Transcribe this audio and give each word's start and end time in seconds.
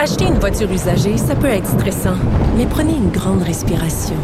Acheter 0.00 0.26
une 0.26 0.38
voiture 0.38 0.70
usagée, 0.70 1.16
ça 1.16 1.34
peut 1.34 1.48
être 1.48 1.66
stressant, 1.66 2.14
mais 2.56 2.66
prenez 2.66 2.92
une 2.92 3.10
grande 3.10 3.42
respiration. 3.42 4.14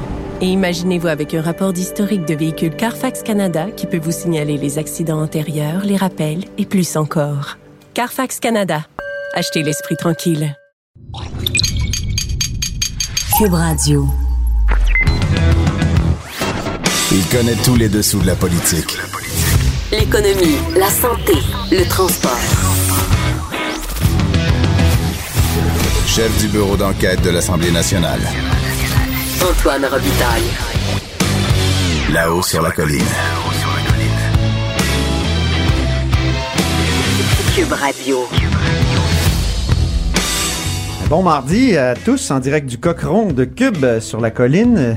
Et 0.41 0.47
imaginez-vous 0.47 1.09
avec 1.09 1.35
un 1.35 1.43
rapport 1.43 1.73
d'historique 1.73 2.25
de 2.27 2.35
véhicule 2.35 2.77
Carfax 2.77 3.25
Canada 3.25 3.67
qui 3.77 3.87
peut 3.87 3.99
vous 3.99 4.13
signaler 4.13 4.57
les 4.57 4.79
accidents 4.79 5.21
antérieurs, 5.21 5.85
les 5.85 5.97
rappels 5.97 6.45
et 6.59 6.65
plus 6.65 6.97
encore. 6.97 7.59
Carfax 7.93 8.39
Canada. 8.39 8.87
Achetez 9.35 9.65
l'esprit 9.65 9.97
tranquille. 9.97 10.57
Cube 13.37 13.55
Radio. 13.55 14.07
Il 17.11 17.27
connaît 17.37 17.57
tous 17.65 17.75
les 17.75 17.89
dessous 17.89 18.21
de 18.21 18.29
la 18.29 18.37
politique. 18.37 18.97
L'économie, 19.91 20.57
la 20.77 20.89
santé, 20.89 21.35
le 21.73 21.85
transport. 21.89 22.84
Chef 26.15 26.39
du 26.39 26.47
bureau 26.47 26.77
d'enquête 26.77 27.21
de 27.23 27.31
l'Assemblée 27.31 27.73
nationale. 27.73 28.21
Antoine 29.43 29.85
Robitaille. 29.85 30.45
Là-haut 32.13 32.41
sur 32.41 32.63
la 32.63 32.71
colline. 32.71 33.03
Cube 37.57 37.73
Radio. 37.73 38.29
Bon 41.11 41.25
mardi 41.25 41.77
à 41.77 41.97
tous 41.97 42.31
en 42.31 42.39
direct 42.39 42.69
du 42.69 42.79
Cochon 42.79 43.33
de 43.33 43.45
Cube 43.45 43.99
sur 43.99 44.21
la 44.21 44.31
colline. 44.31 44.97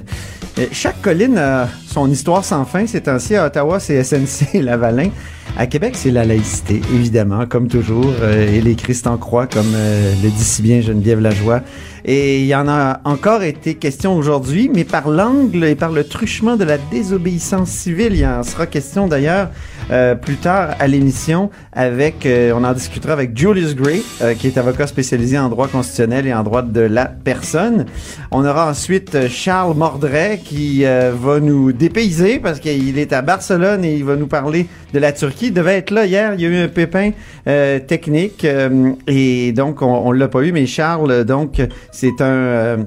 Euh, 0.59 0.65
Chaque 0.71 1.01
colline 1.01 1.39
a 1.39 1.67
son 1.97 2.11
histoire 2.11 2.45
sans 2.45 2.63
fin. 2.63 2.85
C'est 2.85 3.07
ainsi 3.07 3.35
à 3.35 3.47
Ottawa, 3.47 3.79
c'est 3.79 4.03
SNC 4.03 4.61
Lavalin. 4.61 5.09
À 5.57 5.65
Québec, 5.65 5.95
c'est 5.95 6.11
la 6.11 6.25
laïcité, 6.25 6.79
évidemment, 6.93 7.47
comme 7.47 7.67
toujours. 7.67 8.13
euh, 8.21 8.53
et 8.53 8.61
les 8.61 8.75
Christ 8.75 9.07
en 9.07 9.17
croix, 9.17 9.47
comme 9.47 9.73
euh, 9.73 10.13
le 10.21 10.29
dit 10.29 10.43
si 10.43 10.61
bien 10.61 10.79
Geneviève 10.79 11.19
Lajoie. 11.19 11.61
Et 12.09 12.39
il 12.39 12.45
y 12.45 12.55
en 12.55 12.69
a 12.69 13.01
encore 13.03 13.43
été 13.43 13.75
question 13.75 14.15
aujourd'hui, 14.15 14.71
mais 14.73 14.85
par 14.85 15.09
l'angle 15.09 15.65
et 15.65 15.75
par 15.75 15.91
le 15.91 16.05
truchement 16.05 16.55
de 16.55 16.63
la 16.63 16.77
désobéissance 16.77 17.69
civile. 17.69 18.13
Il 18.13 18.19
y 18.19 18.25
en 18.25 18.43
sera 18.43 18.65
question 18.65 19.07
d'ailleurs 19.07 19.49
euh, 19.91 20.15
plus 20.15 20.35
tard 20.35 20.75
à 20.79 20.87
l'émission 20.87 21.49
avec, 21.73 22.25
euh, 22.25 22.53
on 22.55 22.63
en 22.63 22.71
discutera 22.71 23.11
avec 23.11 23.37
Julius 23.37 23.75
Gray, 23.75 24.03
euh, 24.21 24.35
qui 24.35 24.47
est 24.47 24.57
avocat 24.57 24.87
spécialisé 24.87 25.37
en 25.37 25.49
droit 25.49 25.67
constitutionnel 25.67 26.27
et 26.27 26.33
en 26.33 26.43
droit 26.43 26.61
de 26.61 26.79
la 26.79 27.05
personne. 27.05 27.85
On 28.31 28.45
aura 28.45 28.69
ensuite 28.69 29.15
euh, 29.15 29.27
Charles 29.29 29.75
Mordret 29.75 30.39
qui 30.43 30.85
euh, 30.85 31.11
va 31.13 31.41
nous 31.41 31.73
dépayser 31.73 32.39
parce 32.39 32.61
qu'il 32.61 32.97
est 32.97 33.11
à 33.11 33.21
Barcelone 33.21 33.83
et 33.83 33.95
il 33.95 34.05
va 34.05 34.15
nous 34.15 34.27
parler 34.27 34.67
de 34.93 34.99
la 34.99 35.11
Turquie. 35.11 35.47
Il 35.47 35.53
devait 35.53 35.77
être 35.77 35.91
là 35.91 36.05
hier, 36.05 36.33
il 36.35 36.41
y 36.41 36.45
a 36.45 36.49
eu 36.49 36.57
un 36.57 36.69
pépin 36.69 37.11
euh, 37.47 37.79
technique 37.79 38.47
et 39.07 39.51
donc 39.51 39.81
on, 39.81 39.87
on 39.87 40.11
l'a 40.13 40.27
pas 40.29 40.41
eu, 40.41 40.53
mais 40.53 40.65
Charles, 40.65 41.25
donc 41.25 41.61
c'est 41.97 42.21
un... 42.21 42.25
euh, 42.25 42.77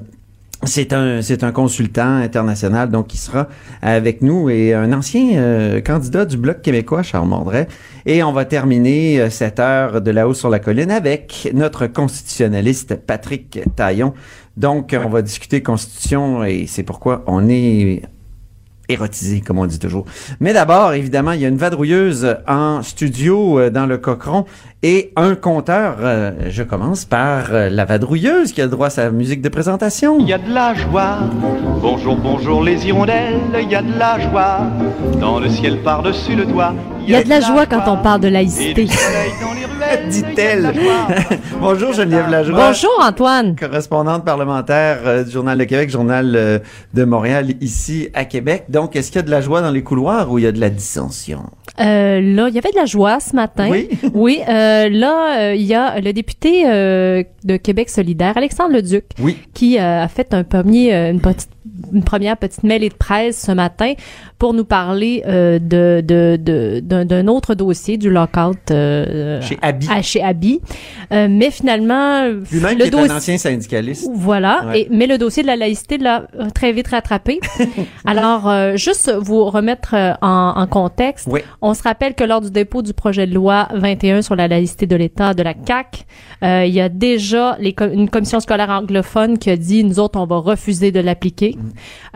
c'est 0.63 0.93
un 0.93 1.21
c'est 1.21 1.43
un 1.43 1.51
consultant 1.51 2.17
international 2.17 2.89
donc 2.91 3.07
qui 3.07 3.17
sera 3.17 3.47
avec 3.81 4.21
nous 4.21 4.49
et 4.49 4.73
un 4.73 4.93
ancien 4.93 5.37
euh, 5.37 5.81
candidat 5.81 6.23
du 6.23 6.37
bloc 6.37 6.61
québécois 6.61 7.03
Charles 7.03 7.27
Mordret 7.27 7.67
et 8.05 8.23
on 8.23 8.31
va 8.31 8.45
terminer 8.45 9.19
euh, 9.19 9.29
cette 9.29 9.59
heure 9.59 10.01
de 10.01 10.11
là-haut 10.11 10.35
sur 10.35 10.49
la 10.49 10.59
colline 10.59 10.91
avec 10.91 11.49
notre 11.53 11.87
constitutionnaliste 11.87 12.95
Patrick 12.95 13.59
Taillon. 13.75 14.13
Donc 14.55 14.95
on 14.97 15.09
va 15.09 15.21
discuter 15.21 15.61
constitution 15.61 16.45
et 16.45 16.67
c'est 16.67 16.83
pourquoi 16.83 17.23
on 17.27 17.49
est 17.49 18.03
érotisé, 18.91 19.41
comme 19.41 19.59
on 19.59 19.65
dit 19.65 19.79
toujours. 19.79 20.05
Mais 20.39 20.53
d'abord, 20.53 20.93
évidemment, 20.93 21.31
il 21.31 21.41
y 21.41 21.45
a 21.45 21.47
une 21.47 21.57
vadrouilleuse 21.57 22.37
en 22.47 22.81
studio 22.81 23.59
euh, 23.59 23.69
dans 23.69 23.85
le 23.85 23.97
Cochon 23.97 24.45
et 24.83 25.11
un 25.15 25.35
compteur. 25.35 25.97
Euh, 25.99 26.31
je 26.49 26.63
commence 26.63 27.05
par 27.05 27.53
euh, 27.53 27.69
la 27.69 27.85
vadrouilleuse 27.85 28.51
qui 28.51 28.61
a 28.61 28.65
le 28.65 28.71
droit 28.71 28.87
à 28.87 28.89
sa 28.89 29.11
musique 29.11 29.41
de 29.41 29.49
présentation. 29.49 30.17
Il 30.19 30.27
y 30.27 30.33
a 30.33 30.37
de 30.37 30.53
la 30.53 30.73
joie. 30.73 31.19
Bonjour, 31.81 32.15
bonjour 32.15 32.63
les 32.63 32.87
hirondelles. 32.87 33.39
Il 33.61 33.69
y 33.69 33.75
a 33.75 33.81
de 33.81 33.97
la 33.97 34.19
joie. 34.19 34.59
Dans 35.19 35.39
le 35.39 35.49
ciel 35.49 35.81
par-dessus 35.83 36.35
le 36.35 36.45
toit. 36.45 36.73
Il 37.03 37.09
y 37.09 37.15
a 37.15 37.23
de 37.23 37.29
la 37.29 37.41
joie 37.41 37.65
quand 37.65 37.83
on 37.87 37.97
parle 37.97 38.21
de 38.21 38.27
laïcité. 38.27 38.87
Dit-elle. 40.09 40.73
Bonjour 41.59 41.93
Geneviève 41.93 42.29
Lajoie. 42.29 42.67
Bonjour 42.67 42.91
Antoine. 43.01 43.55
Correspondante 43.55 44.23
parlementaire 44.23 44.99
euh, 45.05 45.23
du 45.23 45.31
Journal 45.31 45.57
de 45.57 45.63
Québec, 45.63 45.89
Journal 45.89 46.33
euh, 46.35 46.59
de 46.93 47.03
Montréal, 47.03 47.53
ici 47.61 48.09
à 48.13 48.25
Québec. 48.25 48.65
Donc, 48.69 48.80
est-ce 48.93 49.11
qu'il 49.11 49.17
y 49.17 49.19
a 49.19 49.25
de 49.25 49.31
la 49.31 49.41
joie 49.41 49.61
dans 49.61 49.71
les 49.71 49.83
couloirs 49.83 50.31
ou 50.31 50.39
il 50.39 50.43
y 50.43 50.47
a 50.47 50.51
de 50.51 50.59
la 50.59 50.69
dissension? 50.69 51.43
Euh, 51.79 52.19
là, 52.21 52.47
il 52.49 52.53
y 52.55 52.57
avait 52.57 52.71
de 52.71 52.75
la 52.75 52.85
joie 52.85 53.19
ce 53.19 53.35
matin. 53.35 53.69
Oui. 53.69 53.89
Oui, 54.13 54.39
euh, 54.47 54.89
là, 54.89 55.39
euh, 55.39 55.55
il 55.55 55.63
y 55.63 55.73
a 55.73 55.99
le 55.99 56.11
député 56.13 56.63
de 56.65 57.57
Québec 57.57 57.89
solidaire, 57.89 58.37
Alexandre 58.37 58.73
Leduc, 58.73 59.05
Oui. 59.19 59.37
qui 59.53 59.77
a 59.77 60.07
fait 60.07 60.33
un 60.33 60.43
premier, 60.43 60.93
une, 60.93 61.21
petite, 61.21 61.49
une 61.93 62.03
première 62.03 62.37
petite 62.37 62.63
mêlée 62.63 62.89
de 62.89 62.93
presse 62.93 63.45
ce 63.45 63.51
matin 63.51 63.93
pour 64.41 64.55
nous 64.55 64.65
parler 64.65 65.21
euh, 65.27 65.59
de, 65.59 66.01
de, 66.03 66.35
de- 66.35 66.79
d'un, 66.83 67.05
d'un 67.05 67.27
autre 67.27 67.53
dossier 67.53 67.97
du 67.99 68.09
lockout 68.09 68.57
euh, 68.71 69.39
Chez 69.43 69.59
Abi. 69.61 69.87
à- 69.87 70.01
chez 70.01 70.23
Abi. 70.23 70.59
Euh, 71.13 71.27
mais 71.29 71.51
finalement, 71.51 72.23
Lui-même 72.51 72.79
le 72.79 72.85
qui 72.85 72.87
est 72.87 72.89
dossier... 72.89 73.11
un 73.11 73.17
ancien 73.17 73.37
syndicaliste. 73.37 74.09
Voilà, 74.15 74.63
Ouais. 74.65 74.79
et, 74.81 74.87
mais 74.89 75.05
le 75.05 75.19
dossier 75.19 75.43
de 75.43 75.47
la 75.47 75.55
laïcité 75.57 75.99
l'a 75.99 76.23
euh, 76.39 76.49
très 76.55 76.71
vite 76.71 76.87
rattrapé. 76.87 77.39
Alors, 78.05 78.49
euh, 78.49 78.77
juste 78.77 79.13
vous 79.21 79.45
remettre 79.45 79.93
euh, 79.93 80.13
en, 80.23 80.53
en 80.55 80.65
contexte, 80.65 81.27
Oui. 81.29 81.41
on 81.61 81.75
se 81.75 81.83
rappelle 81.83 82.15
que 82.15 82.23
lors 82.23 82.41
du 82.41 82.49
dépôt 82.49 82.81
du 82.81 82.93
projet 82.93 83.27
de 83.27 83.35
loi 83.35 83.67
21 83.75 84.23
sur 84.23 84.35
la 84.35 84.47
laïcité 84.47 84.87
de 84.87 84.95
l'État 84.95 85.35
de 85.35 85.43
la 85.43 85.53
CAC, 85.53 86.07
euh, 86.43 86.65
il 86.65 86.73
y 86.73 86.81
a 86.81 86.89
déjà 86.89 87.57
les 87.59 87.75
une 87.93 88.09
commission 88.09 88.39
scolaire 88.39 88.71
anglophone 88.71 89.37
qui 89.37 89.51
a 89.51 89.55
dit 89.55 89.83
nous 89.83 89.99
autres 89.99 90.19
on 90.19 90.25
va 90.25 90.37
refuser 90.37 90.91
de 90.91 90.99
l'appliquer. 90.99 91.55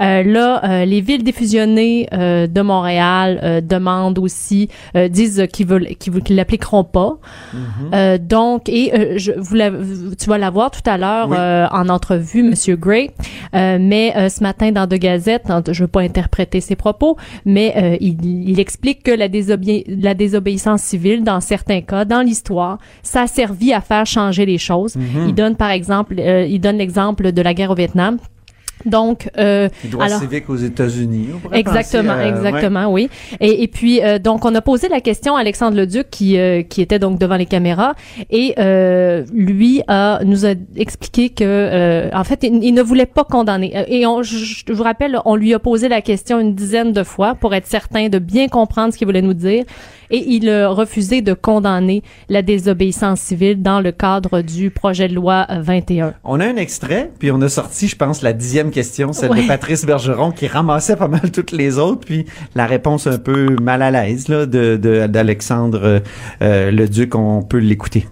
Euh, 0.01 0.23
là, 0.23 0.61
euh, 0.63 0.85
les 0.85 1.01
villes 1.01 1.23
défusionnées 1.23 2.07
euh, 2.15 2.47
de 2.47 2.61
Montréal 2.61 3.39
euh, 3.43 3.61
demandent 3.61 4.19
aussi 4.19 4.69
euh, 4.95 5.07
disent 5.07 5.45
qu'ils 5.51 5.67
veulent 5.67 5.87
qu'ils 5.99 6.35
l'appliqueront 6.35 6.83
pas. 6.83 7.17
Euh, 7.93 8.17
donc 8.17 8.69
et 8.69 8.93
euh, 8.93 9.13
je 9.17 9.31
vous 9.37 9.55
la- 9.55 9.71
tu 10.19 10.29
vas 10.29 10.37
la 10.37 10.49
voir 10.49 10.71
tout 10.71 10.87
à 10.89 10.97
l'heure 10.97 11.29
Oui. 11.29 11.37
euh, 11.39 11.67
en 11.71 11.89
entrevue 11.89 12.43
Monsieur 12.43 12.75
Gray, 12.75 13.11
Euh, 13.53 13.77
mais 13.79 14.13
euh, 14.17 14.27
ce 14.29 14.43
matin 14.43 14.71
dans 14.71 14.85
deux 14.87 14.97
gazettes, 14.97 15.49
hein, 15.49 15.61
je 15.71 15.83
veux 15.83 15.87
pas 15.87 16.01
interpréter 16.01 16.59
ses 16.61 16.75
propos, 16.75 17.15
mais 17.45 17.73
euh, 17.77 17.97
il, 18.01 18.17
il 18.49 18.59
explique 18.59 19.01
que 19.03 19.11
la, 19.11 19.27
désobé- 19.29 19.85
la 19.87 20.13
désobéissance 20.13 20.81
civile, 20.81 21.23
dans 21.23 21.39
certains 21.41 21.81
cas, 21.81 22.03
dans 22.05 22.21
l'histoire, 22.21 22.79
ça 23.03 23.21
a 23.23 23.27
servi 23.27 23.71
à 23.73 23.81
faire 23.81 24.05
changer 24.05 24.45
les 24.45 24.57
choses. 24.57 24.95
Mhm. 24.95 25.27
Il 25.29 25.35
donne 25.35 25.55
par 25.55 25.69
exemple, 25.71 26.15
euh, 26.19 26.45
il 26.45 26.59
donne 26.59 26.77
l'exemple 26.77 27.31
de 27.31 27.41
la 27.41 27.53
guerre 27.53 27.71
au 27.71 27.75
Vietnam. 27.75 28.17
Donc, 28.85 29.29
euh, 29.37 29.67
Les 29.83 29.89
droits 29.89 30.05
alors- 30.05 30.19
civiques 30.19 30.49
aux 30.49 30.55
États-Unis. 30.57 31.29
Exactement, 31.53 32.13
penser 32.13 32.25
à- 32.25 32.27
exactement, 32.29 32.91
oui. 32.91 33.09
Et, 33.39 33.63
et 33.63 33.67
puis 33.67 34.01
euh, 34.03 34.19
donc 34.19 34.45
on 34.45 34.53
a 34.53 34.61
posé 34.61 34.89
la 34.89 35.01
question 35.01 35.35
à 35.35 35.39
Alexandre 35.39 35.77
Leduc 35.77 36.07
qui 36.11 36.37
euh, 36.37 36.61
qui 36.61 36.81
était 36.81 36.99
donc 36.99 37.17
devant 37.17 37.35
les 37.37 37.45
caméras 37.47 37.95
et 38.29 38.53
euh, 38.59 39.23
lui 39.33 39.81
a 39.87 40.19
nous 40.23 40.45
a 40.45 40.53
expliqué 40.75 41.29
que 41.29 41.43
euh, 41.43 42.09
en 42.13 42.23
fait 42.23 42.43
il, 42.43 42.63
il 42.63 42.73
ne 42.73 42.81
voulait 42.83 43.05
pas 43.07 43.23
condamner 43.23 43.71
Euh, 43.75 43.83
et 43.87 44.05
on, 44.05 44.21
je, 44.23 44.37
je 44.67 44.73
vous 44.73 44.83
rappelle 44.83 45.17
on 45.25 45.35
lui 45.35 45.53
a 45.53 45.59
posé 45.59 45.89
la 45.89 46.01
question 46.01 46.39
une 46.39 46.53
dizaine 46.53 46.91
de 46.91 47.03
fois 47.03 47.33
pour 47.35 47.53
être 47.55 47.67
certain 47.67 48.09
de 48.09 48.19
bien 48.19 48.47
comprendre 48.49 48.93
ce 48.93 48.97
qu'il 48.97 49.07
voulait 49.07 49.21
nous 49.23 49.33
dire 49.33 49.63
et 50.11 50.23
il 50.27 50.49
a 50.49 50.69
refusé 50.69 51.21
de 51.21 51.33
condamner 51.33 52.03
la 52.29 52.41
désobéissance 52.41 53.19
civile 53.19 53.61
dans 53.61 53.81
le 53.81 53.91
cadre 53.91 54.41
du 54.41 54.69
projet 54.71 55.07
de 55.07 55.13
loi 55.15 55.45
euh, 55.49 55.61
21. 55.61 56.13
On 56.23 56.39
a 56.39 56.45
un 56.45 56.55
extrait, 56.55 57.11
puis 57.19 57.31
on 57.31 57.41
a 57.41 57.49
sorti, 57.49 57.87
je 57.87 57.95
pense, 57.95 58.21
la 58.21 58.33
dixième 58.33 58.71
question, 58.71 59.13
celle 59.13 59.31
Ouais. 59.31 59.41
de 59.43 59.47
Patrice 59.47 59.85
Bergeron, 59.85 60.31
qui 60.31 60.47
ramassait 60.47 60.95
pas 60.95 61.07
mal 61.07 61.31
toutes 61.31 61.51
les 61.51 61.77
autres, 61.79 62.05
puis 62.05 62.25
la 62.55 62.65
réponse 62.65 63.07
un 63.07 63.17
peu 63.17 63.55
mal 63.61 63.81
à 63.81 63.91
l'aise 63.91 64.27
là, 64.27 64.45
de, 64.45 64.77
de- 64.77 65.07
d'Alexandre 65.07 65.81
euh, 65.83 65.99
euh, 66.41 66.71
le 66.71 66.87
Duc, 66.87 67.15
on 67.15 67.41
peut 67.41 67.57
l'écouter. 67.57 68.07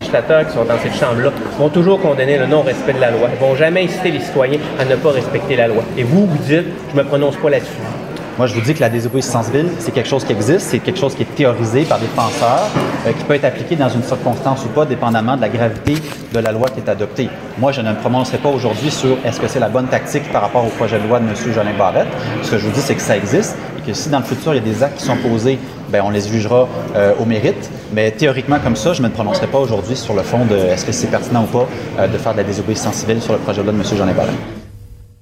législateurs 0.00 0.46
qui 0.46 0.52
sont 0.54 0.64
dans 0.64 0.78
cette 0.78 0.94
chambre-là 0.94 1.32
vont 1.58 1.68
toujours 1.70 2.00
condamner 2.00 2.38
le 2.38 2.46
non-respect 2.46 2.92
de 2.92 3.00
la 3.00 3.10
loi. 3.10 3.28
Ils 3.34 3.40
vont 3.40 3.54
jamais 3.56 3.84
inciter 3.84 4.10
les 4.10 4.20
citoyens 4.20 4.58
à 4.78 4.84
ne 4.84 4.94
pas 4.96 5.10
respecter 5.10 5.56
la 5.56 5.68
loi. 5.68 5.82
Et 5.96 6.02
vous, 6.04 6.26
vous 6.26 6.38
dites, 6.38 6.64
je 6.92 6.96
me 6.96 7.02
prononce 7.04 7.36
pas 7.36 7.50
là-dessus. 7.50 7.72
Moi, 8.38 8.46
je 8.46 8.54
vous 8.54 8.60
dis 8.60 8.72
que 8.72 8.78
la 8.78 8.88
désobéissance 8.88 9.46
civile, 9.46 9.66
c'est 9.80 9.90
quelque 9.90 10.08
chose 10.08 10.24
qui 10.24 10.30
existe, 10.30 10.60
c'est 10.60 10.78
quelque 10.78 11.00
chose 11.00 11.12
qui 11.12 11.22
est 11.22 11.34
théorisé 11.34 11.82
par 11.82 11.98
des 11.98 12.06
penseurs, 12.06 12.68
euh, 13.04 13.12
qui 13.12 13.24
peut 13.24 13.34
être 13.34 13.44
appliqué 13.44 13.74
dans 13.74 13.88
une 13.88 14.04
circonstance 14.04 14.64
ou 14.64 14.68
pas, 14.68 14.86
dépendamment 14.86 15.34
de 15.34 15.40
la 15.40 15.48
gravité 15.48 15.94
de 16.32 16.38
la 16.38 16.52
loi 16.52 16.68
qui 16.68 16.78
est 16.78 16.88
adoptée. 16.88 17.28
Moi, 17.58 17.72
je 17.72 17.80
ne 17.80 17.90
me 17.90 17.96
prononcerai 17.96 18.38
pas 18.38 18.48
aujourd'hui 18.48 18.92
sur 18.92 19.16
est-ce 19.24 19.40
que 19.40 19.48
c'est 19.48 19.58
la 19.58 19.68
bonne 19.68 19.88
tactique 19.88 20.30
par 20.30 20.42
rapport 20.42 20.64
au 20.64 20.68
projet 20.68 21.00
de 21.00 21.08
loi 21.08 21.18
de 21.18 21.24
M. 21.24 21.34
Jolin 21.52 21.76
Barrette. 21.76 22.06
Ce 22.44 22.52
que 22.52 22.58
je 22.58 22.66
vous 22.66 22.70
dis, 22.70 22.80
c'est 22.80 22.94
que 22.94 23.02
ça 23.02 23.16
existe 23.16 23.56
et 23.76 23.80
que 23.80 23.92
si 23.92 24.08
dans 24.08 24.20
le 24.20 24.24
futur, 24.24 24.54
il 24.54 24.58
y 24.58 24.60
a 24.60 24.72
des 24.72 24.84
actes 24.84 24.98
qui 24.98 25.04
sont 25.04 25.16
posés, 25.16 25.58
ben, 25.88 26.02
on 26.04 26.10
les 26.10 26.28
jugera 26.28 26.68
euh, 26.94 27.14
au 27.18 27.24
mérite. 27.24 27.68
Mais 27.92 28.12
théoriquement, 28.12 28.60
comme 28.62 28.76
ça, 28.76 28.92
je 28.92 29.02
ne 29.02 29.08
me 29.08 29.12
prononcerai 29.12 29.48
pas 29.48 29.58
aujourd'hui 29.58 29.96
sur 29.96 30.14
le 30.14 30.22
fond 30.22 30.44
de 30.44 30.54
est-ce 30.54 30.84
que 30.84 30.92
c'est 30.92 31.08
pertinent 31.08 31.42
ou 31.42 31.46
pas 31.46 31.66
euh, 31.98 32.06
de 32.06 32.16
faire 32.18 32.34
de 32.34 32.38
la 32.38 32.44
désobéissance 32.44 32.94
civile 32.94 33.20
sur 33.20 33.32
le 33.32 33.40
projet 33.40 33.62
de 33.62 33.66
loi 33.66 33.72
de 33.72 33.78
M. 33.78 33.84
Jolin 33.98 34.12
Barrette. 34.12 34.67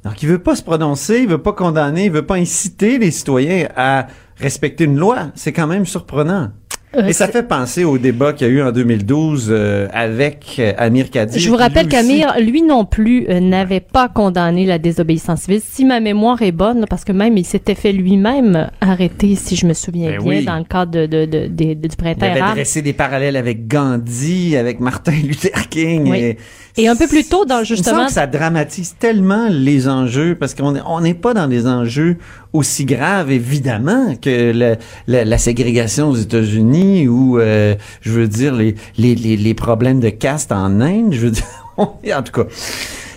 Donc, 0.06 0.22
il 0.22 0.28
veut 0.28 0.38
pas 0.38 0.54
se 0.54 0.62
prononcer, 0.62 1.18
il 1.22 1.26
veut 1.26 1.42
pas 1.42 1.52
condamner, 1.52 2.04
il 2.04 2.12
veut 2.12 2.24
pas 2.24 2.36
inciter 2.36 2.96
les 2.96 3.10
citoyens 3.10 3.66
à 3.74 4.06
respecter 4.36 4.84
une 4.84 4.96
loi. 4.96 5.32
C'est 5.34 5.52
quand 5.52 5.66
même 5.66 5.84
surprenant. 5.84 6.52
Euh, 6.96 7.06
Et 7.08 7.12
ça 7.12 7.28
fait 7.28 7.42
penser 7.42 7.84
au 7.84 7.98
débat 7.98 8.32
qu'il 8.32 8.46
y 8.46 8.50
a 8.50 8.52
eu 8.52 8.62
en 8.62 8.70
2012 8.72 9.48
euh, 9.50 9.88
avec 9.92 10.56
euh, 10.58 10.72
Amir 10.78 11.10
Kadir. 11.10 11.38
Je 11.38 11.48
vous 11.50 11.56
rappelle 11.56 11.88
qu'Amir, 11.88 12.34
lui 12.40 12.62
non 12.62 12.84
plus, 12.84 13.26
euh, 13.28 13.40
n'avait 13.40 13.80
pas 13.80 14.08
condamné 14.08 14.64
la 14.64 14.78
désobéissance 14.78 15.42
civile. 15.42 15.60
Si 15.68 15.84
ma 15.84 16.00
mémoire 16.00 16.40
est 16.42 16.52
bonne, 16.52 16.86
parce 16.88 17.04
que 17.04 17.12
même 17.12 17.36
il 17.36 17.44
s'était 17.44 17.74
fait 17.74 17.92
lui-même 17.92 18.70
arrêter, 18.80 19.34
si 19.34 19.56
je 19.56 19.66
me 19.66 19.74
souviens 19.74 20.10
Ben 20.12 20.18
bien, 20.22 20.26
oui. 20.38 20.44
dans 20.44 20.56
le 20.58 20.64
cadre 20.64 20.92
de, 20.92 21.06
de, 21.06 21.26
de, 21.26 21.46
de- 21.48 21.74
du 21.74 21.88
Il 21.90 21.96
printemps 21.96 22.26
avait 22.30 22.40
arabe. 22.40 22.54
dressé 22.54 22.80
des 22.82 22.92
parallèles 22.92 23.36
avec 23.36 23.66
Gandhi, 23.68 24.56
avec 24.56 24.80
Martin 24.80 25.12
Luther 25.12 25.68
King. 25.68 26.08
Oui. 26.10 26.18
Et, 26.18 26.36
Et 26.78 26.88
un 26.88 26.96
peu 26.96 27.08
plus 27.08 27.24
tôt, 27.28 27.44
dans 27.44 27.56
Il 27.56 27.60
me 27.60 27.64
justement, 27.64 27.96
semble 27.96 28.06
que 28.08 28.12
ça 28.12 28.26
dramatise 28.26 28.94
tellement 28.98 29.48
les 29.50 29.88
enjeux 29.88 30.34
parce 30.38 30.54
qu'on 30.54 30.76
est- 30.76 30.82
on 30.86 31.00
n'est 31.00 31.14
pas 31.14 31.34
dans 31.34 31.48
des 31.48 31.66
enjeux 31.66 32.16
aussi 32.52 32.84
graves, 32.84 33.30
évidemment, 33.30 34.14
que 34.20 34.52
la, 34.52 34.76
la- 35.08 35.24
la 35.24 35.38
ségrégation 35.38 36.08
aux 36.08 36.16
États-Unis 36.16 36.75
ou, 37.08 37.38
euh, 37.38 37.74
je 38.00 38.12
veux 38.12 38.28
dire, 38.28 38.54
les, 38.54 38.74
les, 38.98 39.14
les, 39.14 39.36
les 39.36 39.54
problèmes 39.54 40.00
de 40.00 40.10
caste 40.10 40.52
en 40.52 40.80
Inde. 40.80 41.12
Je 41.12 41.20
veux 41.20 41.30
dire, 41.30 41.44
en 41.76 42.22
tout 42.22 42.32
cas, 42.32 42.48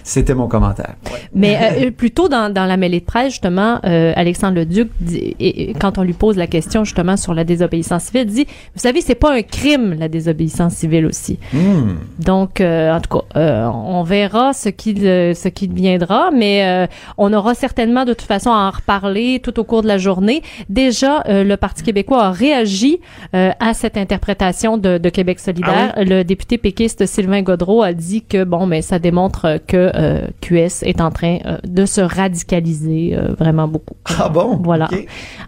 c'était 0.10 0.34
mon 0.34 0.48
commentaire. 0.48 0.96
Mais 1.34 1.58
euh, 1.62 1.92
plus 1.92 2.12
tôt 2.12 2.30
dans, 2.30 2.52
dans 2.52 2.66
la 2.66 2.78
mêlée 2.78 3.00
de 3.00 3.06
presse, 3.06 3.30
justement, 3.30 3.80
euh, 3.86 4.14
Alexandre 4.16 4.56
Leduc, 4.60 4.90
dit, 5.00 5.36
et, 5.40 5.70
et 5.70 5.74
quand 5.74 5.98
on 5.98 6.04
lui 6.04 6.14
pose 6.14 6.36
la 6.36 6.48
question 6.48 6.84
justement 6.84 7.16
sur 7.16 7.34
la 7.34 7.44
désobéissance 7.44 8.04
civile, 8.04 8.26
dit, 8.26 8.46
vous 8.74 8.82
savez, 8.82 9.02
c'est 9.02 9.16
pas 9.16 9.34
un 9.34 9.42
crime 9.42 9.96
la 10.00 10.08
désobéissance 10.08 10.74
civile 10.74 11.06
aussi. 11.06 11.38
Hmm. 11.54 11.96
Donc, 12.18 12.60
euh, 12.60 12.96
en 12.96 13.00
tout 13.00 13.20
cas, 13.20 13.26
euh, 13.40 13.66
on 13.68 14.04
verra 14.04 14.54
ce 14.54 14.70
qui 14.70 14.96
euh, 15.06 15.34
ce 15.34 15.48
qui 15.48 15.68
deviendra, 15.68 16.32
mais 16.32 16.66
euh, 16.66 16.88
on 17.18 17.32
aura 17.32 17.54
certainement 17.54 18.06
de 18.06 18.14
toute 18.14 18.28
façon 18.28 18.50
à 18.52 18.68
en 18.68 18.72
reparler 18.72 19.40
tout 19.40 19.60
au 19.60 19.64
cours 19.64 19.84
de 19.84 19.88
la 19.88 19.98
journée. 19.98 20.42
Déjà, 20.70 21.24
euh, 21.28 21.44
le 21.44 21.58
Parti 21.58 21.84
québécois 21.84 22.24
a 22.24 22.32
réagi 22.32 23.00
euh, 23.36 23.52
à 23.60 23.74
cette 23.74 23.98
interprétation 23.98 24.78
de, 24.78 24.98
de 24.98 25.10
Québec 25.10 25.40
solidaire. 25.40 25.94
Le 25.98 26.24
député 26.24 26.58
péquiste 26.58 27.06
Sylvain 27.06 27.42
Godreau 27.42 27.84
a 27.84 27.94
dit 27.94 28.24
que 28.24 28.44
bon, 28.44 28.66
mais 28.66 28.82
ça 28.82 28.98
démontre 28.98 29.60
que 29.68 29.92
euh, 30.00 30.22
QS 30.42 30.84
est 30.84 31.02
en 31.02 31.12
train 31.12 31.38
euh, 31.46 31.58
de 31.66 31.86
se 31.86 32.02
radicaliser 32.02 33.16
euh, 33.16 33.34
vraiment 33.38 33.68
beaucoup. 33.68 33.94
Ah 34.20 34.30
bon? 34.30 34.60
Voilà. 34.64 34.88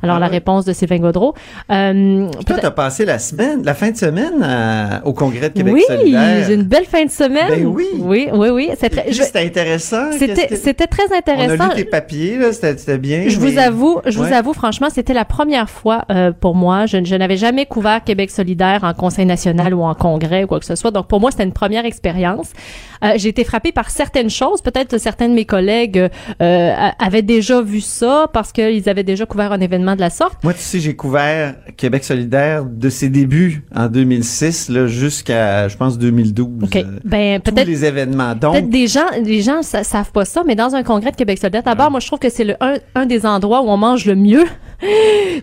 Alors 0.04 0.18
Ah 0.18 0.20
la 0.20 0.26
ouais. 0.28 0.32
réponse 0.34 0.66
de 0.66 0.74
Sylvain 0.74 0.98
Godreau. 1.00 1.34
Euh, 1.72 2.30
Toi, 2.46 2.58
t'as 2.62 2.72
passé 2.72 3.06
la 3.06 3.18
semaine, 3.20 3.64
la 3.64 3.74
fin 3.74 3.92
de 3.92 3.98
semaine 3.98 4.44
à- 4.44 5.02
au 5.06 5.14
Congrès 5.14 5.50
de 5.50 5.54
Québec 5.56 5.74
oui, 5.74 5.84
solidaire. 5.88 6.46
j'ai 6.48 6.54
une 6.56 6.64
belle 6.64 6.86
fin 6.86 7.06
de 7.06 7.10
semaine. 7.12 7.48
Ben 7.50 7.66
oui. 7.66 7.86
Oui, 8.00 8.28
oui, 8.34 8.50
oui. 8.50 8.70
Je- 8.72 9.22
C'était 9.24 9.40
intéressant. 9.46 10.12
C'était, 10.12 10.48
que- 10.48 10.86
très 10.88 11.04
On 11.10 11.14
a 11.14 11.18
intéressant. 11.18 11.70
lu 11.70 11.76
tes 11.76 11.86
papiers, 11.86 12.38
c'était 12.52 12.98
bien. 12.98 13.24
Je 13.28 13.40
mais- 13.40 13.52
vous 13.52 13.58
avoue, 13.58 14.00
je 14.06 14.18
vous 14.18 14.32
avoue, 14.34 14.54
franchement, 14.54 14.88
c'était 14.94 15.14
la 15.14 15.26
première 15.26 15.70
fois 15.70 16.06
pour 16.40 16.56
moi. 16.56 16.86
Je, 16.86 17.04
je 17.04 17.16
n'avais 17.16 17.38
jamais 17.38 17.66
couvert 17.66 18.04
Québec 18.04 18.30
solidaire 18.32 18.82
en 18.84 18.94
Conseil 18.94 19.26
national 19.26 19.74
ou 19.74 19.82
en 19.84 19.94
Congrès 19.96 20.44
ou 20.44 20.48
quoi 20.48 20.60
que 20.60 20.66
ce 20.66 20.76
soit. 20.76 20.92
Donc 20.92 21.08
pour 21.08 21.20
moi, 21.20 21.32
c'était 21.32 21.44
une 21.44 21.54
première 21.54 21.86
expérience. 21.86 22.52
Euh, 23.04 23.14
j'ai 23.16 23.30
été 23.30 23.44
frappée 23.44 23.72
par 23.72 23.90
certaines 23.90 24.30
choses. 24.30 24.62
Peut-être 24.62 24.90
que 24.92 24.98
certains 24.98 25.28
de 25.30 25.34
mes 25.34 25.46
collègues 25.46 26.10
euh, 26.42 26.90
avaient 27.00 27.22
déjà 27.22 27.62
vu 27.62 27.82
ça 27.82 28.28
parce 28.32 28.52
qu'ils 28.52 28.88
avaient 28.90 29.04
déjà 29.04 29.26
couvert 29.26 29.52
un 29.52 29.60
événement 29.60 29.96
de 29.96 30.02
la 30.02 30.10
sorte. 30.10 30.44
Moi, 30.44 30.54
tu 30.54 30.60
sais, 30.62 30.80
j'ai 30.80 30.96
couvert 30.96 31.56
Québec 31.78 32.04
solidaire 32.04 32.64
de 32.66 32.90
ses 32.90 33.10
débuts 33.10 33.64
en 33.76 33.88
2006 33.88 34.70
là, 34.70 34.88
jusqu'à, 34.88 35.68
je 35.68 35.78
pense, 35.78 35.98
2012. 35.98 36.64
Ok, 36.64 36.76
Euh, 36.76 36.84
ben 37.04 37.40
peut-être. 37.42 37.68
les 37.68 37.86
événements. 37.86 38.36
Peut-être 38.36 38.62
Donc, 38.62 38.70
des 38.70 38.88
gens, 38.88 39.06
les 39.24 39.42
gens 39.42 39.62
sa- 39.62 39.84
savent 39.84 40.12
pas 40.12 40.26
ça, 40.26 40.44
mais 40.46 40.56
dans 40.56 40.76
un 40.76 40.84
congrès 40.84 41.12
de 41.12 41.16
Québec 41.16 41.38
solidaire, 41.40 41.64
d'abord, 41.64 41.92
moi, 41.92 42.00
je 42.00 42.08
trouve 42.08 42.20
que 42.20 42.30
c'est 42.30 42.44
le 42.44 42.56
un, 42.62 42.76
un 42.96 43.06
des 43.06 43.26
endroits 43.26 43.62
où 43.62 43.70
on 43.70 43.78
mange 43.78 44.06
le 44.06 44.16
mieux. 44.16 44.46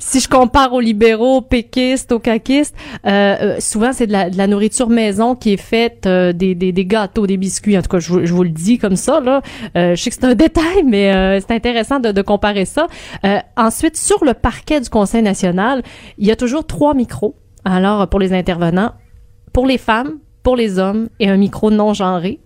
Si 0.01 0.21
je 0.21 0.29
compare 0.29 0.73
aux 0.73 0.81
libéraux, 0.81 1.37
aux 1.37 1.43
péquistes, 1.43 2.13
aux 2.13 2.19
caquistes, 2.19 2.75
euh, 3.07 3.37
euh, 3.41 3.57
souvent 3.61 3.93
c'est 3.93 4.07
de 4.07 4.13
la, 4.13 4.31
de 4.31 4.37
la 4.37 4.47
nourriture 4.47 4.89
maison 4.89 5.35
qui 5.35 5.53
est 5.53 5.57
faite, 5.61 6.07
euh, 6.07 6.33
des, 6.33 6.55
des, 6.55 6.73
des 6.73 6.85
gâteaux, 6.87 7.27
des 7.27 7.37
biscuits. 7.37 7.77
En 7.79 7.83
tout 7.83 7.89
cas, 7.89 7.99
je, 8.01 8.25
je 8.25 8.33
vous 8.33 8.43
le 8.45 8.51
dis 8.51 8.79
comme 8.79 8.97
ça. 8.97 9.21
Là, 9.21 9.43
Euh, 9.77 9.95
je 9.95 10.03
sais 10.03 10.11
que 10.11 10.17
c'est 10.17 10.25
un 10.25 10.35
détail, 10.47 10.83
mais 10.85 11.13
euh, 11.15 11.41
c'est 11.41 11.55
intéressant 11.55 12.01
de, 12.01 12.13
de 12.13 12.23
comparer 12.23 12.65
ça. 12.65 12.87
Euh, 13.25 13.39
ensuite, 13.57 13.97
sur 13.97 14.25
le 14.25 14.35
parquet 14.35 14.81
du 14.81 14.89
Conseil 14.89 15.23
national, 15.23 15.83
il 16.19 16.27
y 16.27 16.31
a 16.31 16.37
toujours 16.37 16.67
trois 16.67 16.95
micros. 16.95 17.35
Alors, 17.65 18.09
pour 18.09 18.21
les 18.21 18.33
intervenants, 18.33 18.93
pour 19.53 19.67
les 19.67 19.79
femmes, 19.79 20.19
pour 20.43 20.57
les 20.57 20.79
hommes 20.79 21.09
et 21.21 21.29
un 21.29 21.37
micro 21.37 21.71
non 21.71 21.93
genré. 21.95 22.41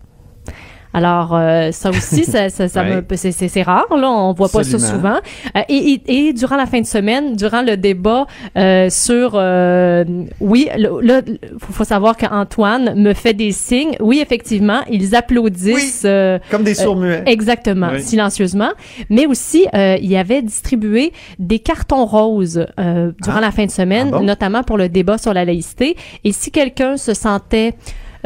Alors 0.94 1.35
euh, 1.35 1.71
ça 1.73 1.91
aussi, 1.91 2.25
ça, 2.33 2.49
ça, 2.50 2.69
ça 2.69 2.83
Ouais. 2.83 2.97
me- 2.97 3.17
c'est, 3.17 3.62
rare 3.62 3.87
là, 3.97 4.11
on 4.11 4.33
voit 4.33 4.49
pas 4.49 4.62
ça 4.65 4.79
souvent. 4.79 5.19
Euh, 5.56 5.61
et, 5.69 6.00
et, 6.06 6.29
et 6.29 6.33
durant 6.33 6.56
la 6.56 6.67
fin 6.67 6.81
de 6.81 6.87
semaine, 6.87 7.35
durant 7.37 7.62
le 7.62 7.77
débat 7.77 8.27
euh, 8.56 8.91
sur, 8.91 9.33
euh, 9.35 10.05
oui, 10.41 10.69
là, 10.77 11.21
faut, 11.61 11.73
faut 11.73 11.85
savoir 11.85 12.17
qu'Antoine 12.17 12.94
me 13.00 13.15
fait 13.15 13.35
des 13.35 13.53
signes. 13.53 13.97
Oui, 14.00 14.21
effectivement, 14.21 14.81
ils 14.91 15.15
applaudissent. 15.15 16.03
euh, 16.05 16.39
comme 16.50 16.65
des 16.65 16.75
sourds-muets. 16.75 17.23
Exactement, 17.27 17.91
Oui. 17.93 18.03
silencieusement. 18.03 18.71
Mais 19.11 19.27
aussi, 19.27 19.67
euh, 19.75 19.97
il 20.00 20.15
avait 20.17 20.43
distribué 20.43 21.12
des 21.39 21.59
cartons 21.59 22.05
roses 22.05 22.67
euh, 22.79 23.12
durant 23.23 23.39
Ah. 23.39 23.43
la 23.43 23.50
fin 23.50 23.65
de 23.67 23.71
semaine, 23.71 24.11
Ah 24.12 24.19
bon? 24.19 24.25
notamment 24.25 24.62
pour 24.62 24.77
le 24.77 24.89
débat 24.89 25.19
sur 25.19 25.33
la 25.33 25.44
laïcité. 25.44 25.97
Et 26.25 26.33
si 26.33 26.50
quelqu'un 26.50 26.97
se 26.97 27.15
sentait 27.15 27.75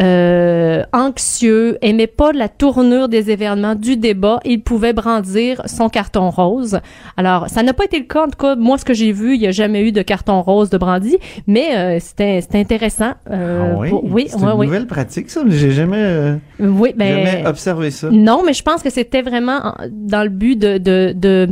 euh, 0.01 0.83
anxieux, 0.93 1.79
aimait 1.83 2.07
pas 2.07 2.33
la 2.33 2.49
tournure 2.49 3.09
des 3.09 3.31
événements 3.31 3.75
du 3.75 3.97
débat, 3.97 4.41
il 4.45 4.61
pouvait 4.63 4.93
brandir 4.93 5.63
son 5.67 5.89
carton 5.89 6.31
rose. 6.31 6.81
Alors, 7.17 7.49
ça 7.49 7.63
n'a 7.63 7.73
pas 7.73 7.85
été 7.85 7.99
le 7.99 8.05
cas. 8.05 8.25
En 8.25 8.29
tout 8.29 8.39
cas, 8.39 8.57
moi, 8.57 8.79
ce 8.79 8.85
que 8.85 8.95
j'ai 8.95 9.13
vu, 9.13 9.35
il 9.35 9.41
n'y 9.41 9.47
a 9.47 9.53
jamais 9.53 9.83
eu 9.87 9.93
de 9.93 10.03
carton 10.03 10.43
rose 10.43 10.71
de 10.71 10.79
brandi, 10.79 11.17
mais 11.47 11.77
euh, 11.77 11.99
c'était 12.01 12.41
c'était 12.41 12.59
intéressant. 12.61 13.13
euh, 13.31 13.73
Ah 13.75 13.79
oui, 13.79 13.89
pour- 13.91 14.05
oui, 14.05 14.27
c'est 14.29 14.37
ouais, 14.37 14.43
une 14.53 14.59
oui. 14.59 14.67
nouvelle 14.67 14.87
pratique, 14.87 15.31
ça. 15.31 15.43
J'ai 15.49 15.71
jamais, 15.73 15.97
euh, 15.99 16.37
Oui, 16.61 16.93
ben, 16.97 17.25
jamais 17.27 17.47
observé 17.47 17.91
ça. 17.91 18.09
non, 18.11 18.43
mais 18.45 18.53
je 18.53 18.63
pense 18.63 18.83
que 18.83 18.91
c'était 18.91 19.23
vraiment 19.23 19.59
en- 19.65 19.75
dans 19.91 20.23
le 20.23 20.29
but 20.29 20.57
de 20.59 20.79
de 20.79 21.13
de, 21.17 21.49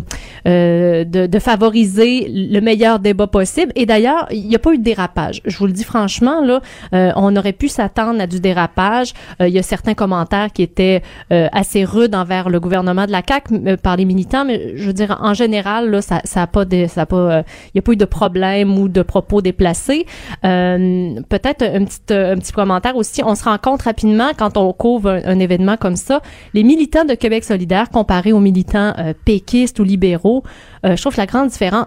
euh, 0.46 1.04
de 1.04 1.26
de 1.26 1.38
favoriser 1.38 2.28
le 2.30 2.60
meilleur 2.60 2.98
débat 2.98 3.26
possible. 3.26 3.72
Et 3.76 3.86
d'ailleurs, 3.86 4.26
il 4.30 4.46
n'y 4.46 4.54
a 4.54 4.58
pas 4.58 4.72
eu 4.72 4.78
de 4.78 4.82
dérapage. 4.82 5.40
Je 5.44 5.56
vous 5.58 5.66
le 5.66 5.72
dis 5.72 5.84
franchement 5.84 6.44
là, 6.44 6.60
euh, 6.94 7.10
on 7.16 7.34
aurait 7.36 7.52
pu 7.52 7.68
s'attendre 7.68 8.20
à 8.20 8.26
du 8.26 8.33
dérapage. 8.40 9.12
Euh, 9.40 9.48
Il 9.48 9.54
y 9.54 9.58
a 9.58 9.62
certains 9.62 9.94
commentaires 9.94 10.52
qui 10.52 10.62
étaient 10.62 11.02
euh, 11.32 11.48
assez 11.52 11.84
rudes 11.84 12.14
envers 12.14 12.48
le 12.48 12.60
gouvernement 12.60 13.06
de 13.06 13.12
la 13.12 13.22
CAC 13.22 13.48
par 13.82 13.96
les 13.96 14.04
militants, 14.04 14.44
mais 14.44 14.76
je 14.76 14.86
veux 14.86 14.92
dire 14.92 15.18
en 15.20 15.34
général 15.34 15.90
là, 15.90 16.00
ça 16.02 16.20
ça 16.24 16.42
a 16.42 16.46
pas 16.46 16.64
ça 16.88 17.02
a 17.02 17.06
pas, 17.06 17.16
euh, 17.16 17.42
il 17.74 17.76
y 17.76 17.78
a 17.78 17.82
pas 17.82 17.92
eu 17.92 17.96
de 17.96 18.04
problème 18.04 18.78
ou 18.78 18.88
de 18.88 19.02
propos 19.02 19.40
déplacés. 19.40 20.06
Euh, 20.44 21.20
Peut-être 21.28 21.62
un 21.62 21.84
petit 21.84 22.00
un 22.10 22.36
petit 22.36 22.52
commentaire 22.52 22.96
aussi. 22.96 23.22
On 23.24 23.34
se 23.34 23.44
rend 23.44 23.58
compte 23.58 23.82
rapidement 23.82 24.30
quand 24.36 24.56
on 24.56 24.72
couvre 24.72 25.20
un, 25.24 25.38
événement 25.38 25.76
comme 25.76 25.96
ça, 25.96 26.22
les 26.52 26.62
militants 26.62 27.04
de 27.04 27.14
Québec 27.14 27.44
solidaire 27.44 27.90
comparés 27.90 28.32
aux 28.32 28.40
militants 28.40 28.94
euh, 28.98 29.12
péquistes 29.24 29.78
ou 29.78 29.84
libéraux, 29.84 30.42
euh, 30.84 30.96
je 30.96 31.00
trouve 31.00 31.16
la 31.16 31.26
grande 31.26 31.48
différence 31.48 31.86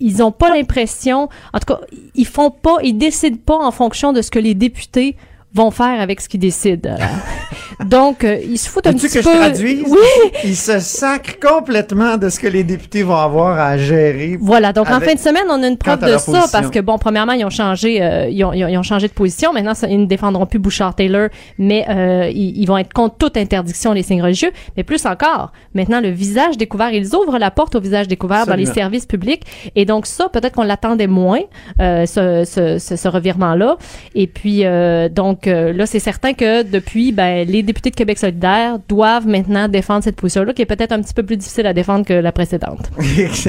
ils 0.00 0.22
ont 0.22 0.32
pas 0.32 0.48
l'impression, 0.48 1.28
en 1.52 1.58
tout 1.58 1.74
cas, 1.74 1.80
ils 2.14 2.26
font 2.26 2.50
pas, 2.50 2.78
ils 2.82 2.96
décident 2.96 3.36
pas 3.44 3.58
en 3.58 3.70
fonction 3.70 4.14
de 4.14 4.22
ce 4.22 4.30
que 4.30 4.38
les 4.38 4.54
députés 4.54 5.16
vont 5.56 5.70
faire 5.70 6.00
avec 6.00 6.20
ce 6.20 6.28
qu'ils 6.28 6.40
décident. 6.40 6.96
Donc, 7.84 8.24
euh, 8.24 8.38
ils 8.42 8.56
se 8.58 8.68
foutent 8.70 8.86
un 8.86 8.92
petit 8.94 9.08
que 9.08 9.14
peu. 9.22 9.30
je 9.32 9.36
traduise? 9.36 9.84
Oui, 9.86 10.30
Ils 10.44 10.56
se 10.56 10.78
sacrent 10.78 11.38
complètement 11.40 12.16
de 12.16 12.28
ce 12.30 12.40
que 12.40 12.46
les 12.46 12.64
députés 12.64 13.02
vont 13.02 13.16
avoir 13.16 13.58
à 13.58 13.76
gérer. 13.76 14.38
Voilà, 14.40 14.72
donc 14.72 14.88
en 14.88 14.98
fin 15.00 15.14
de 15.14 15.18
semaine, 15.18 15.44
on 15.50 15.62
a 15.62 15.66
une 15.68 15.76
preuve 15.76 16.00
de 16.00 16.06
ça 16.16 16.24
position. 16.24 16.48
parce 16.50 16.70
que 16.70 16.78
bon, 16.80 16.96
premièrement, 16.98 17.32
ils 17.32 17.44
ont 17.44 17.50
changé, 17.50 18.02
euh, 18.02 18.28
ils, 18.30 18.42
ont, 18.44 18.52
ils 18.54 18.64
ont- 18.64 18.68
ils 18.68 18.78
ont 18.78 18.82
changé 18.82 19.08
de 19.08 19.12
position. 19.12 19.52
Maintenant, 19.52 19.74
ça, 19.74 19.88
ils 19.88 20.00
ne 20.00 20.06
défendront 20.06 20.46
plus 20.46 20.58
Bouchard 20.58 20.94
Taylor, 20.94 21.28
mais 21.58 21.84
euh, 21.88 22.30
ils, 22.32 22.56
ils 22.58 22.66
vont 22.66 22.78
être 22.78 22.92
contre 22.94 23.16
toute 23.18 23.36
interdiction 23.36 23.92
des 23.92 24.02
signes 24.02 24.22
religieux. 24.22 24.50
Mais 24.76 24.82
plus 24.84 25.04
encore, 25.04 25.52
maintenant 25.74 26.00
le 26.00 26.08
visage 26.10 26.56
découvert, 26.56 26.90
ils 26.92 27.14
ouvrent 27.14 27.38
la 27.38 27.50
porte 27.50 27.74
au 27.74 27.80
visage 27.80 28.08
découvert 28.08 28.46
dans 28.46 28.54
les 28.56 28.66
services 28.66 29.06
publics. 29.06 29.42
Et 29.74 29.84
donc 29.84 30.06
ça, 30.06 30.28
peut-être 30.30 30.54
qu'on 30.54 30.62
l'attendait 30.64 31.06
moins, 31.06 31.40
euh, 31.80 32.06
ce, 32.06 32.44
ce, 32.44 32.78
ce, 32.78 32.96
ce 32.96 33.08
revirement-là. 33.08 33.76
Et 34.14 34.26
puis 34.26 34.64
euh, 34.64 35.08
donc 35.46 35.76
là, 35.76 35.86
c'est 35.86 36.00
certain 36.00 36.32
que 36.32 36.62
depuis, 36.62 37.12
ben 37.12 37.46
les 37.46 37.62
députés 37.62 37.90
de 37.90 37.96
Québec 37.96 38.18
solidaire 38.18 38.78
doivent 38.88 39.26
maintenant 39.26 39.68
défendre 39.68 40.02
cette 40.02 40.16
position-là, 40.16 40.52
qui 40.52 40.62
est 40.62 40.66
peut-être 40.66 40.92
un 40.92 41.00
petit 41.00 41.14
peu 41.14 41.22
plus 41.22 41.36
difficile 41.36 41.66
à 41.66 41.72
défendre 41.72 42.04
que 42.04 42.14
la 42.14 42.32
précédente. 42.32 42.90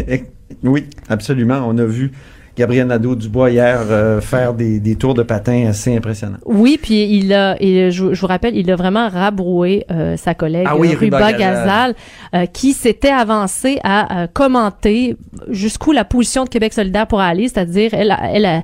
oui, 0.63 0.85
absolument. 1.09 1.63
On 1.67 1.77
a 1.77 1.85
vu 1.85 2.11
Gabriel 2.57 2.87
Nadeau-Dubois 2.87 3.51
hier 3.51 3.79
euh, 3.89 4.21
faire 4.21 4.53
des, 4.53 4.79
des 4.79 4.95
tours 4.95 5.13
de 5.13 5.23
patin 5.23 5.67
assez 5.67 5.95
impressionnants. 5.95 6.37
Oui, 6.45 6.79
puis 6.81 7.05
il 7.17 7.33
a, 7.33 7.55
et 7.61 7.91
je, 7.91 8.13
je 8.13 8.21
vous 8.21 8.27
rappelle, 8.27 8.55
il 8.55 8.71
a 8.71 8.75
vraiment 8.75 9.09
rabroué 9.09 9.85
euh, 9.91 10.17
sa 10.17 10.33
collègue 10.33 10.65
Ah 10.67 10.75
oui, 10.75 10.95
Ruba 10.95 11.17
Ruba 11.17 11.33
Gazal, 11.33 11.95
euh, 12.33 12.45
qui 12.45 12.73
s'était 12.73 13.09
avancée 13.09 13.79
à 13.83 14.23
euh, 14.23 14.27
commenter 14.31 15.15
jusqu'où 15.49 15.91
la 15.91 16.05
position 16.05 16.45
de 16.45 16.49
Québec 16.49 16.73
solidaire 16.73 17.07
pourrait 17.07 17.25
aller, 17.25 17.47
c'est-à-dire 17.47 17.91
elle, 17.93 18.15
elle, 18.33 18.63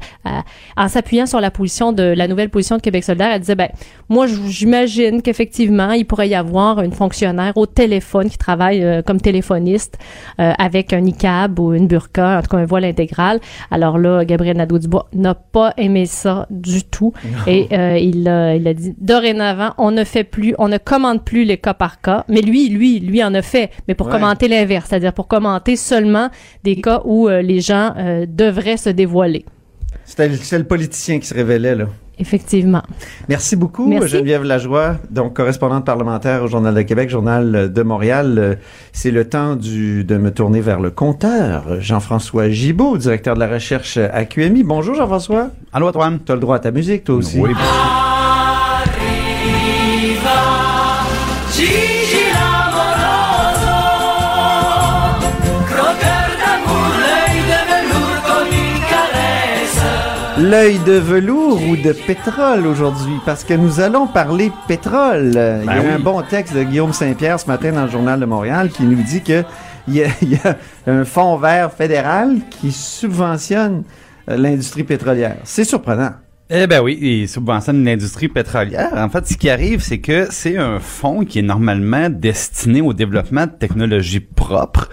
en 0.78 0.88
s'appuyant 0.88 1.26
sur 1.26 1.40
la 1.40 1.52
position 1.52 1.92
de 1.92 2.04
la 2.04 2.28
nouvelle 2.28 2.50
position 2.50 2.78
de 2.78 2.82
Québec 2.82 3.04
solidaire, 3.04 3.32
elle 3.34 3.42
disait 3.42 3.56
ben 3.56 3.70
moi 4.10 4.28
j'imagine 4.28 5.22
qu'effectivement 5.22 5.92
il 5.92 6.06
pourrait 6.06 6.30
y 6.30 6.36
avoir 6.36 6.82
une 6.82 6.94
fonctionnaire 6.94 7.54
au 7.58 7.66
téléphone 7.66 8.30
qui 8.30 8.38
travaille 8.38 8.84
euh, 8.84 9.02
comme 9.02 9.20
téléphoniste 9.20 9.98
euh, 10.40 10.54
avec 10.58 10.94
un 10.94 11.02
niqab 11.02 11.60
ou 11.60 11.74
une 11.74 11.88
burqa, 11.88 12.38
en 12.38 12.42
tout 12.42 12.50
cas 12.50 12.58
un 12.58 12.66
voile 12.66 12.86
intégral. 12.86 13.40
Alors 13.72 13.83
Alors 13.84 13.98
là, 13.98 14.24
Gabriel 14.24 14.56
Nadeau-Dubois 14.58 15.08
n'a 15.14 15.34
pas 15.36 15.74
aimé 15.78 16.06
ça 16.06 16.48
du 16.50 16.84
tout. 16.86 17.12
Et 17.48 17.68
euh, 17.74 17.98
il, 17.98 18.28
a, 18.30 18.56
il 18.56 18.66
a 18.68 18.74
dit, 18.74 18.96
dorénavant, 18.98 19.74
on 19.78 19.92
ne 19.92 20.04
fait 20.06 20.24
plus, 20.24 20.56
on 20.58 20.70
ne 20.70 20.78
commente 20.78 21.24
plus 21.26 21.44
les 21.44 21.58
cas 21.58 21.74
par 21.74 22.00
cas. 22.00 22.24
Mais 22.30 22.42
lui, 22.42 22.70
lui, 22.70 23.00
lui 23.02 23.22
en 23.24 23.34
a 23.34 23.42
fait, 23.42 23.70
mais 23.88 23.94
pour 23.96 24.08
Ouais. 24.08 24.14
commenter 24.14 24.48
l'inverse, 24.48 24.88
c'est-à-dire 24.90 25.14
pour 25.14 25.28
commenter 25.28 25.76
seulement 25.76 26.30
des 26.64 26.78
cas 26.80 27.02
où 27.06 27.28
euh, 27.28 27.42
les 27.42 27.60
gens 27.60 27.94
euh, 27.98 28.26
devraient 28.28 28.78
se 28.78 28.90
dévoiler. 28.90 29.44
C'était 30.06 30.28
le 30.58 30.64
politicien 30.64 31.20
qui 31.20 31.28
se 31.28 31.34
révélait, 31.34 31.76
là. 31.76 31.86
Effectivement. 32.20 32.84
Merci 33.28 33.56
beaucoup, 33.56 33.88
Merci. 33.88 34.10
Geneviève 34.10 34.44
Lajoie, 34.44 34.98
donc 35.10 35.36
correspondante 35.36 35.86
parlementaire 35.86 36.44
au 36.44 36.48
Journal 36.48 36.74
de 36.74 36.82
Québec, 36.84 37.10
Journal 37.10 37.74
de 37.74 37.82
Montréal. 37.84 38.60
C'est 38.92 39.12
le 39.12 39.28
temps 39.28 39.56
du, 39.56 40.04
de 40.04 40.18
me 40.18 40.32
tourner 40.32 40.62
vers 40.62 40.80
le 40.80 40.92
compteur, 40.92 41.82
Jean-François 41.82 42.50
Gibault, 42.50 42.98
directeur 42.98 43.34
de 43.36 43.40
la 43.40 43.48
recherche 43.48 43.98
à 43.98 44.26
QMI. 44.26 44.64
Bonjour 44.64 44.96
Jean-François. 44.96 45.50
Allô, 45.72 45.88
Antoine? 45.88 46.20
Tu 46.24 46.32
as 46.32 46.36
le 46.36 46.42
droit 46.42 46.58
à 46.58 46.60
ta 46.60 46.72
musique, 46.72 47.04
toi 47.04 47.16
aussi. 47.16 47.40
Oui. 47.40 47.52
L'œil 60.54 60.78
de 60.86 61.00
velours 61.00 61.60
ou 61.68 61.76
de 61.76 61.94
pétrole 61.94 62.68
aujourd'hui, 62.68 63.16
parce 63.26 63.44
que 63.44 63.56
nous 63.56 63.80
allons 63.80 64.06
parler 64.06 64.52
pétrole. 64.68 65.32
Il 65.32 65.34
y 65.34 65.40
a 65.40 65.66
Ben 65.66 65.80
oui. 65.84 65.92
un 65.94 66.00
bon 66.00 66.22
texte 66.22 66.54
de 66.54 66.62
Guillaume 66.62 66.94
Saint-Pierre 66.94 67.40
ce 67.40 67.48
matin 67.48 67.72
dans 67.72 67.86
le 67.86 67.90
Journal 67.90 68.20
de 68.20 68.26
Montréal 68.26 68.70
qui 68.70 68.84
nous 68.84 69.02
dit 69.02 69.24
que 69.24 69.44
il 69.88 69.96
y 69.96 70.04
a, 70.04 70.10
il 70.22 70.34
y 70.34 70.36
a 70.36 70.56
un 70.86 71.06
fonds 71.06 71.38
vert 71.38 71.74
fédéral 71.74 72.36
qui 72.52 72.72
subventionne 72.72 73.82
euh, 74.30 74.38
l'industrie 74.38 74.84
pétrolière. 74.84 75.38
C'est 75.44 75.64
surprenant. 75.64 76.12
Eh 76.52 76.68
ben 76.68 76.84
oui, 76.84 77.00
il 77.02 77.28
subventionne 77.28 77.84
l'industrie 77.84 78.28
pétrolière. 78.28 78.92
En 78.96 79.10
fait, 79.10 79.26
ce 79.26 79.36
qui 79.36 79.50
arrive, 79.50 79.82
c'est 79.82 80.02
que 80.02 80.28
c'est 80.30 80.58
un 80.58 80.80
fonds 80.80 81.26
qui 81.26 81.40
est 81.40 81.42
normalement 81.42 82.12
destiné 82.12 82.80
au 82.80 82.94
développement 82.94 83.48
de 83.48 83.54
technologies 83.54 84.20
propres. 84.20 84.88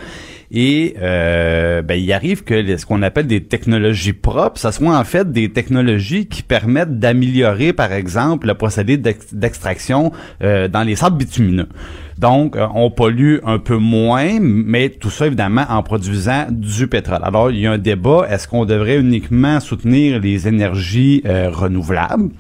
Et 0.53 0.97
euh, 1.01 1.81
ben, 1.83 1.95
il 1.95 2.13
arrive 2.13 2.43
que 2.43 2.77
ce 2.77 2.85
qu'on 2.85 3.03
appelle 3.03 3.29
des 3.29 3.45
technologies 3.45 4.13
propres, 4.13 4.59
ça 4.59 4.73
soit 4.73 4.99
en 4.99 5.05
fait 5.05 5.31
des 5.31 5.51
technologies 5.51 6.27
qui 6.27 6.43
permettent 6.43 6.99
d'améliorer, 6.99 7.73
par 7.73 7.93
exemple, 7.93 8.49
le 8.49 8.55
procédé 8.55 8.97
d'ex- 8.97 9.33
d'extraction 9.33 10.11
euh, 10.43 10.67
dans 10.67 10.83
les 10.83 10.97
sables 10.97 11.19
bitumineux. 11.19 11.69
Donc, 12.19 12.57
euh, 12.57 12.67
on 12.75 12.91
pollue 12.91 13.37
un 13.45 13.59
peu 13.59 13.77
moins, 13.77 14.39
mais 14.41 14.89
tout 14.89 15.11
ça, 15.11 15.29
évidemment, 15.29 15.65
en 15.69 15.83
produisant 15.83 16.47
du 16.51 16.89
pétrole. 16.89 17.21
Alors, 17.23 17.51
il 17.51 17.61
y 17.61 17.67
a 17.67 17.73
un 17.73 17.79
débat, 17.79 18.27
est-ce 18.29 18.49
qu'on 18.49 18.65
devrait 18.65 18.99
uniquement 18.99 19.61
soutenir 19.61 20.21
les 20.21 20.49
énergies 20.49 21.23
euh, 21.27 21.49
renouvelables? 21.51 22.31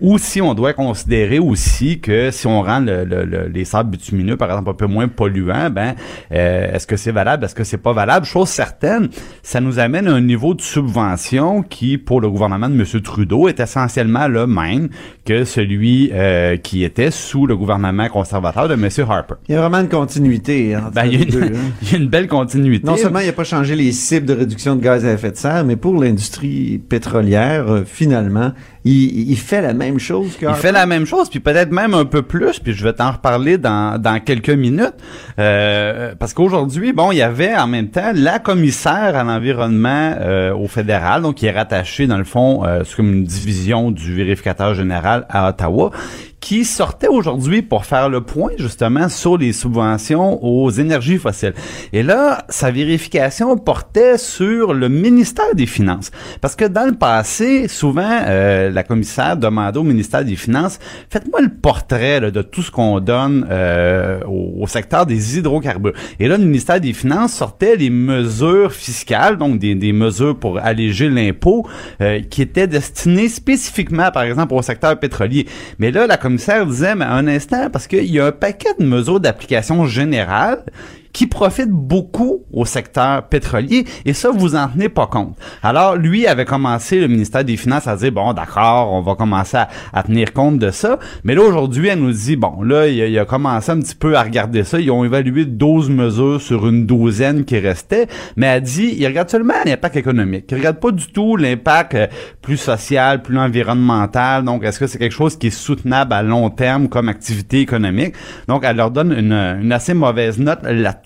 Ou 0.00 0.18
si 0.18 0.40
on 0.40 0.54
doit 0.54 0.72
considérer 0.72 1.38
aussi 1.38 2.00
que 2.00 2.30
si 2.30 2.46
on 2.46 2.62
rend 2.62 2.80
le- 2.80 3.04
le- 3.04 3.24
le- 3.24 3.48
les 3.48 3.64
sables 3.64 3.90
bitumineux, 3.90 4.36
par 4.36 4.50
exemple, 4.50 4.70
un 4.70 4.74
peu 4.74 4.86
moins 4.86 5.08
polluants, 5.08 5.70
ben, 5.70 5.94
euh, 6.32 6.72
est-ce 6.72 6.86
que 6.86 6.96
c'est 6.96 7.12
valable, 7.12 7.44
est-ce 7.44 7.54
que 7.54 7.64
c'est 7.64 7.76
pas 7.78 7.92
valable? 7.92 8.24
Chose 8.26 8.48
certaine, 8.48 9.08
ça 9.42 9.60
nous 9.60 9.78
amène 9.78 10.08
à 10.08 10.12
un 10.12 10.20
niveau 10.20 10.54
de 10.54 10.60
subvention 10.62 11.62
qui, 11.62 11.98
pour 11.98 12.20
le 12.20 12.30
gouvernement 12.30 12.68
de 12.68 12.74
M. 12.74 12.84
Trudeau, 13.02 13.48
est 13.48 13.60
essentiellement 13.60 14.28
le 14.28 14.46
même 14.46 14.88
que 15.24 15.44
celui 15.44 16.10
euh, 16.12 16.56
qui 16.56 16.84
était 16.84 17.10
sous 17.10 17.46
le 17.46 17.56
gouvernement 17.56 18.08
conservateur 18.08 18.68
de 18.68 18.74
M. 18.74 18.88
Harper. 19.08 19.34
Il 19.48 19.54
y 19.54 19.58
a 19.58 19.60
vraiment 19.60 19.80
une 19.80 19.88
continuité. 19.88 20.74
hein, 20.74 20.84
entre 20.86 20.94
Ben, 20.94 21.04
il 21.06 21.12
y, 21.12 21.16
a 21.16 21.18
les 21.18 21.24
deux, 21.26 21.40
une, 21.46 21.54
hein. 21.56 21.72
il 21.82 21.92
y 21.92 21.94
a 21.94 21.98
une 21.98 22.08
belle 22.08 22.28
continuité. 22.28 22.86
Non 22.86 22.96
seulement 22.96 23.20
il 23.20 23.26
n'a 23.26 23.32
pas 23.32 23.44
changé 23.44 23.74
les 23.76 23.92
cibles 23.92 24.26
de 24.26 24.34
réduction 24.34 24.76
de 24.76 24.82
gaz 24.82 25.04
à 25.04 25.12
effet 25.12 25.30
de 25.30 25.36
serre, 25.36 25.64
mais 25.64 25.76
pour 25.76 26.00
l'industrie 26.02 26.78
pétrolière, 26.88 27.70
euh, 27.70 27.82
finalement, 27.86 28.52
il, 28.84 29.30
il 29.30 29.36
fait 29.36 29.60
la 29.60 29.74
même 29.74 29.98
chose 29.98 30.36
que 30.36 30.46
Il 30.46 30.54
fait 30.54 30.72
la 30.72 30.86
même 30.86 31.04
chose, 31.04 31.28
puis 31.28 31.40
peut-être 31.40 31.70
même 31.70 31.94
un 31.94 32.04
peu 32.04 32.22
plus, 32.22 32.58
puis 32.58 32.72
je 32.72 32.82
vais 32.82 32.92
t'en 32.92 33.12
reparler 33.12 33.58
dans, 33.58 34.00
dans 34.00 34.20
quelques 34.20 34.50
minutes. 34.50 34.94
Euh, 35.38 36.14
parce 36.18 36.32
qu'aujourd'hui, 36.32 36.92
bon, 36.92 37.12
il 37.12 37.18
y 37.18 37.22
avait 37.22 37.54
en 37.56 37.66
même 37.66 37.88
temps 37.88 38.12
la 38.14 38.38
commissaire 38.38 39.16
à 39.16 39.24
l'environnement 39.24 40.14
euh, 40.18 40.54
au 40.54 40.66
fédéral, 40.66 41.22
donc 41.22 41.36
qui 41.36 41.46
est 41.46 41.50
rattachée, 41.50 42.06
dans 42.06 42.18
le 42.18 42.24
fond, 42.24 42.64
euh, 42.64 42.82
c'est 42.84 42.96
comme 42.96 43.12
une 43.12 43.24
division 43.24 43.90
du 43.90 44.14
vérificateur 44.14 44.74
général 44.74 45.26
à 45.28 45.48
Ottawa, 45.50 45.90
qui 46.40 46.64
sortait 46.64 47.08
aujourd'hui 47.08 47.62
pour 47.62 47.84
faire 47.84 48.08
le 48.08 48.22
point 48.22 48.52
justement 48.58 49.08
sur 49.08 49.36
les 49.36 49.52
subventions 49.52 50.42
aux 50.42 50.70
énergies 50.70 51.18
fossiles. 51.18 51.54
Et 51.92 52.02
là, 52.02 52.44
sa 52.48 52.70
vérification 52.70 53.56
portait 53.58 54.16
sur 54.18 54.72
le 54.72 54.88
ministère 54.88 55.54
des 55.54 55.66
Finances. 55.66 56.10
Parce 56.40 56.56
que 56.56 56.64
dans 56.64 56.86
le 56.86 56.94
passé, 56.94 57.68
souvent, 57.68 58.20
euh, 58.26 58.70
la 58.70 58.82
commissaire 58.82 59.36
demandait 59.36 59.78
au 59.78 59.82
ministère 59.82 60.24
des 60.24 60.36
Finances, 60.36 60.78
faites-moi 61.10 61.40
le 61.42 61.50
portrait 61.50 62.20
là, 62.20 62.30
de 62.30 62.42
tout 62.42 62.62
ce 62.62 62.70
qu'on 62.70 63.00
donne 63.00 63.46
euh, 63.50 64.20
au, 64.26 64.66
secteur 64.66 65.04
des 65.04 65.38
hydrocarbures. 65.38 65.94
Et 66.18 66.28
là, 66.28 66.38
le 66.38 66.44
ministère 66.44 66.80
des 66.80 66.92
Finances 66.92 67.34
sortait 67.34 67.76
les 67.76 67.90
mesures 67.90 68.72
fiscales, 68.72 69.36
donc 69.36 69.58
des, 69.58 69.74
des 69.74 69.92
mesures 69.92 70.38
pour 70.38 70.58
alléger 70.58 71.08
l'impôt, 71.08 71.66
euh, 72.00 72.20
qui 72.20 72.42
étaient 72.42 72.66
destinées 72.66 73.28
spécifiquement, 73.28 74.10
par 74.10 74.22
exemple, 74.22 74.54
au 74.54 74.62
secteur 74.62 74.98
pétrolier. 74.98 75.46
Mais 75.78 75.90
là, 75.90 76.06
disait, 76.36 76.94
mais 76.94 77.04
un 77.04 77.26
instant, 77.26 77.70
parce 77.70 77.86
qu'il 77.86 78.04
y 78.04 78.20
a 78.20 78.26
un 78.26 78.32
paquet 78.32 78.74
de 78.78 78.84
mesures 78.84 79.20
d'application 79.20 79.86
générale 79.86 80.64
qui 81.12 81.26
profitent 81.26 81.70
beaucoup 81.70 82.44
au 82.52 82.64
secteur 82.64 83.24
pétrolier 83.28 83.84
et 84.04 84.12
ça 84.12 84.30
vous 84.30 84.54
en 84.54 84.68
tenez 84.68 84.88
pas 84.88 85.06
compte. 85.06 85.36
Alors 85.62 85.96
lui 85.96 86.26
avait 86.26 86.44
commencé 86.44 87.00
le 87.00 87.08
ministère 87.08 87.44
des 87.44 87.56
Finances 87.56 87.86
à 87.86 87.96
dire 87.96 88.12
bon 88.12 88.32
d'accord 88.32 88.92
on 88.92 89.02
va 89.02 89.14
commencer 89.14 89.58
à, 89.92 90.02
tenir 90.02 90.32
compte 90.32 90.58
de 90.58 90.70
ça. 90.70 90.98
Mais 91.24 91.34
là 91.34 91.42
aujourd'hui 91.42 91.88
elle 91.88 92.00
nous 92.00 92.12
dit 92.12 92.36
bon 92.36 92.62
là 92.62 92.86
il 92.88 93.18
a, 93.18 93.24
commencé 93.24 93.70
un 93.70 93.80
petit 93.80 93.94
peu 93.94 94.16
à 94.16 94.22
regarder 94.22 94.64
ça. 94.64 94.78
Ils 94.80 94.90
ont 94.90 95.04
évalué 95.04 95.44
12 95.44 95.90
mesures 95.90 96.40
sur 96.40 96.68
une 96.68 96.86
douzaine 96.86 97.44
qui 97.44 97.58
restaient. 97.58 98.06
Mais 98.36 98.46
elle 98.46 98.62
dit 98.62 98.94
il 98.98 99.06
regarde 99.06 99.30
seulement 99.30 99.54
l'impact 99.64 99.96
économique. 99.96 100.46
Il 100.50 100.58
regarde 100.58 100.78
pas 100.78 100.90
du 100.90 101.06
tout 101.08 101.36
l'impact 101.36 101.94
euh, 101.94 102.06
plus 102.40 102.56
social 102.56 103.22
plus 103.22 103.38
environnemental. 103.38 104.44
Donc 104.44 104.64
est-ce 104.64 104.78
que 104.78 104.86
c'est 104.86 104.98
quelque 104.98 105.12
chose 105.12 105.36
qui 105.36 105.48
est 105.48 105.50
soutenable 105.50 106.12
à 106.12 106.22
long 106.22 106.50
terme 106.50 106.88
comme 106.88 107.08
activité 107.08 107.60
économique? 107.60 108.14
Donc 108.48 108.62
elle 108.64 108.76
leur 108.76 108.90
donne 108.90 109.12
une, 109.12 109.32
une 109.32 109.72
assez 109.72 109.94
mauvaise 109.94 110.38
note 110.38 110.60
là 110.62 110.99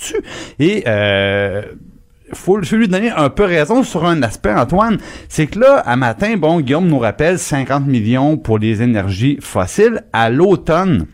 Et 0.59 0.85
euh, 0.87 1.63
faut, 2.33 2.63
faut 2.63 2.77
lui 2.77 2.89
donner 2.89 3.11
un 3.11 3.31
peu 3.31 3.45
raison 3.45 3.83
sur 3.83 4.05
un 4.05 4.23
aspect, 4.23 4.53
Antoine. 4.53 4.99
C'est 5.29 5.47
que 5.47 5.59
là, 5.59 5.79
à 5.79 5.97
matin, 5.97 6.37
bon, 6.37 6.61
Guillaume 6.61 6.89
nous 6.89 6.99
rappelle 6.99 7.39
50 7.39 7.87
millions 7.87 8.37
pour 8.37 8.59
les 8.59 8.83
énergies 8.83 9.39
fossiles. 9.41 10.05
À 10.13 10.31
l'automne, 10.31 11.07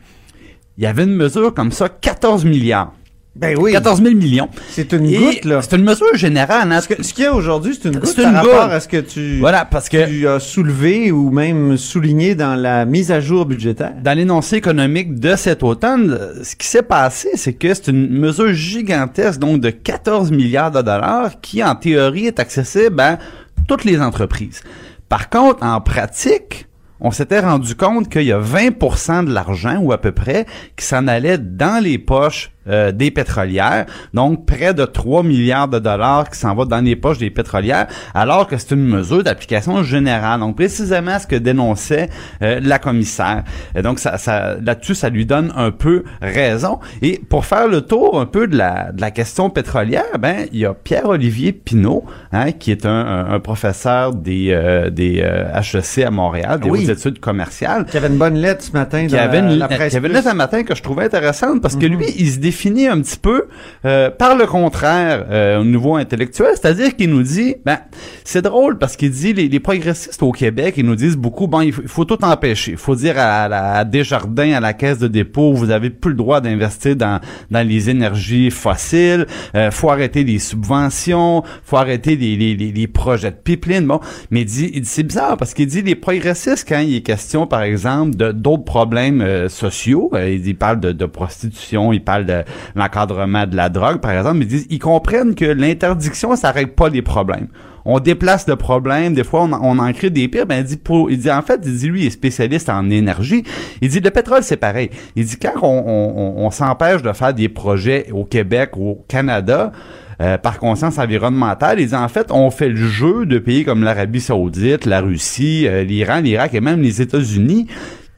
il 0.78 0.84
y 0.84 0.86
avait 0.86 1.04
une 1.04 1.16
mesure 1.16 1.52
comme 1.54 1.72
ça, 1.72 1.88
14 1.88 2.44
milliards. 2.44 2.94
Ben 3.40 3.56
oui. 3.58 3.72
14 3.72 4.02
000 4.02 4.14
millions. 4.14 4.48
C'est 4.68 4.92
une 4.92 5.06
Et 5.06 5.16
goutte, 5.16 5.44
là. 5.46 5.62
C'est 5.62 5.76
une 5.76 5.84
mesure 5.84 6.14
générale. 6.14 6.70
Hein? 6.70 6.80
Ce 6.82 6.88
que- 6.88 7.02
ce 7.02 7.14
qu'il 7.14 7.24
y 7.24 7.26
a 7.26 7.32
aujourd'hui, 7.34 7.78
c'est 7.80 7.88
une 7.88 7.96
goutte 7.98 8.12
C'est 8.14 8.22
par 8.22 8.30
une 8.30 8.36
rapport 8.36 8.70
à 8.70 8.80
ce 8.80 8.86
que 8.88 8.98
tu, 8.98 9.38
Voilà, 9.38 9.64
parce 9.64 9.88
que 9.88 10.06
tu 10.06 10.28
as 10.28 10.40
soulevé 10.40 11.10
ou 11.10 11.30
même 11.30 11.76
souligné 11.78 12.34
dans 12.34 12.54
la 12.54 12.84
mise 12.84 13.10
à 13.10 13.20
jour 13.20 13.46
budgétaire. 13.46 13.94
dans 14.04 14.12
l'énoncé 14.16 14.56
économique 14.56 15.18
de 15.18 15.36
cet 15.36 15.62
automne, 15.62 16.18
ce 16.42 16.54
qui 16.54 16.66
s'est 16.66 16.82
passé, 16.82 17.30
c'est 17.36 17.54
que 17.54 17.72
c'est 17.72 17.88
une 17.88 18.10
mesure 18.10 18.52
gigantesque, 18.52 19.40
donc 19.40 19.60
de 19.60 19.70
14 19.70 20.30
milliards 20.30 20.70
de 20.70 20.82
dollars, 20.82 21.40
qui 21.40 21.64
en 21.64 21.74
théorie 21.74 22.26
est 22.26 22.40
accessible 22.40 23.00
à 23.00 23.18
toutes 23.66 23.84
les 23.84 24.00
entreprises. 24.00 24.60
Par 25.08 25.30
contre, 25.30 25.64
en 25.64 25.80
pratique, 25.80 26.66
on 27.00 27.10
s'était 27.10 27.40
rendu 27.40 27.74
compte 27.74 28.10
qu'il 28.10 28.24
y 28.24 28.32
a 28.32 28.38
20% 28.38 29.24
de 29.24 29.32
l'argent, 29.32 29.78
ou 29.80 29.92
à 29.92 29.98
peu 29.98 30.12
près, 30.12 30.44
qui 30.76 30.84
s'en 30.84 31.06
allait 31.08 31.38
dans 31.38 31.82
les 31.82 31.96
poches 31.98 32.50
euh, 32.68 32.92
des 32.92 33.10
pétrolières, 33.10 33.86
donc 34.14 34.44
près 34.46 34.74
de 34.74 34.84
3 34.84 35.22
milliards 35.22 35.68
de 35.68 35.78
dollars 35.78 36.28
qui 36.30 36.38
s'en 36.38 36.54
va 36.54 36.64
dans 36.64 36.84
les 36.84 36.96
poches 36.96 37.18
des 37.18 37.30
pétrolières, 37.30 37.86
alors 38.14 38.46
que 38.46 38.56
c'est 38.58 38.72
une 38.72 38.84
mesure 38.86 39.22
d'application 39.24 39.82
générale. 39.82 40.40
Donc 40.40 40.56
précisément 40.56 41.18
ce 41.18 41.26
que 41.26 41.36
dénonçait 41.36 42.08
euh, 42.42 42.60
la 42.62 42.78
commissaire. 42.78 43.44
Et 43.74 43.82
donc 43.82 43.98
ça, 43.98 44.18
ça, 44.18 44.56
là-dessus, 44.62 44.94
ça 44.94 45.08
lui 45.08 45.26
donne 45.26 45.52
un 45.56 45.70
peu 45.70 46.04
raison. 46.20 46.78
Et 47.02 47.20
pour 47.28 47.44
faire 47.46 47.68
le 47.68 47.80
tour 47.82 48.20
un 48.20 48.26
peu 48.26 48.46
de 48.46 48.56
la, 48.56 48.92
de 48.92 49.00
la 49.00 49.10
question 49.10 49.50
pétrolière, 49.50 50.18
ben 50.18 50.46
il 50.52 50.58
y 50.60 50.66
a 50.66 50.74
Pierre-Olivier 50.74 51.52
Pinault, 51.52 52.04
hein, 52.32 52.52
qui 52.52 52.70
est 52.70 52.86
un, 52.86 52.90
un- 52.90 53.32
un 53.34 53.40
professeur 53.40 54.14
des, 54.14 54.48
euh, 54.50 54.90
des 54.90 55.20
euh, 55.24 55.46
HEC 55.58 56.04
à 56.04 56.10
Montréal, 56.10 56.60
des 56.60 56.68
Oui. 56.70 56.84
hautes 56.84 56.98
études 56.98 57.20
commerciales, 57.20 57.84
Qui 57.86 57.96
avait 57.96 58.08
une 58.08 58.18
bonne 58.18 58.34
lettre 58.36 58.62
ce 58.64 58.72
matin 58.72 59.06
qui 59.06 59.16
avait 59.16 59.38
une, 59.40 59.58
la 59.58 59.68
presse 59.68 59.90
qui 59.90 59.96
avait 59.96 60.08
une 60.08 60.14
lettre 60.14 60.28
un 60.28 60.34
matin 60.34 60.62
que 60.62 60.74
je 60.74 60.82
trouvais 60.82 61.04
intéressante 61.04 61.60
parce 61.62 61.76
que 61.76 61.86
lui, 61.86 62.06
il 62.18 62.30
se 62.30 62.38
définit 62.50 62.88
un 62.88 63.00
petit 63.00 63.16
peu 63.16 63.46
euh, 63.84 64.10
par 64.10 64.36
le 64.36 64.46
contraire 64.46 65.26
euh, 65.30 65.60
au 65.60 65.64
niveau 65.64 65.94
intellectuel, 65.94 66.50
c'est-à-dire 66.54 66.96
qu'il 66.96 67.10
nous 67.10 67.22
dit, 67.22 67.54
ben 67.64 67.78
c'est 68.24 68.42
drôle 68.42 68.76
parce 68.78 68.96
qu'il 68.96 69.10
dit 69.10 69.32
les, 69.32 69.48
les, 69.48 69.60
progressistes 69.60 70.22
au 70.22 70.32
Québec, 70.32 70.74
ils 70.76 70.84
nous 70.84 70.96
disent 70.96 71.16
beaucoup, 71.16 71.46
bon, 71.46 71.60
il 71.60 71.72
faut, 71.72 72.04
tout 72.04 72.22
empêcher, 72.24 72.72
il 72.72 72.76
faut 72.76 72.96
dire 72.96 73.14
à, 73.18 73.44
à, 73.78 73.84
Desjardins, 73.84 74.54
à 74.54 74.60
la 74.60 74.72
caisse 74.72 74.98
de 74.98 75.06
dépôt, 75.06 75.52
vous 75.52 75.70
avez 75.70 75.90
plus 75.90 76.10
le 76.10 76.16
droit 76.16 76.40
d'investir 76.40 76.96
dans 76.96 77.20
dans 77.50 77.66
les 77.66 77.90
énergies 77.90 78.50
fossiles, 78.50 79.26
euh, 79.54 79.70
faut 79.70 79.90
arrêter 79.90 80.24
les 80.24 80.38
subventions, 80.38 81.42
faut 81.64 81.76
arrêter 81.76 82.16
les, 82.16 82.36
les, 82.36 82.54
les, 82.54 82.86
projets 82.86 83.30
de 83.30 83.36
pipeline, 83.36 83.86
bon, 83.86 84.00
mais 84.30 84.42
il 84.42 84.46
dit, 84.46 84.82
c'est 84.84 85.02
bizarre 85.04 85.36
parce 85.36 85.54
qu'il 85.54 85.66
dit 85.66 85.82
les 85.82 85.94
progressistes 85.94 86.66
quand 86.68 86.80
il 86.80 86.96
est 86.96 87.00
question 87.02 87.46
par 87.46 87.62
exemple 87.62 88.16
de 88.16 88.32
d'autres 88.32 88.64
problèmes 88.64 89.20
euh, 89.20 89.48
sociaux, 89.48 90.10
euh, 90.14 90.28
il, 90.30 90.56
parle 90.56 90.80
de, 90.80 90.92
de 90.92 91.06
prostitution, 91.06 91.92
il 91.92 92.02
parle 92.02 92.26
de 92.26 92.39
l'encadrement 92.74 93.46
de 93.46 93.56
la 93.56 93.68
drogue, 93.68 94.00
par 94.00 94.12
exemple. 94.12 94.38
Ils 94.42 94.46
disent, 94.46 94.66
ils 94.70 94.78
comprennent 94.78 95.34
que 95.34 95.44
l'interdiction, 95.44 96.36
ça 96.36 96.50
règle 96.50 96.72
pas 96.72 96.88
les 96.88 97.02
problèmes. 97.02 97.48
On 97.84 97.98
déplace 97.98 98.46
le 98.46 98.56
problème, 98.56 99.14
des 99.14 99.24
fois 99.24 99.42
on, 99.42 99.78
en 99.78 99.92
crée 99.92 100.10
des 100.10 100.28
pires. 100.28 100.46
Ben 100.46 100.64
il 100.68 101.18
dit, 101.18 101.30
en 101.30 101.42
fait, 101.42 101.60
il 101.64 101.76
dit 101.76 101.88
lui 101.88 102.02
il 102.02 102.06
est 102.06 102.10
spécialiste 102.10 102.68
en 102.68 102.90
énergie. 102.90 103.44
Il 103.80 103.88
dit 103.88 104.00
le 104.00 104.10
pétrole 104.10 104.42
c'est 104.42 104.56
pareil. 104.56 104.90
Il 105.16 105.24
dit 105.24 105.36
quand 105.36 105.60
on, 105.62 106.50
s'empêche 106.50 107.02
de 107.02 107.12
faire 107.12 107.32
des 107.32 107.48
projets 107.48 108.10
au 108.12 108.24
Québec 108.24 108.76
au 108.76 109.04
Canada. 109.08 109.72
Euh, 110.20 110.36
par 110.36 110.58
conscience 110.58 110.98
environnementale. 110.98 111.80
Il 111.80 111.88
dit 111.88 111.94
en 111.94 112.08
fait, 112.08 112.30
on 112.30 112.50
fait 112.50 112.68
le 112.68 112.76
jeu 112.76 113.24
de 113.24 113.38
pays 113.38 113.64
comme 113.64 113.82
l'Arabie 113.82 114.20
Saoudite, 114.20 114.84
la 114.84 115.00
Russie, 115.00 115.66
euh, 115.66 115.82
l'Iran, 115.82 116.20
l'Irak 116.20 116.52
et 116.52 116.60
même 116.60 116.82
les 116.82 117.00
États-Unis 117.00 117.68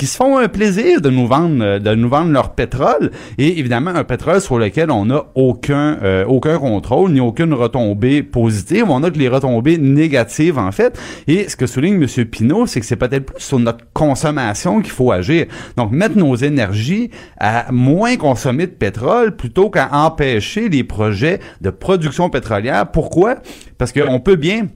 qui 0.02 0.08
se 0.08 0.16
font 0.16 0.36
un 0.36 0.48
plaisir 0.48 1.00
de 1.00 1.10
nous 1.10 1.28
vendre 1.28 1.62
euh, 1.62 1.78
de 1.78 1.94
nous 1.94 2.08
vendre 2.08 2.32
leur 2.32 2.56
pétrole 2.56 3.12
et 3.38 3.60
évidemment 3.60 3.92
un 3.92 4.02
pétrole 4.02 4.40
sur 4.40 4.58
lequel 4.58 4.90
on 4.90 5.04
n'a 5.04 5.26
aucun 5.36 5.96
euh, 6.02 6.24
aucun 6.24 6.58
contrôle 6.58 7.12
ni 7.12 7.20
aucune 7.20 7.54
retombée 7.54 8.24
positive, 8.24 8.86
on 8.88 9.04
a 9.04 9.12
que 9.12 9.18
les 9.20 9.28
retombées 9.28 9.78
négatives 9.78 10.58
en 10.58 10.72
fait. 10.72 10.98
Et 11.28 11.48
ce 11.48 11.54
que 11.54 11.68
souligne 11.68 12.02
M. 12.02 12.24
Pinault, 12.24 12.66
c'est 12.66 12.80
que 12.80 12.86
c'est 12.86 12.96
peut-être 12.96 13.26
plus 13.26 13.40
sur 13.44 13.60
notre 13.60 13.84
consommation 13.92 14.80
qu'il 14.80 14.90
faut 14.90 15.12
agir. 15.12 15.46
Donc 15.76 15.92
mettre 15.92 16.18
nos 16.18 16.34
énergies 16.34 17.12
à 17.38 17.70
moins 17.70 18.16
consommer 18.16 18.66
de 18.66 18.72
pétrole 18.72 19.36
plutôt 19.36 19.70
qu'à 19.70 19.88
empêcher 19.92 20.68
les 20.68 20.82
projets 20.82 21.38
de 21.60 21.70
production 21.70 22.28
pétrolière. 22.28 22.90
Pourquoi? 22.90 23.36
Parce 23.78 23.92
qu'on 23.92 24.18
peut 24.18 24.34
bien 24.34 24.66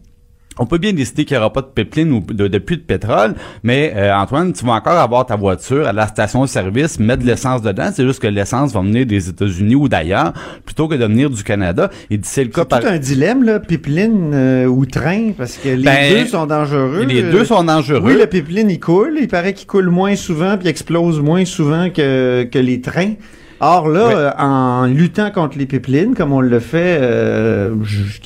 on 0.59 0.67
peut 0.67 0.79
bien 0.79 0.93
décider 0.93 1.25
qu'il 1.25 1.37
n'y 1.37 1.41
aura 1.41 1.53
pas 1.53 1.61
de 1.61 1.67
pipeline 1.67 2.13
ou 2.13 2.21
de, 2.21 2.49
de 2.49 2.59
puits 2.59 2.77
de 2.77 2.83
pétrole, 2.83 3.35
mais 3.63 3.93
euh, 3.95 4.15
Antoine, 4.15 4.53
tu 4.53 4.65
vas 4.65 4.73
encore 4.73 4.99
avoir 4.99 5.27
ta 5.27 5.37
voiture 5.37 5.87
à 5.87 5.93
la 5.93 6.07
station 6.07 6.43
de 6.43 6.49
service, 6.49 6.99
mettre 6.99 7.23
de 7.23 7.27
l'essence 7.27 7.63
dedans. 7.63 7.91
C'est 7.93 8.05
juste 8.05 8.21
que 8.21 8.27
l'essence 8.27 8.73
va 8.73 8.81
venir 8.81 9.05
des 9.05 9.29
États-Unis 9.29 9.75
ou 9.75 9.89
d'ailleurs, 9.89 10.33
plutôt 10.65 10.89
que 10.89 10.95
de 10.95 11.05
venir 11.05 11.29
du 11.29 11.43
Canada. 11.43 11.91
Et 12.11 12.19
c'est 12.23 12.45
le 12.45 12.51
cas 12.51 12.65
par... 12.65 12.81
tout 12.81 12.87
un 12.87 12.99
dilemme, 12.99 13.43
là, 13.45 13.61
pipeline 13.61 14.33
euh, 14.33 14.67
ou 14.67 14.87
train, 14.87 15.33
parce 15.37 15.57
que 15.57 15.69
les 15.69 15.83
ben, 15.83 16.13
deux 16.13 16.27
sont 16.27 16.47
dangereux. 16.47 17.05
Les 17.05 17.23
deux 17.23 17.45
sont 17.45 17.65
dangereux. 17.65 18.01
Oui, 18.03 18.19
le 18.19 18.27
pipeline, 18.27 18.71
il 18.71 18.81
coule. 18.81 19.19
Il 19.21 19.29
paraît 19.29 19.53
qu'il 19.53 19.67
coule 19.67 19.91
moins 19.91 20.17
souvent 20.17 20.57
puis 20.57 20.69
explose 20.69 21.21
moins 21.21 21.45
souvent 21.45 21.91
que, 21.91 22.45
que 22.45 22.59
les 22.59 22.81
trains. 22.81 23.15
Or 23.61 23.89
là, 23.89 24.11
euh, 24.11 24.31
en 24.39 24.85
luttant 24.85 25.31
contre 25.31 25.57
les 25.57 25.65
pipelines, 25.65 26.15
comme 26.15 26.33
on 26.33 26.43
le 26.43 26.61
fait, 26.61 27.01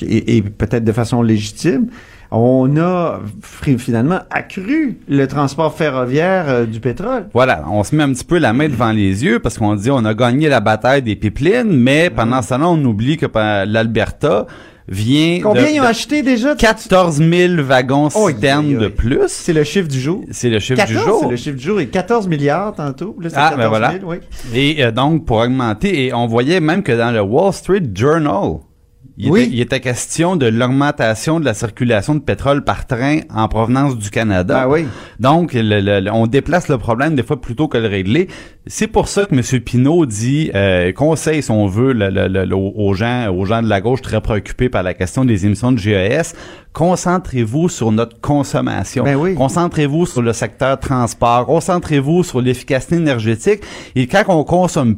et 0.01 0.41
peut-être 0.41 0.83
de 0.83 0.91
façon 0.91 1.21
légitime, 1.21 1.87
on 2.31 2.77
a 2.77 3.19
finalement 3.77 4.19
accru 4.29 4.97
le 5.09 5.27
transport 5.27 5.75
ferroviaire 5.75 6.45
euh, 6.47 6.65
du 6.65 6.79
pétrole. 6.79 7.27
Voilà, 7.33 7.65
on 7.69 7.83
se 7.83 7.93
met 7.93 8.03
un 8.03 8.13
petit 8.13 8.23
peu 8.23 8.37
la 8.37 8.53
main 8.53 8.69
devant 8.69 8.91
les 8.91 9.23
yeux 9.23 9.39
parce 9.39 9.57
qu'on 9.57 9.75
dit 9.75 9.91
on 9.91 10.05
a 10.05 10.13
gagné 10.13 10.47
la 10.47 10.61
bataille 10.61 11.01
des 11.01 11.17
pipelines, 11.17 11.71
mais 11.71 12.09
pendant 12.09 12.41
ce 12.41 12.49
temps-là, 12.49 12.69
on 12.69 12.83
oublie 12.85 13.17
que 13.17 13.25
l'Alberta 13.65 14.47
vient 14.87 15.39
Combien 15.43 15.67
ils 15.67 15.79
ont 15.81 15.83
acheté 15.83 16.23
déjà? 16.23 16.55
14 16.55 17.17
000 17.17 17.61
wagons 17.63 18.09
oh, 18.15 18.29
citernes 18.29 18.77
de 18.77 18.87
plus. 18.87 19.27
C'est 19.27 19.53
le 19.53 19.63
chiffre 19.63 19.87
du 19.87 19.99
jour. 19.99 20.23
C'est 20.31 20.49
le 20.49 20.59
chiffre 20.59 20.85
du 20.85 20.93
jour. 20.93 21.19
C'est 21.21 21.29
le 21.29 21.35
chiffre 21.35 21.57
du 21.57 21.63
jour 21.63 21.79
et 21.79 21.87
14 21.87 22.27
milliards 22.27 22.73
tantôt. 22.73 23.15
Là, 23.21 23.29
ah, 23.33 23.49
14 23.49 23.57
ben 23.57 23.67
voilà. 23.67 23.93
oui. 24.03 24.17
Et 24.53 24.83
euh, 24.83 24.91
donc, 24.91 25.25
pour 25.25 25.37
augmenter, 25.37 26.05
et 26.05 26.13
on 26.13 26.27
voyait 26.27 26.59
même 26.59 26.81
que 26.81 26.91
dans 26.91 27.11
le 27.11 27.21
Wall 27.21 27.53
Street 27.53 27.83
Journal, 27.93 28.59
il, 29.17 29.29
oui. 29.29 29.41
était, 29.41 29.51
il 29.51 29.61
était 29.61 29.79
question 29.79 30.35
de 30.35 30.45
l'augmentation 30.45 31.39
de 31.39 31.45
la 31.45 31.53
circulation 31.53 32.15
de 32.15 32.19
pétrole 32.19 32.63
par 32.63 32.87
train 32.87 33.19
en 33.33 33.47
provenance 33.47 33.97
du 33.97 34.09
Canada. 34.09 34.61
Ah 34.63 34.69
oui. 34.69 34.85
Donc, 35.19 35.55
on 35.55 36.27
déplace 36.27 36.69
le 36.69 36.77
problème 36.77 37.15
des 37.15 37.23
fois 37.23 37.39
plutôt 37.39 37.67
que 37.67 37.77
le 37.77 37.87
régler. 37.87 38.27
C'est 38.67 38.87
pour 38.87 39.07
ça 39.07 39.25
que 39.25 39.35
M. 39.35 39.61
Pinault 39.61 40.05
dit, 40.05 40.51
euh, 40.55 40.91
conseille, 40.93 41.43
si 41.43 41.51
on 41.51 41.67
veut, 41.67 41.95
aux 42.53 42.93
gens, 42.93 43.33
aux 43.33 43.45
gens 43.45 43.61
de 43.61 43.67
la 43.67 43.81
gauche 43.81 44.01
très 44.01 44.21
préoccupés 44.21 44.69
par 44.69 44.83
la 44.83 44.93
question 44.93 45.25
des 45.25 45.45
émissions 45.45 45.71
de 45.71 45.77
GES, 45.77 46.33
concentrez-vous 46.73 47.69
sur 47.69 47.91
notre 47.91 48.19
consommation. 48.21 49.03
Ben 49.03 49.15
oui. 49.15 49.35
Concentrez-vous 49.35 50.05
sur 50.05 50.21
le 50.21 50.33
secteur 50.33 50.79
transport. 50.79 51.45
Concentrez-vous 51.45 52.23
sur 52.23 52.41
l'efficacité 52.41 52.95
énergétique. 52.95 53.61
Et 53.95 54.07
quand 54.07 54.23
on 54.29 54.43
consomme 54.43 54.97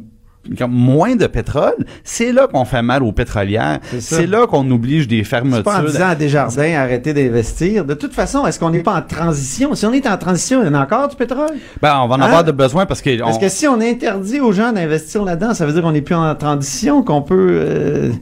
moins 0.68 1.16
de 1.16 1.26
pétrole, 1.26 1.86
c'est 2.02 2.32
là 2.32 2.46
qu'on 2.46 2.64
fait 2.64 2.82
mal 2.82 3.02
aux 3.02 3.12
pétrolières. 3.12 3.80
C'est 4.00 4.26
là 4.26 4.46
qu'on 4.46 4.70
oblige 4.70 5.08
des 5.08 5.24
fermetures. 5.24 5.58
C'est 5.58 5.62
pas 5.64 5.80
en 5.80 5.84
disant 5.84 6.08
à 6.08 6.14
Desjardins 6.14 6.74
arrêtez 6.74 7.14
d'investir. 7.14 7.84
De 7.84 7.94
toute 7.94 8.12
façon, 8.12 8.46
est-ce 8.46 8.58
qu'on 8.58 8.70
n'est 8.70 8.82
pas 8.82 8.94
en 8.94 9.02
transition? 9.02 9.74
Si 9.74 9.86
on 9.86 9.92
est 9.92 10.06
en 10.06 10.16
transition, 10.16 10.62
il 10.62 10.66
y 10.66 10.68
en 10.68 10.74
a 10.74 10.82
encore 10.82 11.08
du 11.08 11.16
pétrole? 11.16 11.54
Ben, 11.80 12.00
on 12.00 12.08
va 12.08 12.16
en 12.16 12.20
avoir 12.20 12.40
hein? 12.40 12.42
de 12.44 12.52
besoin 12.52 12.86
parce 12.86 13.02
que... 13.02 13.18
Parce 13.18 13.38
que 13.38 13.48
si 13.48 13.66
on 13.66 13.80
interdit 13.80 14.40
aux 14.40 14.52
gens 14.52 14.72
d'investir 14.72 15.24
là-dedans, 15.24 15.54
ça 15.54 15.66
veut 15.66 15.72
dire 15.72 15.82
qu'on 15.82 15.92
n'est 15.92 16.02
plus 16.02 16.14
en 16.14 16.34
transition, 16.34 17.02
qu'on 17.02 17.22
peut... 17.22 17.48
Euh, 17.50 18.12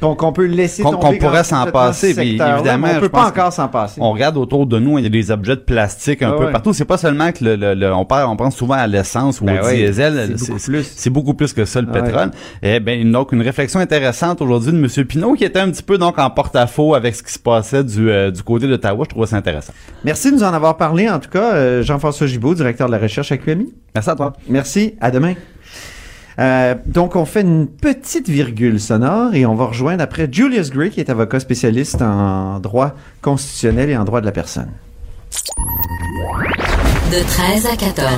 qu'on 0.00 0.32
peut 0.32 0.46
laisser. 0.46 0.82
Qu'on 0.82 0.96
pourrait 0.96 1.44
s'en 1.44 1.66
passer, 1.66 2.14
puis 2.14 2.40
évidemment. 2.40 2.88
On 2.96 3.00
peut 3.00 3.08
pas 3.08 3.26
encore 3.26 3.52
s'en 3.52 3.68
passer. 3.68 4.00
On 4.00 4.12
regarde 4.12 4.36
autour 4.36 4.66
de 4.66 4.78
nous, 4.78 4.98
il 4.98 5.04
y 5.04 5.06
a 5.06 5.10
des 5.10 5.30
objets 5.30 5.56
de 5.56 5.60
plastique 5.60 6.22
un 6.22 6.32
ah 6.32 6.38
peu 6.38 6.50
partout. 6.50 6.72
C'est 6.72 6.84
pas 6.84 6.98
seulement 6.98 7.32
que 7.32 7.44
le, 7.44 7.74
le, 7.74 7.92
on, 7.92 8.04
parle, 8.04 8.28
on 8.28 8.36
pense 8.36 8.56
souvent 8.56 8.74
à 8.74 8.86
l'essence 8.86 9.40
ou 9.40 9.44
ben 9.44 9.60
au 9.62 9.70
diesel. 9.70 10.36
C'est 10.82 11.10
beaucoup, 11.10 11.34
plus 11.34 11.52
que 11.52 11.64
ça, 11.64 11.80
le 11.80 11.88
ah 11.90 12.00
pétrole. 12.00 12.30
Et 12.62 12.76
eh 12.76 12.80
ben, 12.80 13.10
donc, 13.10 13.32
une 13.32 13.42
réflexion 13.42 13.80
intéressante 13.80 14.40
aujourd'hui 14.40 14.72
de 14.72 14.78
M. 14.78 15.06
Pinault, 15.06 15.34
qui 15.34 15.44
était 15.44 15.60
un 15.60 15.70
petit 15.70 15.82
peu 15.82 15.98
donc 15.98 16.18
en 16.18 16.30
porte-à-faux 16.30 16.94
avec 16.94 17.14
ce 17.14 17.22
qui 17.22 17.32
se 17.32 17.38
passait 17.38 17.84
du, 17.84 18.10
euh, 18.10 18.30
du 18.30 18.42
côté 18.42 18.66
d'Ottawa. 18.66 19.04
Je 19.04 19.10
trouvais 19.10 19.26
ça 19.26 19.36
intéressant. 19.36 19.72
Merci 20.04 20.30
de 20.30 20.36
nous 20.36 20.42
en 20.42 20.52
avoir 20.52 20.76
parlé, 20.76 21.08
en 21.08 21.18
tout 21.18 21.30
cas, 21.30 21.54
euh, 21.54 21.82
Jean-François 21.82 22.26
Gibault, 22.26 22.54
directeur 22.54 22.86
de 22.86 22.92
la 22.92 22.98
recherche 22.98 23.32
à 23.32 23.36
QMI. 23.36 23.74
Merci 23.94 24.10
à 24.10 24.14
toi. 24.14 24.32
Merci. 24.48 24.94
À 25.00 25.10
demain. 25.10 25.34
Euh, 26.38 26.74
donc, 26.84 27.16
on 27.16 27.24
fait 27.24 27.40
une 27.40 27.66
petite 27.66 28.28
virgule 28.28 28.78
sonore 28.78 29.34
et 29.34 29.46
on 29.46 29.54
va 29.54 29.66
rejoindre 29.66 30.02
après 30.02 30.28
Julius 30.30 30.70
Gray, 30.70 30.90
qui 30.90 31.00
est 31.00 31.10
avocat 31.10 31.40
spécialiste 31.40 32.02
en 32.02 32.60
droit 32.60 32.92
constitutionnel 33.22 33.90
et 33.90 33.96
en 33.96 34.04
droit 34.04 34.20
de 34.20 34.26
la 34.26 34.32
personne. 34.32 34.68
De 37.10 37.26
13 37.26 37.66
à 37.66 37.76
14. 37.76 38.10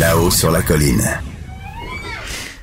Là-haut 0.00 0.30
sur 0.30 0.50
la 0.50 0.62
colline. 0.62 1.02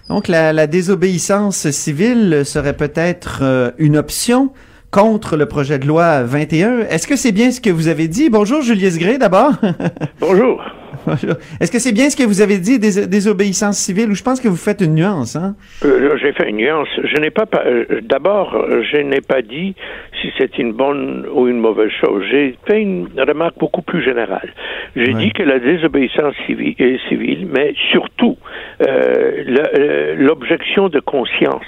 Donc, 0.09 0.27
la, 0.27 0.51
la 0.51 0.67
désobéissance 0.67 1.69
civile 1.71 2.41
serait 2.45 2.75
peut-être 2.75 3.39
euh, 3.41 3.71
une 3.77 3.95
option 3.95 4.51
contre 4.91 5.37
le 5.37 5.47
projet 5.47 5.79
de 5.79 5.87
loi 5.87 6.23
21. 6.23 6.81
Est-ce 6.81 7.07
que 7.07 7.15
c'est 7.15 7.31
bien 7.31 7.51
ce 7.51 7.61
que 7.61 7.69
vous 7.69 7.87
avez 7.87 8.07
dit? 8.07 8.29
Bonjour, 8.29 8.61
Julius 8.61 8.97
Gray, 8.97 9.17
d'abord. 9.17 9.53
Bonjour. 10.19 10.61
Est-ce 11.61 11.71
que 11.71 11.79
c'est 11.79 11.93
bien 11.93 12.09
ce 12.09 12.15
que 12.15 12.23
vous 12.23 12.41
avez 12.41 12.57
dit, 12.57 12.79
des, 12.79 13.07
désobéissance 13.07 13.77
civile, 13.77 14.09
ou 14.09 14.15
je 14.15 14.23
pense 14.23 14.39
que 14.39 14.47
vous 14.47 14.55
faites 14.55 14.81
une 14.81 14.95
nuance, 14.95 15.35
hein? 15.35 15.55
Euh, 15.85 16.17
j'ai 16.21 16.33
fait 16.33 16.49
une 16.49 16.57
nuance. 16.57 16.89
Je 17.03 17.19
n'ai 17.19 17.31
pas, 17.31 17.45
euh, 17.65 18.01
d'abord, 18.01 18.55
je 18.91 18.97
n'ai 18.97 19.21
pas 19.21 19.41
dit 19.41 19.75
si 20.21 20.31
c'est 20.37 20.57
une 20.57 20.73
bonne 20.73 21.25
ou 21.33 21.47
une 21.47 21.59
mauvaise 21.59 21.91
chose. 22.01 22.23
J'ai 22.29 22.57
fait 22.65 22.81
une 22.81 23.07
remarque 23.17 23.57
beaucoup 23.59 23.81
plus 23.81 24.03
générale. 24.03 24.53
J'ai 24.95 25.13
dit 25.13 25.31
que 25.31 25.43
la 25.43 25.59
désobéissance 25.59 26.35
civile, 26.45 26.75
est 26.77 26.99
civile 27.09 27.47
mais 27.51 27.73
surtout 27.91 28.37
euh, 28.81 30.15
l'objection 30.17 30.89
de 30.89 30.99
conscience 30.99 31.65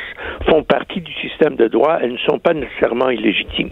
font 0.47 0.63
partie 0.63 1.01
du 1.01 1.13
système 1.13 1.55
de 1.55 1.67
droit. 1.67 1.99
Elles 2.01 2.13
ne 2.13 2.17
sont 2.17 2.39
pas 2.39 2.53
nécessairement 2.53 3.09
illégitimes. 3.09 3.71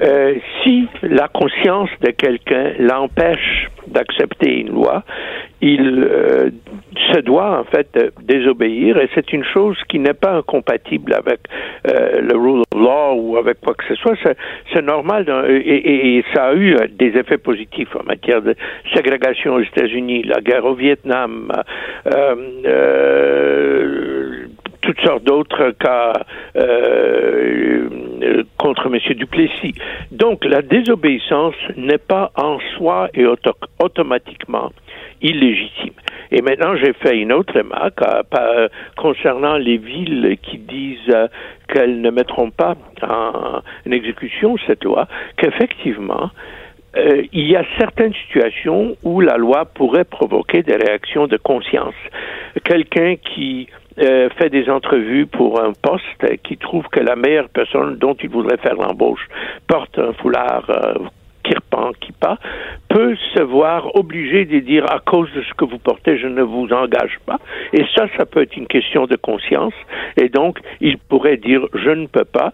Euh, 0.00 0.34
si 0.62 0.88
la 1.02 1.28
conscience 1.28 1.90
de 2.00 2.10
quelqu'un 2.10 2.72
l'empêche 2.78 3.68
d'accepter 3.88 4.60
une 4.60 4.70
loi, 4.70 4.81
il 5.60 6.04
euh, 6.04 6.50
se 7.12 7.20
doit 7.20 7.60
en 7.60 7.64
fait 7.64 8.12
désobéir 8.22 8.98
et 8.98 9.08
c'est 9.14 9.32
une 9.32 9.44
chose 9.44 9.76
qui 9.88 9.98
n'est 9.98 10.14
pas 10.14 10.32
incompatible 10.32 11.14
avec 11.14 11.40
euh, 11.88 12.20
le 12.20 12.36
rule 12.36 12.62
of 12.72 12.80
law 12.80 13.14
ou 13.14 13.36
avec 13.36 13.60
quoi 13.60 13.74
que 13.74 13.84
ce 13.88 13.94
soit. 13.94 14.14
C'est 14.72 14.82
normal 14.82 15.26
et, 15.48 16.24
ça 16.34 16.46
a 16.46 16.54
eu 16.54 16.76
des 16.90 17.16
effets 17.18 17.38
positifs 17.38 17.94
en 17.94 18.04
matière 18.04 18.42
de 18.42 18.54
ségrégation 18.94 19.54
aux 19.54 19.60
États-Unis, 19.60 20.24
la 20.24 20.40
guerre 20.40 20.64
au 20.64 20.74
Vietnam. 20.74 21.52
Euh, 22.06 22.34
euh 22.66 24.21
toutes 24.82 25.00
sortes 25.00 25.24
d'autres 25.24 25.70
cas 25.78 26.12
euh, 26.56 27.88
contre 28.58 28.86
M. 28.86 28.98
Duplessis. 29.16 29.74
Donc 30.10 30.44
la 30.44 30.60
désobéissance 30.60 31.54
n'est 31.76 31.98
pas 31.98 32.32
en 32.36 32.58
soi 32.76 33.08
et 33.14 33.24
automatiquement 33.78 34.70
illégitime. 35.22 35.94
Et 36.32 36.42
maintenant, 36.42 36.74
j'ai 36.76 36.92
fait 36.94 37.18
une 37.18 37.32
autre 37.32 37.54
remarque 37.56 38.02
euh, 38.02 38.68
concernant 38.96 39.56
les 39.56 39.76
villes 39.76 40.36
qui 40.42 40.58
disent 40.58 41.16
qu'elles 41.68 42.00
ne 42.00 42.10
mettront 42.10 42.50
pas 42.50 42.74
en, 43.02 43.60
exécution 43.90 44.56
cette 44.66 44.84
loi, 44.84 45.06
qu'effectivement, 45.36 46.30
il 47.32 47.46
y 47.46 47.56
a 47.56 47.64
certaines 47.78 48.12
situations 48.26 48.96
où 49.02 49.20
la 49.20 49.38
loi 49.38 49.64
pourrait 49.64 50.04
provoquer 50.04 50.62
des 50.62 50.76
réactions 50.76 51.26
de 51.26 51.38
conscience. 51.38 51.94
Quelqu'un 52.64 53.16
qui 53.16 53.68
euh, 53.98 54.28
fait 54.38 54.50
des 54.50 54.68
entrevues 54.68 55.26
pour 55.26 55.60
un 55.60 55.72
poste 55.72 56.42
qui 56.42 56.56
trouve 56.56 56.86
que 56.88 57.00
la 57.00 57.16
meilleure 57.16 57.48
personne 57.48 57.96
dont 57.96 58.14
il 58.14 58.28
voudrait 58.28 58.58
faire 58.58 58.74
l'embauche 58.74 59.26
porte 59.66 59.98
un 59.98 60.12
foulard 60.14 60.64
euh, 60.70 60.94
kirpan, 61.42 61.92
kippa, 62.00 62.38
peut 62.88 63.16
se 63.34 63.42
voir 63.42 63.94
obligé 63.96 64.44
de 64.44 64.60
dire 64.60 64.84
à 64.90 65.00
cause 65.00 65.28
de 65.34 65.42
ce 65.42 65.54
que 65.54 65.64
vous 65.64 65.78
portez, 65.78 66.18
je 66.18 66.26
ne 66.26 66.42
vous 66.42 66.72
engage 66.72 67.18
pas. 67.26 67.38
Et 67.72 67.84
ça, 67.94 68.06
ça 68.16 68.26
peut 68.26 68.42
être 68.42 68.56
une 68.56 68.66
question 68.66 69.06
de 69.06 69.16
conscience. 69.16 69.74
Et 70.16 70.28
donc, 70.28 70.58
il 70.80 70.98
pourrait 70.98 71.36
dire 71.36 71.66
je 71.74 71.90
ne 71.90 72.06
peux 72.06 72.24
pas. 72.24 72.52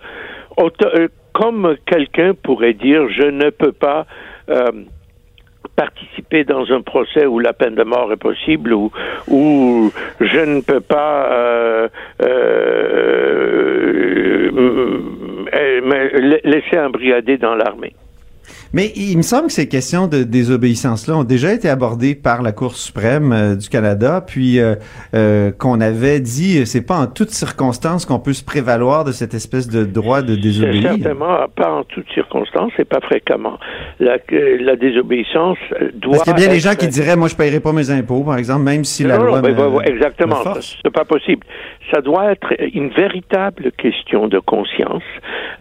Euh, 0.60 1.08
comme 1.32 1.76
quelqu'un 1.86 2.34
pourrait 2.34 2.72
dire 2.72 3.08
je 3.10 3.26
ne 3.26 3.50
peux 3.50 3.72
pas 3.72 4.06
euh, 4.50 4.70
participer 5.78 6.42
dans 6.42 6.72
un 6.72 6.82
procès 6.82 7.24
où 7.24 7.38
la 7.38 7.52
peine 7.52 7.76
de 7.76 7.84
mort 7.84 8.12
est 8.12 8.16
possible 8.16 8.72
ou 8.72 8.90
où 9.28 9.92
je 10.20 10.40
ne 10.40 10.60
peux 10.60 10.80
pas 10.80 11.30
euh, 11.30 11.88
euh, 12.20 13.38
laisser 16.42 16.80
embriader 16.80 17.38
dans 17.38 17.54
l'armée. 17.54 17.94
Mais 18.74 18.92
il 18.96 19.16
me 19.16 19.22
semble 19.22 19.46
que 19.46 19.52
ces 19.52 19.68
questions 19.68 20.08
de 20.08 20.22
désobéissance-là 20.24 21.16
ont 21.16 21.24
déjà 21.24 21.52
été 21.52 21.68
abordées 21.68 22.14
par 22.14 22.42
la 22.42 22.52
Cour 22.52 22.74
suprême 22.74 23.32
euh, 23.32 23.54
du 23.54 23.68
Canada, 23.68 24.22
puis 24.26 24.60
euh, 24.60 24.74
euh, 25.14 25.50
qu'on 25.52 25.80
avait 25.80 26.20
dit 26.20 26.66
c'est 26.66 26.86
pas 26.86 26.96
en 26.96 27.06
toutes 27.06 27.30
circonstances 27.30 28.04
qu'on 28.04 28.18
peut 28.18 28.34
se 28.34 28.44
prévaloir 28.44 29.04
de 29.04 29.12
cette 29.12 29.32
espèce 29.32 29.68
de 29.68 29.84
droit 29.84 30.22
de 30.22 30.34
désobéir. 30.34 30.92
Certainement 30.92 31.38
pas 31.54 31.70
en 31.70 31.84
toutes 31.84 32.10
circonstances 32.12 32.72
et 32.78 32.84
pas 32.84 33.00
fréquemment. 33.00 33.58
La, 34.00 34.18
la 34.60 34.76
désobéissance 34.76 35.58
doit. 35.94 36.12
Parce 36.12 36.24
qu'il 36.24 36.32
y 36.32 36.36
a 36.36 36.38
bien 36.38 36.48
des 36.48 36.60
gens 36.60 36.74
qui 36.74 36.88
diraient 36.88 37.16
moi 37.16 37.28
je 37.28 37.36
paierai 37.36 37.60
pas 37.60 37.72
mes 37.72 37.90
impôts, 37.90 38.22
par 38.22 38.36
exemple, 38.36 38.64
même 38.64 38.84
si 38.84 39.04
la 39.04 39.16
loi. 39.16 39.40
Non, 39.40 39.80
exactement. 39.80 40.36
C'est 40.84 40.92
pas 40.92 41.04
possible. 41.04 41.46
Ça 41.92 42.02
doit 42.02 42.32
être 42.32 42.52
une 42.74 42.90
véritable 42.90 43.72
question 43.78 44.28
de 44.28 44.38
conscience. 44.38 45.02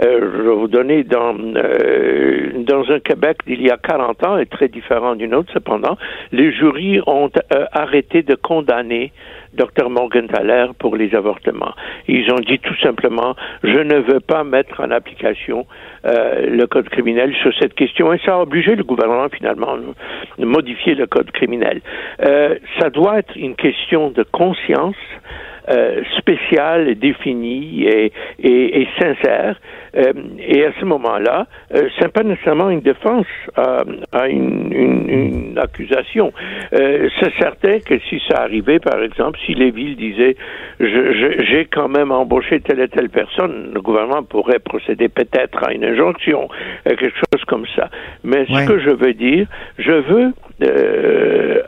je 0.02 0.42
vais 0.42 0.56
vous 0.56 0.68
donner 0.68 1.04
dans 1.04 1.34
dans 1.34 2.92
un 2.92 2.97
Québec 3.00 3.38
d'il 3.46 3.62
y 3.62 3.70
a 3.70 3.78
40 3.78 4.26
ans 4.26 4.38
est 4.38 4.50
très 4.50 4.68
différent 4.68 5.16
d'une 5.16 5.34
autre. 5.34 5.52
Cependant, 5.54 5.98
les 6.32 6.52
jurys 6.52 7.00
ont 7.08 7.30
euh, 7.54 7.66
arrêté 7.72 8.24
de 8.24 8.36
condamner 8.36 9.12
Dr 9.54 9.90
Morgenthaler 9.90 10.68
pour 10.78 10.96
les 10.96 11.16
avortements. 11.16 11.74
Ils 12.08 12.32
ont 12.32 12.40
dit 12.40 12.60
tout 12.60 12.76
simplement, 12.82 13.36
je 13.64 13.80
ne 13.80 13.96
veux 13.96 14.20
pas 14.20 14.44
mettre 14.44 14.82
en 14.82 14.92
application 14.92 15.66
euh, 16.06 16.48
le 16.48 16.68
code 16.68 16.90
criminel 16.90 17.34
sur 17.42 17.52
cette 17.60 17.74
question 17.74 18.14
et 18.14 18.20
ça 18.26 18.36
a 18.36 18.42
obligé 18.42 18.76
le 18.76 18.84
gouvernement 18.84 19.30
finalement 19.30 19.78
de 20.38 20.46
modifier 20.46 20.96
le 20.96 21.08
code 21.08 21.32
criminel. 21.32 21.82
Euh, 22.26 22.56
ça 22.80 22.90
doit 22.90 23.20
être 23.20 23.36
une 23.36 23.56
question 23.56 24.12
de 24.12 24.24
conscience 24.24 24.96
euh, 25.70 26.02
spéciale, 26.18 26.96
définie 26.96 27.86
et, 27.86 28.12
et, 28.40 28.82
et 28.82 28.88
sincère. 29.00 29.60
Euh, 29.96 30.14
et 30.40 30.66
à 30.66 30.72
ce 30.80 30.86
moment-là, 30.86 31.48
euh, 31.74 31.90
c'est 31.98 32.12
pas 32.12 32.24
nécessairement 32.24 32.70
une 32.70 32.82
défense 32.82 33.26
à, 33.56 33.84
à 34.12 34.28
une, 34.28 34.72
une, 34.72 35.10
une, 35.10 35.58
accusation. 35.58 36.32
Euh, 36.74 37.10
c'est 37.20 37.34
certain 37.40 37.80
que 37.80 37.98
si 38.10 38.22
ça 38.28 38.42
arrivait, 38.44 38.80
par 38.80 39.02
exemple, 39.02 39.40
si 39.46 39.54
les 39.54 39.72
villes 39.72 39.96
disaient 39.96 40.36
j'ai 40.80 41.66
quand 41.72 41.88
même 41.88 42.12
embauché 42.12 42.60
telle 42.60 42.80
et 42.80 42.88
telle 42.88 43.10
personne, 43.10 43.72
le 43.74 43.82
gouvernement 43.82 44.24
pourrait 44.24 44.60
procéder 44.60 45.10
peut-être 45.10 45.64
à 45.64 45.74
une 45.74 45.84
injonction, 45.84 46.48
euh, 46.88 46.96
quelque 46.96 47.18
chose 47.18 47.46
comme 47.48 47.66
ça. 47.76 47.90
Mais 48.24 48.46
ce 48.46 48.68
que 48.68 48.80
je 48.80 48.92
veux 48.92 49.14
dire, 49.14 49.48
je 49.80 49.92
veux 49.92 50.34
euh, 50.64 51.62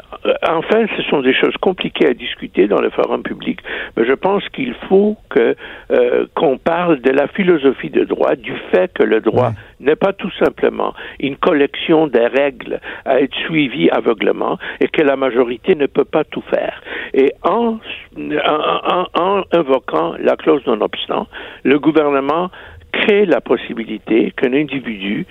enfin, 0.48 0.86
ce 0.98 1.04
sont 1.04 1.22
des 1.22 1.34
choses 1.34 1.56
compliquées 1.62 2.08
à 2.08 2.13
discuter 2.13 2.68
dans 2.68 2.82
le 2.82 2.89
forum 2.89 3.24
public, 3.24 3.60
mais 3.96 4.06
je 4.06 4.13
pense 4.13 4.48
qu'il 4.50 4.74
faut 4.88 5.18
que 5.30 5.56
euh, 5.92 6.26
qu'on 6.36 6.58
parle 6.58 7.02
de 7.02 7.12
la 7.12 7.28
philosophie 7.28 7.89
de 7.89 8.04
droit, 8.04 8.36
du 8.36 8.54
fait 8.72 8.92
que 8.94 9.04
le 9.04 9.22
droit 9.22 9.52
n'est 9.80 9.96
pas 9.96 10.13
tout 10.13 10.32
simplement 10.44 10.94
une 11.20 11.38
collection 11.38 12.08
des 12.08 12.28
règles 12.28 12.80
à 13.06 13.22
être 13.22 13.36
suivies 13.46 13.89
aveuglement 13.89 14.58
et 14.80 14.88
que 14.88 15.02
la 15.02 15.15
majorité 15.15 15.76
ne 15.76 15.86
peut 15.86 16.06
pas 16.06 16.24
tout 16.24 16.44
faire. 16.50 16.82
Et 17.13 17.34
en, 17.44 17.80
en, 18.18 19.06
en 19.13 19.44
invoquant 19.52 20.15
la 20.20 20.36
clause 20.36 20.65
non-obstant, 20.65 21.28
le 21.63 21.80
gouvernement 21.80 22.50
crée 22.92 23.26
la 23.26 23.42
possibilité 23.42 24.32
qu'un 24.36 24.54
individu 24.54 25.26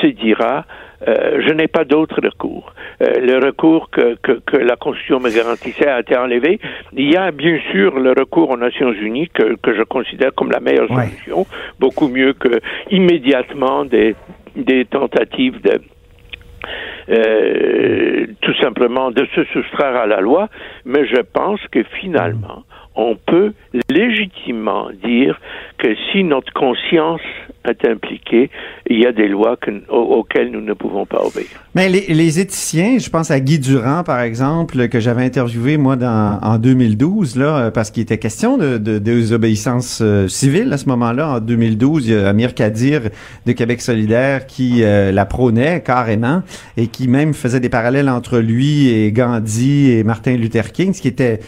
se 0.00 0.06
dira 0.06 0.64
euh, 1.08 1.42
je 1.46 1.52
n'ai 1.52 1.68
pas 1.68 1.84
d'autre 1.84 2.20
recours. 2.22 2.72
Euh, 3.02 3.14
le 3.18 3.44
recours 3.44 3.90
que, 3.90 4.16
que, 4.22 4.32
que, 4.32 4.56
la 4.56 4.76
Constitution 4.76 5.20
me 5.20 5.30
garantissait 5.30 5.88
a 5.88 6.00
été 6.00 6.16
enlevé. 6.16 6.60
Il 6.92 7.10
y 7.10 7.16
a 7.16 7.30
bien 7.30 7.58
sûr 7.72 7.98
le 7.98 8.10
recours 8.10 8.50
aux 8.50 8.56
Nations 8.56 8.92
Unies 8.92 9.28
que, 9.28 9.56
que 9.56 9.74
je 9.74 9.82
considère 9.82 10.34
comme 10.34 10.50
la 10.50 10.60
meilleure 10.60 10.88
solution, 10.88 11.46
beaucoup 11.80 12.08
mieux 12.08 12.34
que 12.34 12.60
immédiatement 12.90 13.84
des, 13.84 14.14
des 14.54 14.84
tentatives 14.84 15.60
de 15.62 15.80
euh, 17.08 18.26
tout 18.40 18.54
simplement 18.60 19.10
de 19.10 19.26
se 19.34 19.44
soustraire 19.46 19.96
à 19.96 20.06
la 20.06 20.20
loi, 20.20 20.48
mais 20.84 21.06
je 21.06 21.20
pense 21.20 21.60
que 21.72 21.82
finalement, 22.00 22.62
on 22.94 23.16
peut 23.16 23.52
légitimement 23.90 24.90
dire 25.02 25.40
que 25.78 25.94
si 26.12 26.22
notre 26.22 26.52
conscience 26.52 27.20
est 27.64 27.84
impliquée, 27.88 28.50
il 28.88 29.00
y 29.00 29.06
a 29.06 29.12
des 29.12 29.28
lois 29.28 29.56
que, 29.56 29.70
auxquelles 29.88 30.50
nous 30.50 30.60
ne 30.60 30.72
pouvons 30.72 31.06
pas 31.06 31.24
obéir. 31.24 31.46
Mais 31.74 31.88
les, 31.88 32.40
éthiciens, 32.40 32.98
je 32.98 33.08
pense 33.08 33.30
à 33.30 33.40
Guy 33.40 33.58
Durand, 33.58 34.02
par 34.04 34.20
exemple, 34.20 34.88
que 34.88 35.00
j'avais 35.00 35.24
interviewé, 35.24 35.76
moi, 35.76 35.96
en 36.02 36.58
2012, 36.58 37.36
là, 37.36 37.70
parce 37.70 37.90
qu'il 37.90 38.02
était 38.02 38.18
question 38.18 38.58
de, 38.58 38.78
de, 38.78 38.98
désobéissance 38.98 40.00
euh, 40.02 40.28
civile 40.28 40.72
à 40.72 40.78
ce 40.78 40.86
moment-là. 40.88 41.36
En 41.36 41.40
2012, 41.40 42.06
il 42.06 42.12
y 42.12 42.16
a 42.16 42.28
Amir 42.28 42.54
Kadir 42.54 43.02
de 43.46 43.52
Québec 43.52 43.80
solidaire 43.80 44.46
qui 44.46 44.82
euh, 44.82 45.12
la 45.12 45.24
prônait 45.24 45.82
carrément 45.82 46.42
et 46.76 46.88
qui 46.88 47.08
même 47.08 47.34
faisait 47.34 47.60
des 47.60 47.68
parallèles 47.68 48.08
entre 48.08 48.38
lui 48.38 48.88
et 48.88 49.12
Gandhi 49.12 49.90
et 49.92 50.04
Martin 50.04 50.36
Luther 50.36 50.72
King, 50.72 50.92
ce 50.92 51.02
qui 51.02 51.08
était 51.08 51.40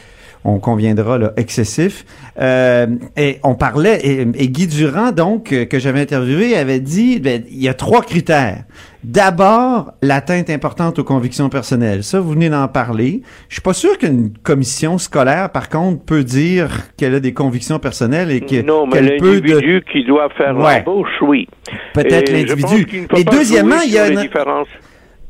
on 0.44 0.59
conviendra, 0.59 1.18
là, 1.18 1.33
excessif. 1.37 2.04
Euh, 2.38 2.87
et 3.16 3.38
on 3.42 3.54
parlait, 3.54 4.00
et, 4.04 4.48
Guy 4.48 4.66
Durand, 4.66 5.11
donc, 5.11 5.52
euh, 5.52 5.64
que 5.64 5.78
j'avais 5.78 6.00
interviewé, 6.00 6.57
avait 6.57 6.80
dit, 6.80 7.18
ben, 7.18 7.42
il 7.50 7.62
y 7.62 7.68
a 7.68 7.74
trois 7.74 8.02
critères. 8.02 8.64
D'abord, 9.02 9.92
l'atteinte 10.02 10.50
importante 10.50 10.98
aux 10.98 11.04
convictions 11.04 11.48
personnelles. 11.48 12.04
Ça, 12.04 12.20
vous 12.20 12.30
venez 12.30 12.48
d'en 12.48 12.68
parler. 12.68 13.22
Je 13.48 13.54
suis 13.54 13.62
pas 13.62 13.72
sûr 13.72 13.98
qu'une 13.98 14.33
commission 14.42 14.98
scolaire, 14.98 15.50
par 15.50 15.68
contre, 15.68 16.04
peut 16.04 16.24
dire 16.24 16.70
qu'elle 16.96 17.14
a 17.14 17.20
des 17.20 17.35
convictions 17.35 17.78
personnelles 17.78 18.30
et 18.30 18.40
que 18.40 18.62
non, 18.62 18.87
mais 18.87 19.02
l'individu 19.02 19.83
qui 19.92 20.04
doit 20.04 20.28
faire 20.37 20.57
ouais. 20.57 20.83
l'embauche, 20.85 21.20
oui. 21.22 21.48
Peut-être 21.92 22.33
l'individu. 22.33 23.07
Et 23.16 23.24
deuxièmement, 23.24 23.80
il 23.85 23.92
y 23.92 23.98
a 23.98 24.09
une 24.09 24.28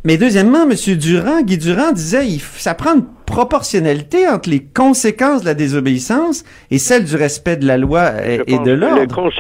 mais 0.05 0.19
deuxièmement, 0.19 0.64
M. 0.64 0.97
Durand, 0.97 1.43
Guy 1.43 1.57
Durand 1.57 1.93
disait, 1.93 2.27
il, 2.27 2.40
ça 2.40 2.75
prend 2.75 2.95
une 2.95 3.05
proportionnalité 3.25 4.29
entre 4.29 4.51
les 4.51 4.62
conséquences 4.62 5.40
de 5.40 5.47
la 5.47 5.55
désobéissance 5.55 6.45
et 6.71 6.79
celles 6.79 7.05
du 7.05 7.17
respect 7.17 7.57
de 7.57 7.67
la 7.67 7.79
loi 7.79 8.12
et, 8.25 8.59
de 8.59 8.71
l'ordre. 8.73 9.31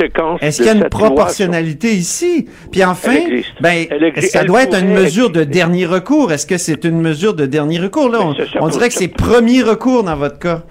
Est-ce 0.40 0.56
qu'il 0.56 0.66
y 0.66 0.68
a 0.70 0.72
une 0.72 0.88
proportionnalité 0.88 1.92
ici? 1.92 2.48
Puis 2.72 2.82
enfin, 2.82 3.16
ben, 3.60 3.86
ça 4.22 4.44
doit 4.44 4.62
être 4.62 4.80
une 4.80 4.92
mesure 4.92 5.30
de 5.30 5.44
dernier 5.44 5.84
recours? 5.86 6.32
Est-ce 6.32 6.46
que 6.46 6.56
c'est 6.56 6.84
une 6.84 7.00
mesure 7.00 7.34
de 7.34 7.46
dernier 7.46 7.78
recours? 7.78 8.08
Là, 8.08 8.20
on 8.60 8.68
dirait 8.68 8.88
que 8.88 8.94
c'est 8.94 9.08
premier 9.08 9.62
recours 9.62 10.02
dans 10.02 10.16
votre 10.16 10.38
cas. 10.38 10.62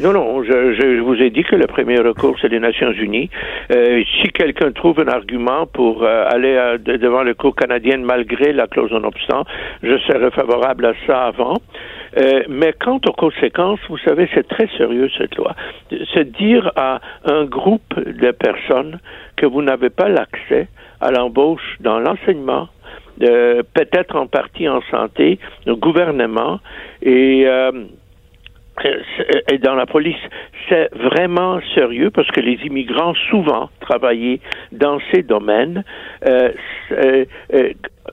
Non, 0.00 0.12
non, 0.12 0.42
je, 0.42 0.74
je, 0.74 1.00
vous 1.00 1.14
ai 1.22 1.30
dit 1.30 1.44
que 1.44 1.54
le 1.54 1.68
premier 1.68 2.00
recours, 2.00 2.36
c'est 2.40 2.48
les 2.48 2.58
Nations 2.58 2.90
Unies. 2.90 3.30
Euh, 3.70 4.02
si 4.16 4.28
quelqu'un 4.30 4.72
trouve 4.72 4.98
un 4.98 5.06
argument 5.06 5.66
pour 5.66 6.02
euh, 6.02 6.26
aller 6.28 6.56
à, 6.56 6.78
devant 6.78 7.22
le 7.22 7.34
cour 7.34 7.54
canadien 7.54 7.98
malgré 7.98 8.52
la 8.52 8.66
clause 8.66 8.90
non 8.90 9.04
obstant, 9.04 9.44
je 9.84 9.96
serais 9.98 10.32
favorable 10.32 10.86
à 10.86 10.94
ça 11.06 11.26
avant. 11.26 11.58
Euh, 12.16 12.42
mais 12.48 12.72
quant 12.72 13.00
aux 13.06 13.12
conséquences, 13.12 13.78
vous 13.88 13.98
savez, 13.98 14.28
c'est 14.34 14.48
très 14.48 14.68
sérieux 14.76 15.08
cette 15.16 15.36
loi. 15.36 15.54
C'est 16.12 16.28
dire 16.32 16.72
à 16.74 17.00
un 17.24 17.44
groupe 17.44 17.94
de 17.96 18.32
personnes 18.32 18.98
que 19.36 19.46
vous 19.46 19.62
n'avez 19.62 19.90
pas 19.90 20.08
l'accès 20.08 20.66
à 21.00 21.12
l'embauche 21.12 21.76
dans 21.78 22.00
l'enseignement, 22.00 22.68
euh, 23.22 23.62
peut-être 23.74 24.16
en 24.16 24.26
partie 24.26 24.68
en 24.68 24.80
santé, 24.90 25.38
au 25.68 25.76
gouvernement, 25.76 26.58
et 27.02 27.44
euh, 27.46 27.70
et 29.50 29.58
dans 29.58 29.74
la 29.74 29.86
police, 29.86 30.16
c'est 30.68 30.90
vraiment 30.94 31.60
sérieux 31.74 32.10
parce 32.10 32.30
que 32.30 32.40
les 32.40 32.58
immigrants 32.64 33.14
souvent 33.30 33.70
travaillaient 33.80 34.40
dans 34.72 34.98
ces 35.12 35.22
domaines. 35.22 35.84
Euh, 36.26 36.52
euh, 36.92 37.24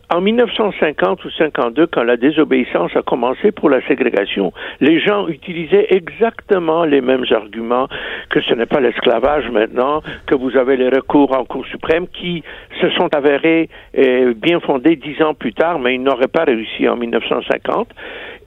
en 0.10 0.22
1950 0.22 1.24
ou 1.26 1.30
52, 1.32 1.88
quand 1.88 2.04
la 2.04 2.18
désobéissance 2.18 2.96
a 2.96 3.02
commencé 3.02 3.52
pour 3.52 3.70
la 3.70 3.86
ségrégation, 3.88 4.54
les 4.80 5.00
gens 5.00 5.28
utilisaient 5.28 5.88
exactement 5.90 6.86
les 6.86 7.02
mêmes 7.02 7.26
arguments 7.32 7.88
que 8.30 8.42
ce 8.42 8.54
n'est 8.54 8.66
pas 8.66 8.80
l'esclavage 8.80 9.50
maintenant, 9.50 10.02
que 10.28 10.36
vous 10.36 10.56
avez 10.58 10.78
les 10.78 10.90
recours 10.90 11.38
en 11.38 11.46
Cour 11.46 11.66
suprême 11.66 12.08
qui 12.08 12.44
se 12.80 12.90
sont 12.92 13.14
avérés 13.14 13.70
euh, 13.98 14.34
bien 14.36 14.60
fondés 14.60 14.96
dix 14.96 15.22
ans 15.22 15.34
plus 15.34 15.54
tard, 15.54 15.80
mais 15.80 15.96
ils 15.96 16.04
n'auraient 16.04 16.28
pas 16.28 16.44
réussi 16.44 16.88
en 16.88 16.96
1950. 16.96 17.88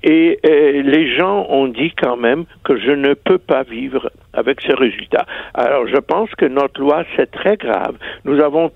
Et 0.04 0.38
euh, 0.44 0.82
les 0.82 1.16
gens 1.16 1.46
ont 1.48 1.66
dit 1.66 1.92
quand 2.00 2.16
même 2.16 2.44
que 2.62 2.78
je 2.78 2.90
ne 2.90 3.14
peux 3.14 3.38
pas 3.38 3.62
vivre 3.62 4.10
avec 4.34 4.60
ce 4.60 4.74
résultat. 4.74 5.26
Alors 5.54 5.86
je 5.86 5.98
pense 5.98 6.30
que 6.36 6.46
notre 6.46 6.80
loi, 6.80 7.04
c'est 7.16 7.30
très 7.30 7.56
grave. 7.56 7.96
Nous 8.24 8.40
avons 8.40 8.70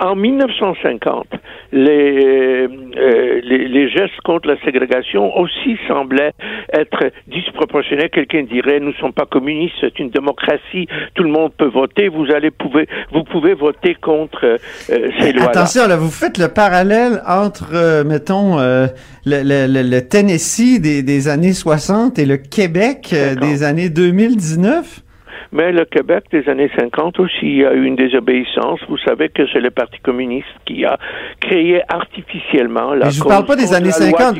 en 0.00 0.16
1950, 0.16 1.26
les, 1.72 2.66
euh, 2.96 3.40
les, 3.44 3.68
les, 3.68 3.90
gestes 3.90 4.18
contre 4.24 4.48
la 4.48 4.58
ségrégation 4.64 5.36
aussi 5.36 5.76
semblaient 5.86 6.32
être 6.72 7.10
disproportionnés. 7.28 8.08
Quelqu'un 8.08 8.44
dirait, 8.44 8.80
nous 8.80 8.88
ne 8.88 8.94
sommes 8.94 9.12
pas 9.12 9.26
communistes, 9.26 9.74
c'est 9.80 9.98
une 9.98 10.08
démocratie, 10.08 10.88
tout 11.14 11.22
le 11.22 11.30
monde 11.30 11.52
peut 11.52 11.68
voter, 11.68 12.08
vous 12.08 12.26
allez 12.34 12.50
pouvez, 12.50 12.88
vous 13.12 13.24
pouvez 13.24 13.52
voter 13.52 13.94
contre 13.94 14.46
euh, 14.46 14.56
ces 14.88 15.32
lois-là. 15.32 15.50
Attention, 15.50 15.86
là, 15.86 15.96
vous 15.96 16.10
faites 16.10 16.38
le 16.38 16.48
parallèle 16.48 17.20
entre, 17.28 17.74
euh, 17.74 18.02
mettons, 18.02 18.56
le, 18.58 18.88
le, 19.26 19.82
le, 19.82 20.08
Tennessee 20.08 20.80
des, 20.80 21.02
des, 21.02 21.28
années 21.28 21.52
60 21.52 22.18
et 22.18 22.24
le 22.24 22.38
Québec 22.38 23.14
des 23.38 23.62
années 23.64 23.90
2019. 23.90 24.89
Mais 25.52 25.72
le 25.72 25.84
Québec 25.84 26.24
des 26.30 26.48
années 26.48 26.70
50 26.76 27.18
aussi 27.20 27.64
a 27.64 27.72
eu 27.72 27.84
une 27.84 27.96
désobéissance. 27.96 28.80
Vous 28.88 28.98
savez 28.98 29.28
que 29.28 29.42
c'est 29.52 29.60
le 29.60 29.70
Parti 29.70 29.98
communiste 30.00 30.48
qui 30.66 30.84
a 30.84 30.98
créé 31.40 31.82
artificiellement 31.88 32.94
la. 32.94 33.06
Mais 33.06 33.12
je 33.12 33.22
ne 33.22 33.28
parle 33.28 33.46
pas 33.46 33.56
des 33.56 33.72
années 33.74 33.90
50. 33.90 34.38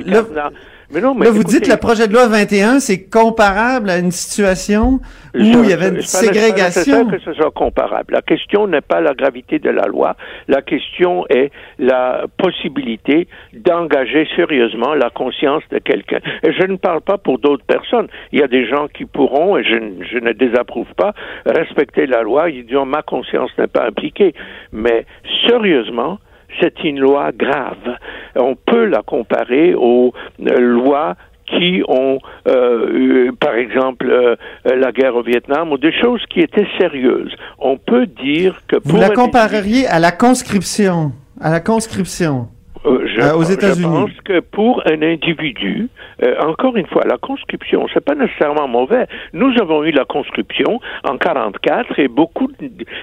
Mais 0.93 1.01
non, 1.01 1.15
mais 1.15 1.27
Là, 1.27 1.31
vous 1.31 1.45
dites 1.45 1.65
que 1.65 1.71
le 1.71 1.77
projet 1.77 2.09
de 2.09 2.13
loi 2.13 2.27
21, 2.27 2.81
c'est 2.81 3.09
comparable 3.09 3.91
à 3.91 3.99
une 3.99 4.11
situation 4.11 4.99
où 5.35 5.39
il 5.39 5.69
y 5.69 5.73
avait 5.73 5.91
une 5.91 6.03
ségrégation. 6.03 7.07
Pas 7.07 7.17
que 7.17 7.23
ce 7.23 7.33
soit 7.35 7.53
comparable. 7.53 8.15
La 8.15 8.23
question 8.23 8.67
n'est 8.67 8.81
pas 8.81 9.01
la 9.01 9.15
gravité 9.15 9.61
de 9.61 9.71
la 9.71 9.87
loi. 9.87 10.17
La 10.49 10.63
question 10.63 11.27
est 11.29 11.53
la 11.79 12.25
possibilité 12.39 13.29
d'engager 13.53 14.27
sérieusement 14.35 14.95
la 14.95 15.11
conscience 15.11 15.63
de 15.71 15.79
quelqu'un. 15.79 16.19
Et 16.43 16.53
je 16.53 16.65
ne 16.65 16.77
parle 16.77 17.03
pas 17.03 17.19
pour 17.19 17.39
d'autres 17.39 17.65
personnes. 17.65 18.09
Il 18.33 18.41
y 18.41 18.43
a 18.43 18.49
des 18.49 18.67
gens 18.67 18.89
qui 18.89 19.05
pourront, 19.05 19.57
et 19.57 19.63
je, 19.63 19.77
je 20.13 20.19
ne 20.19 20.33
désapprouve 20.33 20.93
pas, 20.97 21.15
respecter 21.47 22.07
la 22.07 22.23
loi. 22.23 22.51
Ils 22.51 22.67
disent 22.67 22.77
ma 22.85 23.03
conscience 23.03 23.51
n'est 23.59 23.69
pas 23.69 23.87
impliquée. 23.87 24.35
Mais 24.73 25.07
sérieusement, 25.47 26.19
c'est 26.61 26.85
une 26.85 27.01
loi 27.01 27.31
grave. 27.33 27.97
On 28.37 28.55
peut 28.55 28.85
la 28.85 29.03
comparer 29.03 29.75
aux 29.75 30.13
euh, 30.41 30.59
lois 30.59 31.17
qui 31.47 31.83
ont, 31.89 32.19
euh, 32.47 33.33
par 33.41 33.55
exemple, 33.55 34.09
euh, 34.09 34.37
la 34.65 34.93
guerre 34.93 35.17
au 35.17 35.23
Vietnam 35.23 35.73
ou 35.73 35.79
des 35.79 35.93
choses 35.93 36.23
qui 36.31 36.41
étaient 36.41 36.69
sérieuses. 36.79 37.35
On 37.59 37.77
peut 37.77 38.07
dire 38.07 38.61
que 38.69 38.77
vous 38.85 38.97
la 38.97 39.11
compareriez 39.11 39.87
à 39.89 39.99
la 39.99 40.13
conscription, 40.13 41.13
à 41.41 41.51
la 41.51 41.61
conscription. 41.61 42.49
Euh, 42.87 43.07
je, 43.07 43.21
euh, 43.21 43.35
aux 43.35 43.43
États-Unis. 43.43 43.83
Je 43.83 43.89
pense 43.89 44.21
que 44.25 44.41
pour 44.41 44.83
un 44.87 45.03
individu, 45.03 45.89
euh, 46.23 46.37
encore 46.41 46.77
une 46.77 46.87
fois, 46.87 47.03
la 47.07 47.19
conscription, 47.19 47.87
c'est 47.93 48.05
pas 48.05 48.15
nécessairement 48.15 48.69
mauvais. 48.69 49.07
Nous 49.33 49.53
avons 49.61 49.85
eu 49.85 49.91
la 49.91 50.05
conscription 50.05 50.81
en 51.05 51.19
44 51.19 51.99
et 51.99 52.09
beaucoup, 52.09 52.49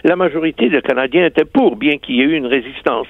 la 0.04 0.16
majorité 0.16 0.70
des 0.70 0.82
Canadiens 0.82 1.26
étaient 1.26 1.46
pour, 1.46 1.76
bien 1.76 1.98
qu'il 1.98 2.16
y 2.16 2.22
ait 2.22 2.26
eu 2.26 2.36
une 2.36 2.48
résistance. 2.48 3.08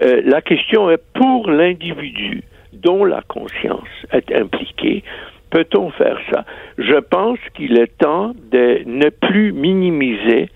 la 0.00 0.40
question 0.40 0.90
est 0.90 1.02
pour 1.14 1.48
l'individu 1.48 2.42
dont 2.72 3.04
la 3.04 3.22
conscience 3.22 3.88
est 4.12 4.34
impliquée. 4.34 5.04
Peut-on 5.50 5.90
faire 5.90 6.18
ça? 6.30 6.44
Je 6.78 6.98
pense 6.98 7.38
qu'il 7.54 7.78
est 7.78 7.98
temps 7.98 8.32
de 8.50 8.82
ne 8.86 9.10
plus 9.10 9.52
minimiser 9.52 10.48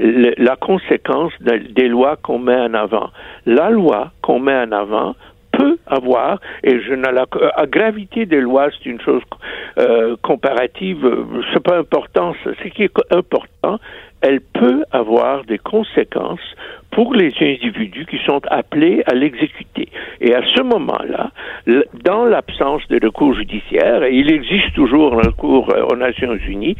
la 0.00 0.56
conséquence 0.56 1.32
des 1.40 1.88
lois 1.88 2.16
qu'on 2.16 2.38
met 2.38 2.56
en 2.56 2.74
avant. 2.74 3.10
La 3.46 3.70
loi 3.70 4.12
qu'on 4.22 4.40
met 4.40 4.56
en 4.56 4.72
avant 4.72 5.14
peut 5.52 5.78
avoir, 5.86 6.40
et 6.62 6.80
je 6.80 6.94
n'ai 6.94 7.10
la, 7.12 7.26
gravité 7.66 8.24
des 8.24 8.40
lois, 8.40 8.68
c'est 8.70 8.88
une 8.88 9.00
chose 9.00 9.22
euh, 9.78 10.16
comparative, 10.22 11.06
c'est 11.52 11.62
pas 11.62 11.78
important, 11.78 12.34
ce 12.44 12.68
qui 12.68 12.84
est 12.84 12.92
important, 13.10 13.78
elle 14.22 14.40
peut 14.40 14.84
avoir 14.92 15.44
des 15.44 15.58
conséquences 15.58 16.40
pour 16.90 17.14
les 17.14 17.32
individus 17.40 18.06
qui 18.06 18.18
sont 18.26 18.40
appelés 18.48 19.02
à 19.06 19.14
l'exécuter. 19.14 19.88
Et 20.20 20.34
à 20.34 20.42
ce 20.54 20.62
moment-là, 20.62 21.30
dans 22.04 22.24
l'absence 22.24 22.86
de 22.88 22.98
recours 23.04 23.34
judiciaire, 23.34 24.02
et 24.02 24.14
il 24.14 24.30
existe 24.32 24.74
toujours 24.74 25.14
un 25.14 25.28
recours 25.28 25.70
euh, 25.70 25.84
aux 25.90 25.96
Nations 25.96 26.34
Unies, 26.48 26.76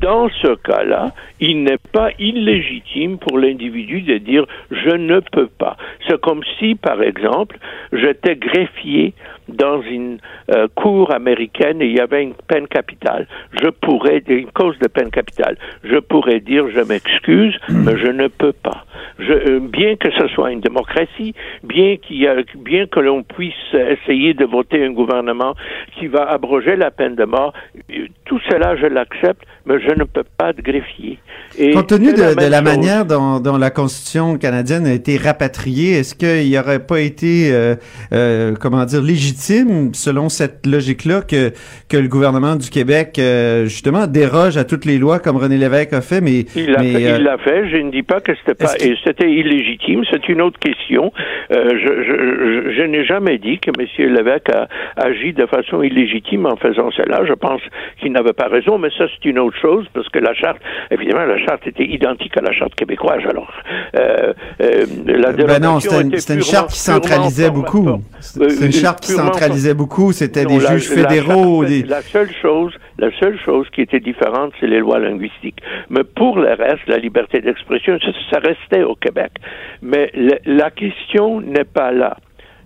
dans 0.00 0.28
ce 0.42 0.54
cas-là, 0.56 1.12
il 1.40 1.62
n'est 1.62 1.78
pas 1.92 2.10
illégitime 2.18 3.18
pour 3.18 3.38
l'individu 3.38 4.02
de 4.02 4.18
dire 4.18 4.44
je 4.70 4.94
ne 4.96 5.20
peux 5.20 5.46
pas. 5.46 5.76
C'est 6.06 6.20
comme 6.20 6.42
si, 6.58 6.74
par 6.74 7.02
exemple, 7.02 7.58
j'étais 7.92 8.36
greffier 8.36 9.14
dans 9.48 9.82
une 9.82 10.18
euh, 10.50 10.68
cour 10.74 11.12
américaine 11.12 11.82
et 11.82 11.86
il 11.86 11.96
y 11.96 12.00
avait 12.00 12.22
une 12.22 12.34
peine 12.34 12.66
capitale. 12.66 13.26
Je 13.52 13.68
pourrais, 13.68 14.22
une 14.28 14.50
cause 14.52 14.78
de 14.78 14.88
peine 14.88 15.10
capitale, 15.10 15.56
je 15.84 15.98
pourrais 15.98 16.40
dire 16.40 16.68
je 16.70 16.80
m'excuse, 16.80 17.54
mais 17.68 17.96
je 17.98 18.08
ne 18.08 18.28
peux 18.28 18.52
pas. 18.52 18.84
Je, 19.18 19.53
euh, 19.54 19.60
bien 19.60 19.96
que 19.96 20.10
ce 20.10 20.28
soit 20.28 20.52
une 20.52 20.60
démocratie, 20.60 21.34
bien 21.62 21.96
qu'il 21.96 22.18
y 22.18 22.26
a, 22.26 22.36
bien 22.56 22.86
que 22.86 23.00
l'on 23.00 23.22
puisse 23.22 23.54
essayer 23.74 24.34
de 24.34 24.44
voter 24.44 24.84
un 24.84 24.92
gouvernement 24.92 25.54
qui 25.98 26.06
va 26.06 26.30
abroger 26.30 26.76
la 26.76 26.90
peine 26.90 27.14
de 27.14 27.24
mort, 27.24 27.52
euh, 27.90 28.06
tout 28.24 28.40
cela 28.48 28.76
je 28.76 28.86
l'accepte, 28.86 29.42
mais 29.66 29.80
je 29.80 29.94
ne 29.94 30.04
peux 30.04 30.24
pas 30.36 30.50
être 30.50 30.62
greffier. 30.62 31.18
Et 31.58 31.70
Compte 31.70 31.88
tenu 31.88 32.12
de, 32.12 32.50
la, 32.50 32.62
manière 32.62 33.06
dont, 33.06 33.38
dont, 33.38 33.56
la 33.56 33.70
Constitution 33.70 34.38
canadienne 34.38 34.86
a 34.86 34.92
été 34.92 35.16
rapatriée, 35.16 35.92
est-ce 35.98 36.14
qu'il 36.14 36.50
n'y 36.50 36.58
aurait 36.58 36.84
pas 36.84 37.00
été, 37.00 37.52
euh, 37.52 37.76
euh, 38.12 38.54
comment 38.60 38.84
dire, 38.84 39.00
légitime, 39.00 39.94
selon 39.94 40.28
cette 40.28 40.66
logique-là, 40.66 41.22
que, 41.22 41.52
que 41.88 41.96
le 41.96 42.08
gouvernement 42.08 42.56
du 42.56 42.70
Québec, 42.70 43.16
euh, 43.18 43.64
justement, 43.66 44.06
déroge 44.06 44.56
à 44.56 44.64
toutes 44.64 44.84
les 44.84 44.98
lois 44.98 45.20
comme 45.20 45.36
René 45.36 45.56
Lévesque 45.56 45.92
a 45.92 46.00
fait, 46.00 46.20
mais... 46.20 46.44
Il 46.56 46.72
l'a 46.72 47.38
fait, 47.38 47.44
fait, 47.44 47.68
je 47.70 47.76
ne 47.76 47.90
dis 47.90 48.02
pas 48.02 48.20
que 48.20 48.32
c'était 48.34 48.54
pas... 48.54 48.72
C'était 49.04 49.30
illégitime, 49.44 50.04
c'est 50.10 50.28
une 50.28 50.42
autre 50.42 50.58
question. 50.58 51.12
je, 51.50 51.76
je, 51.76 52.72
je, 52.76 52.82
n'ai 52.82 53.04
jamais 53.04 53.38
dit 53.38 53.58
que 53.58 53.70
M. 53.78 53.86
Lévesque 54.14 54.50
a 54.50 54.68
agi 54.96 55.32
de 55.32 55.46
façon 55.46 55.82
illégitime 55.82 56.46
en 56.46 56.56
faisant 56.56 56.90
cela. 56.90 57.24
Je 57.24 57.32
pense 57.32 57.60
qu'il 58.00 58.12
n'avait 58.12 58.32
pas 58.32 58.48
raison, 58.48 58.78
mais 58.78 58.88
ça, 58.96 59.04
c'est 59.08 59.28
une 59.28 59.38
autre 59.38 59.56
chose, 59.60 59.86
parce 59.92 60.08
que 60.08 60.18
la 60.18 60.34
charte, 60.34 60.58
évidemment, 60.90 61.24
la 61.24 61.38
charte 61.38 61.66
était 61.66 61.84
identique 61.84 62.36
à 62.36 62.40
la 62.40 62.52
charte 62.52 62.74
québécoise. 62.74 63.22
Alors, 63.28 63.52
euh, 63.96 64.32
euh, 64.60 64.86
la 65.06 65.32
ben 65.32 65.58
non, 65.60 65.80
c'était 65.80 66.34
une, 66.34 66.42
charte 66.42 66.70
qui 66.70 66.78
centralisait 66.78 67.50
beaucoup. 67.50 68.00
C'est 68.20 68.66
une 68.66 68.72
charte 68.72 69.00
qui 69.00 69.12
centralisait 69.12 69.74
beaucoup. 69.74 70.12
C'était 70.12 70.44
des 70.44 70.60
juges 70.60 70.88
fédéraux. 70.88 71.62
La, 71.62 72.02
seule 72.02 72.30
chose, 72.40 72.72
la 72.98 73.10
seule 73.18 73.38
chose 73.44 73.66
qui 73.72 73.82
était 73.82 74.00
différente, 74.00 74.52
c'est 74.60 74.66
les 74.66 74.80
lois 74.80 74.98
linguistiques. 74.98 75.60
Mais 75.90 76.04
pour 76.04 76.38
le 76.38 76.52
reste, 76.52 76.86
la 76.86 76.98
liberté 76.98 77.40
d'expression, 77.40 77.98
ça, 78.30 78.38
restait 78.38 78.82
au 78.82 78.94
Québec. 78.94 79.32
Mais 79.82 80.10
la 80.44 80.70
question 80.70 81.40
n'est 81.40 81.64
pas 81.64 81.90
là. 81.92 82.16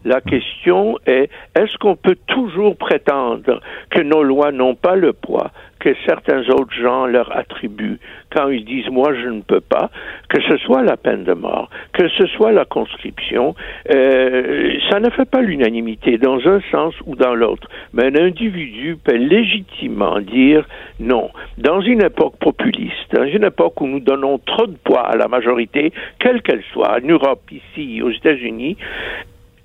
La 0.09 0.23
question 0.23 0.97
est, 1.05 1.29
est-ce 1.55 1.77
qu'on 1.77 1.95
peut 1.95 2.17
toujours 2.29 2.79
prétendre 2.79 3.61
que 3.91 4.01
nos 4.01 4.23
lois 4.23 4.53
n'ont 4.53 4.75
pas 4.75 4.97
le 4.97 5.13
poids 5.13 5.51
que 5.81 5.91
certains 6.07 6.49
autres 6.49 6.73
gens 6.73 7.05
leur 7.05 7.37
attribuent 7.37 8.01
quand 8.35 8.49
ils 8.49 8.65
disent 8.65 8.89
moi 8.91 9.13
je 9.15 9.29
ne 9.29 9.43
peux 9.43 9.61
pas, 9.61 9.91
que 10.31 10.41
ce 10.43 10.57
soit 10.57 10.83
la 10.83 10.97
peine 10.97 11.25
de 11.25 11.35
mort, 11.35 11.69
que 11.93 12.09
ce 12.09 12.27
soit 12.27 12.53
la 12.53 12.65
conscription, 12.65 13.55
euh, 13.95 14.79
ça 14.91 14.99
ne 14.99 15.11
fait 15.11 15.29
pas 15.29 15.43
l'unanimité 15.43 16.17
dans 16.17 16.39
un 16.49 16.61
sens 16.71 16.95
ou 17.05 17.15
dans 17.15 17.35
l'autre. 17.35 17.69
Mais 17.93 18.05
un 18.07 18.25
individu 18.25 18.97
peut 18.97 19.15
légitimement 19.15 20.21
dire 20.21 20.67
non. 21.01 21.31
Dans 21.59 21.83
une 21.83 22.03
époque 22.03 22.39
populiste, 22.41 23.13
dans 23.15 23.27
une 23.27 23.45
époque 23.45 23.79
où 23.83 23.87
nous 23.87 24.01
donnons 24.01 24.39
trop 24.39 24.67
de 24.67 24.77
poids 24.83 25.07
à 25.07 25.17
la 25.17 25.29
majorité, 25.29 25.93
quelle 26.19 26.41
qu'elle 26.41 26.63
soit, 26.73 26.97
en 26.97 27.07
Europe, 27.07 27.43
ici, 27.53 28.01
aux 28.01 28.11
États-Unis, 28.11 28.79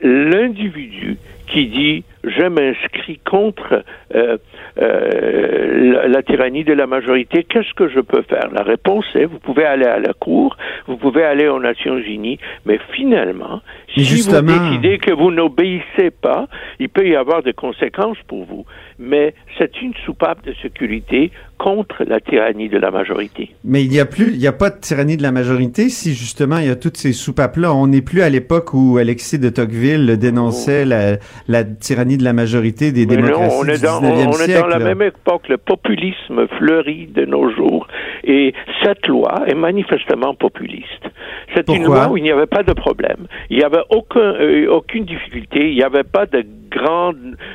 l'individu 0.03 1.17
qui 1.47 1.67
dit 1.67 2.03
je 2.23 2.47
m'inscris 2.47 3.19
contre 3.29 3.83
euh, 4.15 4.37
euh, 4.81 5.93
la, 5.93 6.07
la, 6.07 6.23
tyrannie 6.23 6.63
de 6.63 6.73
la 6.73 6.87
majorité, 6.87 7.43
qu'est-ce 7.43 7.73
que 7.73 7.89
je 7.89 7.99
peux 7.99 8.21
faire? 8.23 8.49
La 8.53 8.63
réponse 8.63 9.05
est 9.15 9.25
vous 9.25 9.39
pouvez 9.39 9.65
aller 9.65 9.85
à 9.85 9.99
la 9.99 10.13
Cour, 10.13 10.57
vous 10.87 10.97
pouvez 10.97 11.23
aller 11.23 11.47
aux 11.47 11.59
Nations 11.59 11.97
Unies, 11.97 12.39
mais 12.65 12.79
finalement, 12.95 13.61
si 13.93 14.03
vous 14.03 14.41
décidez 14.41 14.97
que 14.97 15.11
vous 15.11 15.31
n'obéissez 15.31 16.11
pas, 16.11 16.47
il 16.79 16.89
peut 16.89 17.07
y 17.07 17.15
avoir 17.15 17.43
des 17.43 17.53
conséquences 17.53 18.17
pour 18.27 18.45
vous. 18.45 18.65
Mais 18.99 19.33
c'est 19.57 19.81
une 19.81 19.93
soupape 20.05 20.45
de 20.45 20.53
sécurité 20.61 21.31
contre 21.57 22.03
la 22.03 22.19
tyrannie 22.19 22.69
de 22.69 22.77
la 22.77 22.91
majorité. 22.91 23.51
Mais 23.63 23.83
il 23.83 23.89
n'y 23.89 23.99
a 23.99 24.05
plus, 24.05 24.33
il 24.33 24.39
n'y 24.39 24.47
a 24.47 24.53
pas 24.53 24.69
de 24.69 24.79
tyrannie 24.79 25.15
de 25.15 25.23
la 25.23 25.31
majorité 25.31 25.89
si 25.89 26.13
justement 26.13 26.57
il 26.57 26.67
y 26.67 26.69
a 26.69 26.75
toutes 26.75 26.97
ces 26.97 27.13
soupapes-là. 27.13 27.73
On 27.73 27.87
n'est 27.87 28.01
plus 28.01 28.21
à 28.21 28.29
l'époque 28.29 28.73
où 28.73 28.97
Alexis 28.97 29.39
de 29.39 29.49
Tocqueville 29.49 30.17
dénonçait 30.17 30.85
la, 30.85 31.17
la, 31.47 31.63
tyrannie 31.63 32.12
de 32.17 32.23
la 32.23 32.33
majorité 32.33 32.91
des 32.91 33.05
Mais 33.05 33.15
démocraties 33.17 33.55
non, 33.55 33.61
on 33.61 33.65
est 33.65 33.83
dans, 33.83 33.99
du 33.99 34.07
19e 34.07 34.27
on, 34.27 34.31
siècle. 34.33 34.51
est 34.51 34.61
dans 34.61 34.67
la 34.67 34.79
même 34.79 35.01
époque. 35.01 35.47
Le 35.49 35.57
populisme 35.57 36.47
fleurit 36.57 37.07
de 37.07 37.25
nos 37.25 37.49
jours. 37.51 37.87
Et 38.23 38.53
cette 38.83 39.07
loi 39.07 39.43
est 39.47 39.55
manifestement 39.55 40.33
populiste. 40.33 41.09
C'est 41.55 41.69
une 41.69 41.83
loi 41.85 42.09
où 42.09 42.17
il 42.17 42.23
n'y 42.23 42.31
avait 42.31 42.47
pas 42.47 42.63
de 42.63 42.73
problème. 42.73 43.27
Il 43.49 43.57
n'y 43.57 43.63
avait 43.63 43.83
aucun, 43.89 44.19
euh, 44.19 44.67
aucune 44.69 45.05
difficulté. 45.05 45.69
Il 45.69 45.75
n'y 45.75 45.83
avait 45.83 46.03
pas 46.03 46.25
de 46.25 46.43
grand, 46.71 47.13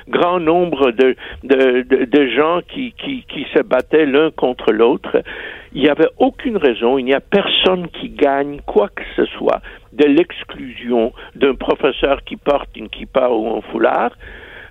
grand 0.08 0.40
nombre 0.40 0.92
de, 0.92 1.16
de, 1.44 1.82
de, 1.82 2.04
de 2.04 2.28
gens 2.28 2.60
qui, 2.72 2.92
qui, 2.92 3.24
qui 3.28 3.46
se 3.54 3.62
battaient 3.62 4.06
l'un 4.06 4.30
contre 4.30 4.72
l'autre. 4.72 5.22
Il 5.74 5.82
n'y 5.82 5.88
avait 5.88 6.08
aucune 6.18 6.56
raison, 6.56 6.98
il 6.98 7.04
n'y 7.04 7.14
a 7.14 7.20
personne 7.20 7.88
qui 7.88 8.08
gagne 8.08 8.60
quoi 8.66 8.88
que 8.88 9.02
ce 9.16 9.26
soit 9.26 9.60
de 9.92 10.04
l'exclusion 10.04 11.12
d'un 11.34 11.54
professeur 11.54 12.24
qui 12.24 12.36
porte 12.36 12.70
une 12.76 12.88
kippa 12.88 13.28
ou 13.28 13.56
un 13.56 13.60
foulard. 13.72 14.12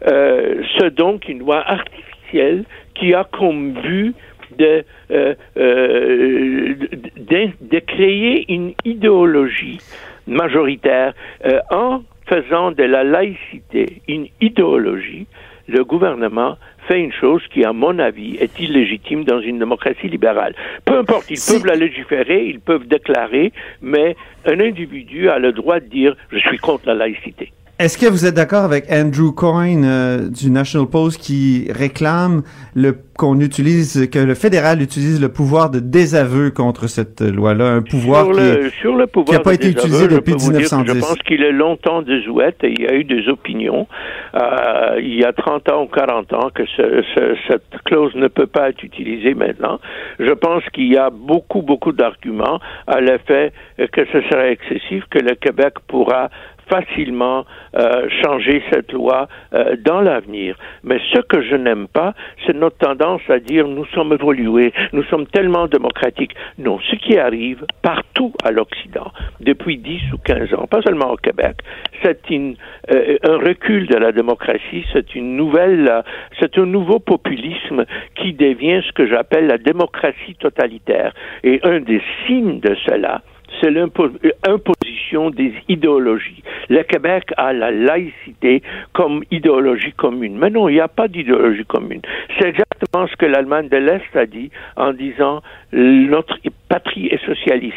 Euh, 0.07 0.63
c'est 0.77 0.93
donc 0.93 1.27
une 1.27 1.39
loi 1.39 1.63
artificielle 1.65 2.63
qui 2.95 3.13
a 3.13 3.23
comme 3.23 3.73
but 3.73 4.15
de, 4.57 4.83
euh, 5.11 5.35
euh, 5.57 6.75
de, 7.17 7.49
de, 7.61 7.79
créer 7.79 8.51
une 8.51 8.73
idéologie 8.85 9.79
majoritaire 10.25 11.13
euh, 11.45 11.59
en 11.71 12.03
faisant 12.25 12.71
de 12.71 12.83
la 12.83 13.03
laïcité 13.03 14.01
une 14.07 14.27
idéologie. 14.41 15.27
Le 15.67 15.83
gouvernement 15.83 16.57
fait 16.87 16.99
une 16.99 17.11
chose 17.11 17.41
qui, 17.53 17.65
à 17.65 17.73
mon 17.73 17.99
avis, 17.99 18.37
est 18.37 18.57
illégitime 18.59 19.25
dans 19.25 19.41
une 19.41 19.59
démocratie 19.59 20.07
libérale. 20.07 20.55
Peu 20.85 20.97
importe, 20.97 21.29
ils 21.29 21.39
peuvent 21.45 21.65
la 21.65 21.75
légiférer, 21.75 22.45
ils 22.45 22.61
peuvent 22.61 22.87
déclarer, 22.87 23.51
mais 23.81 24.15
un 24.45 24.59
individu 24.61 25.29
a 25.29 25.39
le 25.39 25.51
droit 25.51 25.81
de 25.81 25.85
dire 25.85 26.15
je 26.31 26.39
suis 26.39 26.57
contre 26.57 26.87
la 26.87 26.95
laïcité. 26.95 27.51
Est-ce 27.79 27.99
que 27.99 28.09
vous 28.09 28.25
êtes 28.25 28.33
d'accord 28.33 28.63
avec 28.63 28.85
Andrew 28.91 29.31
Coyne 29.31 29.85
euh, 29.85 30.29
du 30.29 30.49
National 30.49 30.87
Post 30.87 31.21
qui 31.21 31.67
réclame 31.71 32.41
le 32.73 32.97
qu'on 33.15 33.39
utilise 33.39 34.09
que 34.11 34.19
le 34.19 34.35
fédéral 34.35 34.79
utilise 34.81 35.19
le 35.19 35.29
pouvoir 35.29 35.71
de 35.71 35.79
désaveu 35.79 36.51
contre 36.51 36.85
cette 36.85 37.21
loi-là, 37.21 37.65
un 37.65 37.81
pouvoir 37.81 38.25
sur 38.25 38.33
qui, 38.33 38.39
le, 38.39 38.65
est, 38.65 38.69
sur 38.79 38.95
le 38.95 39.07
pouvoir 39.07 39.25
qui 39.25 39.33
n'a 39.33 39.39
pas 39.39 39.53
été 39.55 39.69
désaveu, 39.69 39.87
utilisé 39.87 40.07
depuis 40.07 40.33
peux 40.33 40.39
vous 40.39 40.51
dire 40.51 40.69
que 40.69 40.75
1910. 40.75 40.93
Je 40.93 40.99
pense 40.99 41.23
qu'il 41.23 41.43
est 41.43 41.51
longtemps 41.51 42.03
désuète 42.03 42.63
et 42.63 42.73
il 42.77 42.81
y 42.81 42.87
a 42.87 42.93
eu 42.93 43.03
des 43.03 43.27
opinions 43.27 43.87
euh, 44.35 44.99
il 44.99 45.15
y 45.15 45.23
a 45.23 45.33
30 45.33 45.69
ans 45.69 45.83
ou 45.83 45.87
40 45.87 46.33
ans 46.33 46.49
que 46.53 46.63
ce, 46.65 47.03
ce, 47.15 47.35
cette 47.47 47.81
clause 47.85 48.13
ne 48.15 48.27
peut 48.27 48.47
pas 48.47 48.69
être 48.69 48.83
utilisée 48.83 49.33
maintenant. 49.33 49.79
Je 50.19 50.31
pense 50.31 50.63
qu'il 50.73 50.91
y 50.91 50.97
a 50.97 51.09
beaucoup, 51.09 51.61
beaucoup 51.61 51.91
d'arguments 51.91 52.59
à 52.85 53.01
l'effet 53.01 53.51
que 53.77 54.05
ce 54.11 54.21
serait 54.29 54.51
excessif, 54.51 55.03
que 55.09 55.19
le 55.19 55.35
Québec 55.35 55.73
pourra 55.87 56.29
facilement 56.69 57.45
euh, 57.75 58.07
changer 58.21 58.61
cette 58.71 58.91
loi 58.91 59.27
euh, 59.53 59.75
dans 59.83 60.01
l'avenir. 60.01 60.55
Mais 60.83 60.99
ce 61.13 61.19
que 61.21 61.41
je 61.41 61.55
n'aime 61.55 61.87
pas, 61.87 62.13
c'est 62.45 62.55
notre 62.55 62.77
tendance 62.77 63.21
à 63.29 63.39
dire 63.39 63.67
nous 63.67 63.85
sommes 63.87 64.13
évolués, 64.13 64.73
nous 64.93 65.03
sommes 65.03 65.27
tellement 65.27 65.67
démocratiques. 65.67 66.35
Non, 66.57 66.79
ce 66.89 66.95
qui 66.95 67.17
arrive 67.17 67.65
partout 67.81 68.33
à 68.43 68.51
l'Occident 68.51 69.11
depuis 69.39 69.77
10 69.77 70.13
ou 70.13 70.17
15 70.17 70.53
ans, 70.53 70.67
pas 70.67 70.81
seulement 70.81 71.11
au 71.11 71.17
Québec, 71.17 71.57
c'est 72.03 72.19
euh, 72.31 73.17
un 73.23 73.37
recul 73.37 73.87
de 73.87 73.95
la 73.95 74.11
démocratie, 74.11 74.85
c'est 74.93 75.15
une 75.15 75.35
nouvelle, 75.35 76.03
c'est 76.39 76.57
un 76.57 76.65
nouveau 76.65 76.99
populisme 76.99 77.85
qui 78.15 78.33
devient 78.33 78.81
ce 78.85 78.91
que 78.91 79.07
j'appelle 79.07 79.47
la 79.47 79.57
démocratie 79.57 80.35
totalitaire. 80.39 81.13
Et 81.43 81.59
un 81.63 81.79
des 81.79 82.01
signes 82.25 82.59
de 82.59 82.75
cela, 82.85 83.21
c'est 83.61 83.71
l'imposition 83.71 85.29
des 85.29 85.53
idéologies. 85.67 86.43
Le 86.69 86.83
Québec 86.83 87.31
a 87.37 87.53
la 87.53 87.71
laïcité 87.71 88.61
comme 88.93 89.23
idéologie 89.31 89.93
commune. 89.93 90.37
Mais 90.37 90.49
non, 90.49 90.69
il 90.69 90.73
n'y 90.73 90.79
a 90.79 90.87
pas 90.87 91.07
d'idéologie 91.07 91.65
commune. 91.65 92.01
C'est 92.37 92.49
exactement 92.49 93.07
ce 93.07 93.15
que 93.15 93.25
l'Allemagne 93.25 93.69
de 93.69 93.77
l'Est 93.77 94.15
a 94.15 94.25
dit 94.25 94.51
en 94.75 94.93
disant 94.93 95.41
notre 95.71 96.37
patrie 96.69 97.07
est 97.07 97.23
socialiste. 97.25 97.75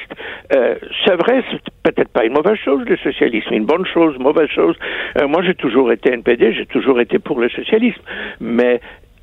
Euh, 0.55 0.75
c'est 1.05 1.17
vrai, 1.17 1.43
c'est 1.51 1.61
peut-être 1.83 2.11
pas 2.11 2.25
une 2.25 2.33
mauvaise 2.33 2.59
chose 2.65 2.85
le 2.87 2.97
socialisme, 2.97 3.55
une 3.55 3.65
bonne 3.65 3.87
chose, 3.87 4.19
mauvaise 4.19 4.49
chose. 4.49 4.77
Euh, 5.19 5.29
moi, 5.29 5.43
j'ai 5.43 5.55
toujours 5.55 5.93
été 5.93 6.13
NPD, 6.13 6.53
j'ai 6.53 6.67
toujours 6.67 7.01
été 7.01 7.19
pour 7.19 7.41
le 7.41 7.49
socialisme, 7.49 8.01
mais 8.41 8.81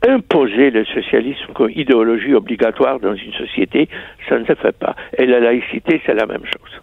imposer 0.07 0.71
le 0.71 0.85
socialisme 0.85 1.53
comme 1.53 1.69
idéologie 1.69 2.33
obligatoire 2.33 2.99
dans 2.99 3.15
une 3.15 3.33
société, 3.33 3.89
ça 4.27 4.39
ne 4.39 4.45
se 4.45 4.55
fait 4.55 4.75
pas. 4.77 4.95
Et 5.17 5.25
la 5.25 5.39
laïcité, 5.39 6.01
c'est 6.05 6.13
la 6.13 6.25
même 6.25 6.45
chose. 6.45 6.81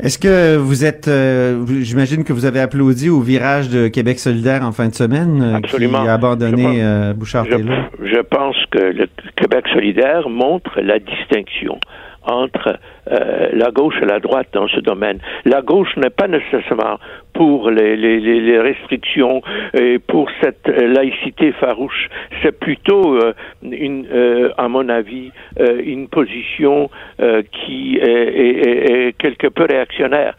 Est-ce 0.00 0.16
que 0.16 0.56
vous 0.56 0.84
êtes, 0.84 1.08
euh, 1.08 1.64
j'imagine 1.80 2.22
que 2.22 2.32
vous 2.32 2.44
avez 2.44 2.60
applaudi 2.60 3.10
au 3.10 3.20
virage 3.20 3.68
de 3.68 3.88
Québec 3.88 4.20
solidaire 4.20 4.62
en 4.62 4.70
fin 4.70 4.86
de 4.86 4.94
semaine, 4.94 5.42
euh, 5.42 5.56
Absolument. 5.56 6.04
qui 6.04 6.08
a 6.08 6.14
abandonné 6.14 6.62
je 6.62 6.68
pense, 6.68 6.78
euh, 6.80 7.12
Bouchard-Taylor? 7.14 7.76
Je, 8.00 8.06
je 8.06 8.20
pense 8.20 8.56
que 8.70 8.78
le 8.78 9.08
Québec 9.34 9.64
solidaire 9.72 10.28
montre 10.28 10.80
la 10.80 11.00
distinction 11.00 11.80
entre 12.22 12.78
la 13.10 13.70
gauche 13.70 13.94
et 14.02 14.04
la 14.04 14.20
droite 14.20 14.48
dans 14.52 14.68
ce 14.68 14.80
domaine. 14.80 15.18
La 15.46 15.62
gauche 15.62 15.96
n'est 15.96 16.10
pas 16.10 16.28
nécessairement 16.28 16.98
pour 17.38 17.70
les, 17.70 17.96
les, 17.96 18.18
les 18.18 18.58
restrictions 18.58 19.42
et 19.72 20.00
pour 20.00 20.28
cette 20.42 20.66
laïcité 20.66 21.52
farouche. 21.52 22.08
C'est 22.42 22.58
plutôt, 22.58 23.14
euh, 23.14 23.32
une, 23.62 24.08
euh, 24.12 24.50
à 24.58 24.66
mon 24.66 24.88
avis, 24.88 25.30
euh, 25.60 25.80
une 25.84 26.08
position 26.08 26.90
euh, 27.20 27.42
qui 27.52 27.96
est, 27.96 28.02
est, 28.02 28.90
est, 28.90 29.12
quelque 29.18 29.46
peu 29.46 29.66
réactionnaire. 29.70 30.36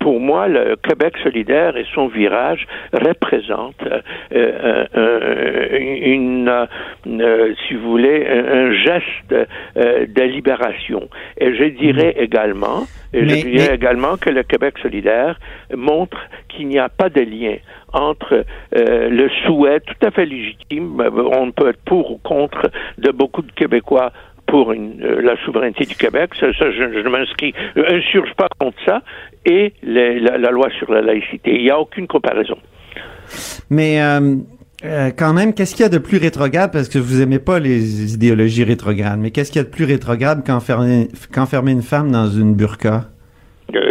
Pour 0.00 0.20
moi, 0.20 0.48
le 0.48 0.76
Québec 0.76 1.14
solidaire 1.22 1.76
et 1.76 1.84
son 1.94 2.08
virage 2.08 2.66
représentent 2.92 3.88
une, 4.30 6.50
une 7.06 7.54
si 7.66 7.74
vous 7.74 7.90
voulez, 7.90 8.26
un, 8.26 8.72
geste 8.72 9.34
de 9.76 10.22
libération. 10.22 11.08
Et 11.38 11.54
je 11.54 11.64
dirais 11.64 12.14
également, 12.18 12.84
et 13.12 13.22
mais, 13.22 13.28
je 13.28 13.46
dirais 13.46 13.68
mais... 13.68 13.74
également 13.74 14.16
que 14.16 14.30
le 14.30 14.42
Québec 14.42 14.74
solidaire 14.82 15.38
montre 15.74 16.16
qu'il 16.48 16.68
n'y 16.68 16.78
a 16.78 16.88
pas 16.88 17.08
de 17.08 17.20
lien 17.20 17.56
entre 17.92 18.44
euh, 18.76 19.08
le 19.08 19.28
souhait 19.44 19.80
tout 19.80 20.06
à 20.06 20.10
fait 20.10 20.26
légitime, 20.26 21.02
on 21.32 21.52
peut 21.52 21.70
être 21.70 21.82
pour 21.84 22.12
ou 22.12 22.18
contre, 22.18 22.70
de 22.98 23.10
beaucoup 23.10 23.42
de 23.42 23.52
Québécois 23.52 24.12
pour 24.46 24.70
euh, 24.70 24.76
la 25.22 25.36
souveraineté 25.44 25.84
du 25.86 25.94
Québec, 25.94 26.32
ça, 26.38 26.46
ça 26.58 26.70
je, 26.70 27.02
je 27.02 27.08
m'inscris, 27.08 27.54
je 27.74 27.82
insurge 27.82 28.34
pas 28.36 28.48
contre 28.58 28.76
ça, 28.84 29.02
et 29.46 29.72
la, 29.82 30.50
loi 30.50 30.68
sur 30.78 30.92
la 30.92 31.00
laïcité. 31.00 31.54
Il 31.54 31.62
n'y 31.62 31.70
a 31.70 31.78
aucune 31.78 32.06
comparaison. 32.06 32.56
Mais 33.70 34.02
euh, 34.02 34.36
euh, 34.84 35.10
quand 35.16 35.32
même, 35.32 35.54
qu'est-ce 35.54 35.74
qu'il 35.74 35.84
y 35.84 35.86
a 35.86 35.88
de 35.88 35.98
plus 35.98 36.18
rétrograde, 36.18 36.70
parce 36.72 36.88
que 36.88 36.98
vous 36.98 37.22
aimez 37.22 37.38
pas 37.38 37.60
les 37.60 38.14
idéologies 38.14 38.64
rétrogrades, 38.64 39.18
mais 39.18 39.30
qu'est-ce 39.30 39.52
qu'il 39.52 39.60
y 39.60 39.64
a 39.64 39.64
de 39.64 39.70
plus 39.70 39.84
rétrograde 39.84 40.44
qu'enfermer 40.44 41.72
une 41.72 41.82
femme 41.82 42.10
dans 42.10 42.26
une 42.26 42.54
burqa? 42.54 43.11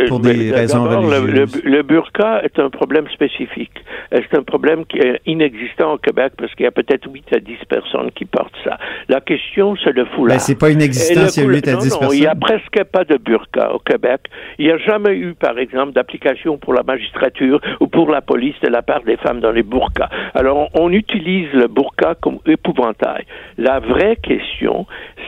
Pour 0.08 0.20
des 0.20 0.52
raisons 0.52 0.84
religieuses. 0.84 1.56
Le, 1.56 1.70
le, 1.70 1.78
le, 1.78 1.84
burqa 1.84 2.42
est 2.44 2.60
un 2.60 2.70
problème 2.70 3.08
spécifique. 3.10 3.74
C'est 4.12 4.38
un 4.38 4.44
problème 4.44 4.86
qui 4.86 4.98
est 4.98 5.22
inexistant 5.26 5.94
au 5.94 5.98
Québec? 5.98 6.34
Parce 6.38 6.54
qu'il 6.56 6.66
y 6.66 6.68
a 6.68 6.72
peut-être 6.72 7.10
8 7.12 7.36
à 7.36 7.40
10 7.40 7.54
personnes 7.70 8.12
qui 8.12 8.26
portent 8.26 8.56
ça. 8.64 8.78
La 9.10 9.22
question, 9.22 9.76
c'est 9.84 9.94
le 9.94 10.06
foulard. 10.06 10.38
Ben, 10.38 10.40
c'est 10.40 10.60
pas 10.60 10.70
inexistant 10.70 11.28
s'il 11.28 11.44
y 11.44 11.48
a 11.48 11.50
8 11.50 11.68
à 11.68 11.76
10 11.76 11.92
non, 11.92 12.00
personnes. 12.00 12.18
il 12.18 12.22
n'y 12.22 12.28
a 12.28 12.36
presque 12.36 12.84
pas 12.92 13.04
de 13.04 13.18
burqa 13.18 13.74
au 13.74 13.80
Québec. 13.80 14.22
Il 14.60 14.66
n'y 14.66 14.72
a 14.72 14.78
jamais 14.78 15.16
eu, 15.16 15.34
par 15.34 15.58
exemple, 15.58 15.94
d'application 15.94 16.58
pour 16.58 16.74
la 16.74 16.84
magistrature 16.84 17.62
ou 17.80 17.88
pour 17.88 18.10
la 18.10 18.22
police 18.22 18.56
de 18.62 18.70
la 18.70 18.82
part 18.82 19.02
des 19.04 19.18
femmes 19.18 19.40
dans 19.40 19.52
les 19.52 19.64
burqas. 19.64 20.10
Alors, 20.34 20.70
on, 20.74 20.86
on 20.86 20.92
utilise 20.92 21.52
le 21.54 21.68
burqa 21.68 22.16
comme 22.22 22.40
épouvantail. 22.46 23.26
La 23.58 23.80
vraie 23.80 24.18
question, 24.18 24.86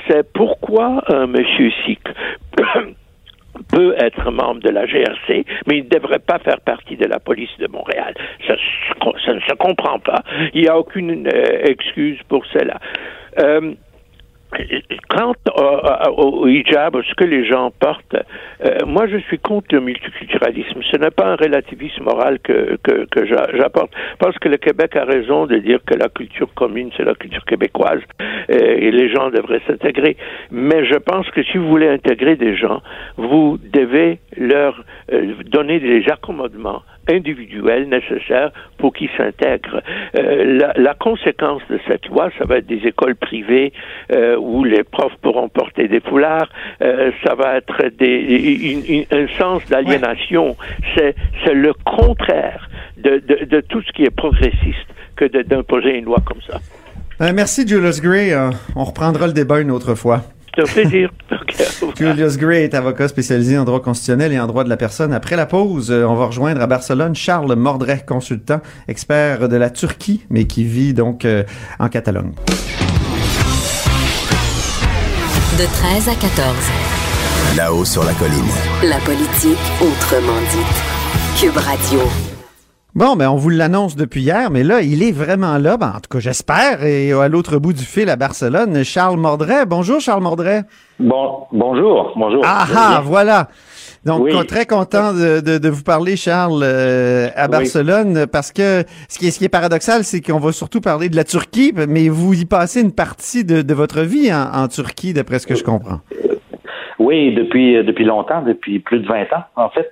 c'est 0.07 0.31
pourquoi 0.33 1.03
un 1.07 1.27
monsieur 1.27 1.71
sikh 1.85 2.03
peut 3.71 3.95
être 3.97 4.31
membre 4.31 4.61
de 4.61 4.69
la 4.69 4.85
GRC, 4.85 5.45
mais 5.67 5.77
il 5.77 5.83
ne 5.85 5.89
devrait 5.89 6.19
pas 6.19 6.39
faire 6.39 6.59
partie 6.61 6.97
de 6.97 7.05
la 7.05 7.19
police 7.19 7.55
de 7.59 7.67
Montréal. 7.67 8.13
Ça, 8.47 8.55
ça 9.25 9.33
ne 9.33 9.39
se 9.39 9.53
comprend 9.55 9.99
pas. 9.99 10.23
Il 10.53 10.61
n'y 10.61 10.67
a 10.67 10.77
aucune 10.77 11.27
euh, 11.27 11.63
excuse 11.65 12.19
pour 12.27 12.45
cela. 12.47 12.79
Euh, 13.39 13.73
quant 15.09 15.33
au, 16.17 16.47
hijab, 16.47 17.01
ce 17.01 17.13
que 17.15 17.23
les 17.23 17.45
gens 17.45 17.71
portent, 17.79 18.15
euh, 18.65 18.77
moi 18.85 19.07
je 19.07 19.17
suis 19.17 19.39
contre 19.39 19.67
le 19.71 19.81
multiculturalisme. 19.81 20.81
Ce 20.91 20.97
n'est 20.97 21.11
pas 21.11 21.25
un 21.25 21.35
relativisme 21.35 22.03
moral 22.03 22.39
que, 22.39 22.77
que, 22.83 23.05
que 23.05 23.25
j'apporte. 23.25 23.91
Je 24.11 24.25
pense 24.25 24.37
que 24.39 24.49
le 24.49 24.57
Québec 24.57 24.95
a 24.95 25.05
raison 25.05 25.45
de 25.45 25.57
dire 25.57 25.79
que 25.85 25.95
la 25.95 26.09
culture 26.09 26.53
commune, 26.53 26.91
c'est 26.95 27.03
la 27.03 27.15
culture 27.15 27.45
québécoise 27.45 28.01
euh, 28.49 28.55
et 28.57 28.91
les 28.91 29.09
gens 29.13 29.29
devraient 29.29 29.61
s'intégrer. 29.67 30.17
Mais 30.51 30.85
je 30.85 30.95
pense 30.95 31.29
que 31.31 31.43
si 31.43 31.57
vous 31.57 31.67
voulez 31.67 31.87
intégrer 31.87 32.35
des 32.35 32.55
gens, 32.55 32.81
vous 33.17 33.57
devez 33.71 34.19
leur 34.37 34.83
euh, 35.11 35.33
donner 35.45 35.79
des 35.79 36.05
accommodements 36.09 36.83
individuels 37.09 37.87
nécessaires 37.89 38.51
pour 38.77 38.93
qu'ils 38.93 39.09
s'intègrent. 39.17 39.81
Euh, 40.17 40.57
la, 40.59 40.73
la, 40.75 40.93
conséquence 40.93 41.61
de 41.69 41.79
cette 41.87 42.07
loi, 42.07 42.29
ça 42.37 42.45
va 42.45 42.57
être 42.57 42.67
des 42.67 42.81
écoles 42.87 43.15
privées 43.15 43.73
euh, 44.11 44.37
où 44.37 44.63
les 44.63 44.83
profs 44.83 45.15
pourront 45.21 45.49
porter 45.49 45.87
des 45.87 45.99
foulards, 45.99 46.49
euh, 46.81 47.11
ça 47.25 47.35
va 47.35 47.57
être 47.57 47.89
des, 47.97 49.07
un 49.11 49.27
sens 49.37 49.65
d'aliénation. 49.69 50.55
C'est, 50.95 51.15
c'est 51.43 51.53
le 51.53 51.73
contraire 51.85 52.69
de, 52.97 53.21
de, 53.27 53.45
de, 53.45 53.61
tout 53.61 53.81
ce 53.81 53.91
qui 53.91 54.03
est 54.03 54.15
progressiste 54.15 54.87
que 55.15 55.25
d'imposer 55.25 55.97
une 55.97 56.05
loi 56.05 56.19
comme 56.25 56.41
ça. 56.41 56.59
merci 57.33 57.67
Julius 57.67 58.01
Gray. 58.01 58.33
on 58.75 58.83
reprendra 58.83 59.27
le 59.27 59.33
débat 59.33 59.59
une 59.59 59.71
autre 59.71 59.95
fois. 59.95 60.23
C'est 60.55 60.61
un 60.61 60.65
plaisir. 60.65 61.09
Julius 61.97 62.37
Gray 62.37 62.63
est 62.63 62.73
avocat 62.73 63.07
spécialisé 63.07 63.57
en 63.57 63.63
droit 63.63 63.81
constitutionnel 63.81 64.31
et 64.33 64.39
en 64.39 64.47
droit 64.47 64.63
de 64.63 64.69
la 64.69 64.77
personne. 64.77 65.13
Après 65.13 65.35
la 65.35 65.45
pause, 65.45 65.91
euh, 65.91 66.05
on 66.05 66.15
va 66.15 66.27
rejoindre 66.27 66.61
à 66.61 66.67
Barcelone 66.67 67.15
Charles 67.15 67.55
Mordret, 67.55 68.03
consultant, 68.07 68.61
expert 68.87 69.49
de 69.49 69.55
la 69.55 69.69
Turquie, 69.69 70.25
mais 70.29 70.45
qui 70.45 70.63
vit 70.63 70.93
donc 70.93 71.25
euh, 71.25 71.43
en 71.79 71.89
Catalogne. 71.89 72.33
De 75.57 75.65
13 75.65 76.09
à 76.09 76.15
14. 76.15 76.55
Là-haut 77.57 77.85
sur 77.85 78.03
la 78.03 78.13
colline. 78.13 78.33
La 78.83 78.97
politique 78.97 79.57
autrement 79.81 80.39
dite. 80.51 81.39
Cube 81.39 81.57
Radio. 81.57 82.32
Bon, 82.95 83.15
ben 83.15 83.27
on 83.27 83.37
vous 83.37 83.49
l'annonce 83.49 83.95
depuis 83.95 84.21
hier, 84.21 84.51
mais 84.51 84.61
là, 84.61 84.81
il 84.81 85.01
est 85.01 85.11
vraiment 85.11 85.57
là. 85.57 85.77
Ben, 85.77 85.93
en 85.95 85.99
tout 85.99 86.09
cas, 86.11 86.19
j'espère. 86.19 86.83
Et 86.83 87.11
à 87.11 87.27
l'autre 87.27 87.57
bout 87.57 87.73
du 87.73 87.83
fil 87.83 88.07
à 88.07 88.15
Barcelone, 88.15 88.83
Charles 88.83 89.17
Mordret. 89.17 89.65
Bonjour, 89.65 89.99
Charles 89.99 90.21
Mordret. 90.21 90.61
Bon, 90.99 91.47
bonjour, 91.51 92.13
bonjour. 92.15 92.43
Ah 92.45 92.67
ah, 92.75 93.01
voilà. 93.03 93.47
Donc, 94.05 94.29
très 94.45 94.67
content 94.67 95.11
de, 95.11 95.39
de, 95.39 95.69
vous 95.69 95.81
parler, 95.81 96.15
Charles, 96.15 96.61
euh, 96.63 97.29
à 97.35 97.47
Barcelone, 97.47 98.27
parce 98.31 98.51
que 98.51 98.83
ce 99.09 99.17
qui 99.17 99.25
est, 99.25 99.31
ce 99.31 99.39
qui 99.39 99.45
est 99.45 99.49
paradoxal, 99.49 100.03
c'est 100.03 100.21
qu'on 100.21 100.39
va 100.39 100.51
surtout 100.51 100.81
parler 100.81 101.09
de 101.09 101.15
la 101.15 101.23
Turquie, 101.23 101.73
mais 101.89 102.09
vous 102.09 102.39
y 102.39 102.45
passez 102.45 102.81
une 102.81 102.93
partie 102.93 103.43
de, 103.43 103.63
de 103.63 103.73
votre 103.73 104.01
vie 104.01 104.31
en, 104.31 104.53
en 104.53 104.67
Turquie, 104.67 105.13
d'après 105.13 105.39
ce 105.39 105.47
que 105.47 105.55
je 105.55 105.63
comprends. 105.63 106.01
Oui, 106.99 107.33
depuis, 107.33 107.83
depuis 107.83 108.05
longtemps, 108.05 108.43
depuis 108.43 108.79
plus 108.79 108.99
de 108.99 109.07
20 109.07 109.21
ans, 109.33 109.45
en 109.55 109.69
fait. 109.69 109.89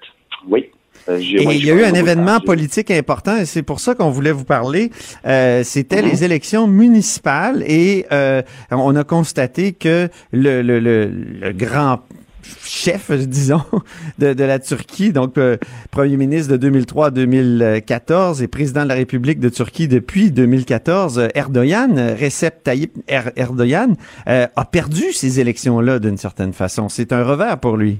Oui. 0.48 0.70
Euh, 1.10 1.18
et 1.20 1.56
il 1.56 1.66
y 1.66 1.72
a 1.72 1.74
eu 1.74 1.84
un 1.84 1.94
événement 1.94 2.40
politique 2.40 2.92
important 2.92 3.38
et 3.38 3.46
c'est 3.46 3.64
pour 3.64 3.80
ça 3.80 3.96
qu'on 3.96 4.10
voulait 4.10 4.32
vous 4.32 4.44
parler. 4.44 4.92
Euh, 5.26 5.64
C'était 5.64 6.02
les 6.02 6.18
mhm. 6.18 6.24
élections 6.24 6.68
municipales 6.68 7.64
et 7.68 8.06
euh, 8.12 8.42
on 8.70 8.96
a 8.96 9.04
constaté 9.04 9.74
que 9.74 10.10
le, 10.32 10.62
le, 10.62 10.80
le, 10.80 11.08
le 11.08 11.52
grand 11.54 12.02
chef, 12.64 13.12
disons, 13.28 13.64
de, 14.20 14.34
de, 14.34 14.44
la 14.44 14.60
Turquie, 14.60 15.12
donc 15.12 15.38
euh, 15.38 15.58
premier 15.92 16.18
ministre 16.18 16.52
de 16.52 16.58
2003 16.58 17.08
à 17.08 17.12
2014 17.12 18.42
et 18.42 18.48
président 18.48 18.84
de 18.84 18.90
la 18.90 18.96
République 18.96 19.40
de 19.40 19.50
Turquie 19.50 19.88
depuis 19.88 20.32
2014, 20.32 21.30
Erdogan, 21.36 22.16
Recep 22.20 22.64
Tayyip 22.64 22.92
er-, 23.08 23.32
Erdogan, 23.36 23.96
a 24.26 24.66
perdu 24.66 25.14
ces 25.14 25.40
élections-là 25.40 26.00
d'une 26.00 26.18
certaine 26.18 26.54
façon. 26.54 26.90
C'est 26.90 27.14
un 27.14 27.24
revers 27.24 27.60
pour 27.60 27.78
lui. 27.78 28.00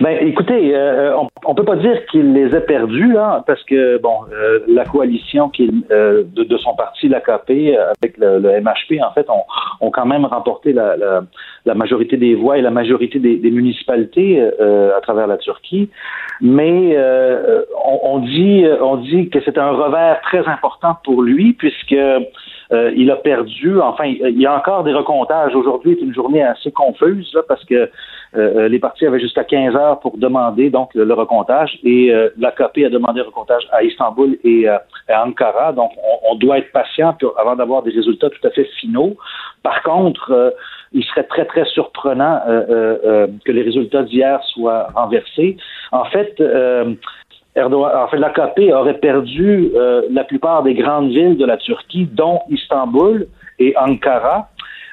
Ben, 0.00 0.18
écoutez, 0.20 0.74
euh, 0.74 1.16
on, 1.16 1.28
on 1.46 1.54
peut 1.54 1.64
pas 1.64 1.76
dire 1.76 2.04
qu'il 2.06 2.34
les 2.34 2.54
a 2.54 2.60
perdus, 2.60 3.16
hein, 3.16 3.42
parce 3.46 3.62
que 3.64 3.98
bon, 3.98 4.18
euh, 4.30 4.60
la 4.68 4.84
coalition 4.84 5.48
qui, 5.48 5.70
euh, 5.90 6.24
de, 6.34 6.56
son 6.58 6.74
parti, 6.74 7.08
l'AKP, 7.08 7.76
avec 8.02 8.18
le, 8.18 8.60
MHP, 8.60 9.00
en 9.02 9.12
fait, 9.12 9.26
ont, 9.30 9.90
quand 9.90 10.06
même 10.06 10.26
remporté 10.26 10.72
la, 10.72 10.96
la, 10.96 11.22
la, 11.64 11.74
majorité 11.74 12.16
des 12.18 12.34
voix 12.34 12.58
et 12.58 12.62
la 12.62 12.70
majorité 12.70 13.18
des, 13.18 13.36
des 13.36 13.50
municipalités 13.50 14.42
à 14.42 15.00
travers 15.00 15.26
la 15.26 15.38
Turquie. 15.38 15.88
Mais 16.42 16.96
on, 17.84 18.00
on, 18.02 18.18
dit, 18.18 18.66
on 18.82 18.96
dit 18.96 19.30
que 19.30 19.38
c'est 19.44 19.56
un 19.56 19.70
revers 19.70 20.20
très 20.22 20.46
important 20.46 20.96
pour 21.04 21.22
lui, 21.22 21.54
puisque 21.54 21.96
euh, 22.72 22.92
il 22.96 23.10
a 23.10 23.16
perdu, 23.16 23.80
enfin, 23.80 24.04
il 24.04 24.40
y 24.40 24.46
a 24.46 24.56
encore 24.56 24.82
des 24.82 24.92
recomptages. 24.92 25.54
Aujourd'hui 25.54 25.92
est 25.92 26.00
une 26.00 26.14
journée 26.14 26.42
assez 26.42 26.72
confuse 26.72 27.32
là, 27.32 27.42
parce 27.46 27.64
que 27.64 27.74
euh, 27.74 27.88
euh, 28.34 28.68
les 28.68 28.78
partis 28.78 29.06
avaient 29.06 29.20
jusqu'à 29.20 29.44
15 29.44 29.76
heures 29.76 30.00
pour 30.00 30.18
demander 30.18 30.70
donc 30.70 30.92
le, 30.94 31.14
recomptage 31.14 31.78
et 31.84 32.12
l'AKP 32.38 32.84
a 32.84 32.88
demandé 32.88 33.20
le 33.20 33.26
recomptage 33.26 33.66
à 33.70 33.82
Istanbul 33.82 34.36
et 34.44 34.68
à 34.68 34.82
Ankara. 35.24 35.72
Donc, 35.72 35.92
on, 36.28 36.34
doit 36.34 36.58
être 36.58 36.72
patient 36.72 37.16
avant 37.38 37.56
d'avoir 37.56 37.82
des 37.82 37.92
résultats 37.92 38.28
tout 38.28 38.46
à 38.46 38.50
fait 38.50 38.64
finaux. 38.80 39.16
Par 39.62 39.82
contre, 39.82 40.54
il 40.92 41.02
serait 41.04 41.24
très, 41.24 41.46
très 41.46 41.64
surprenant 41.66 42.40
que 42.46 43.52
les 43.52 43.62
résultats 43.62 44.02
d'hier 44.02 44.42
soient 44.44 44.88
renversés. 44.94 45.56
En 45.92 46.04
fait, 46.04 46.42
Erdogan, 47.56 47.90
en 47.96 48.08
fait, 48.08 48.18
l'AKP 48.18 48.72
aurait 48.72 48.98
perdu 48.98 49.70
euh, 49.74 50.02
la 50.10 50.24
plupart 50.24 50.62
des 50.62 50.74
grandes 50.74 51.08
villes 51.08 51.38
de 51.38 51.46
la 51.46 51.56
Turquie, 51.56 52.06
dont 52.06 52.40
Istanbul 52.50 53.26
et 53.58 53.74
Ankara, 53.78 54.50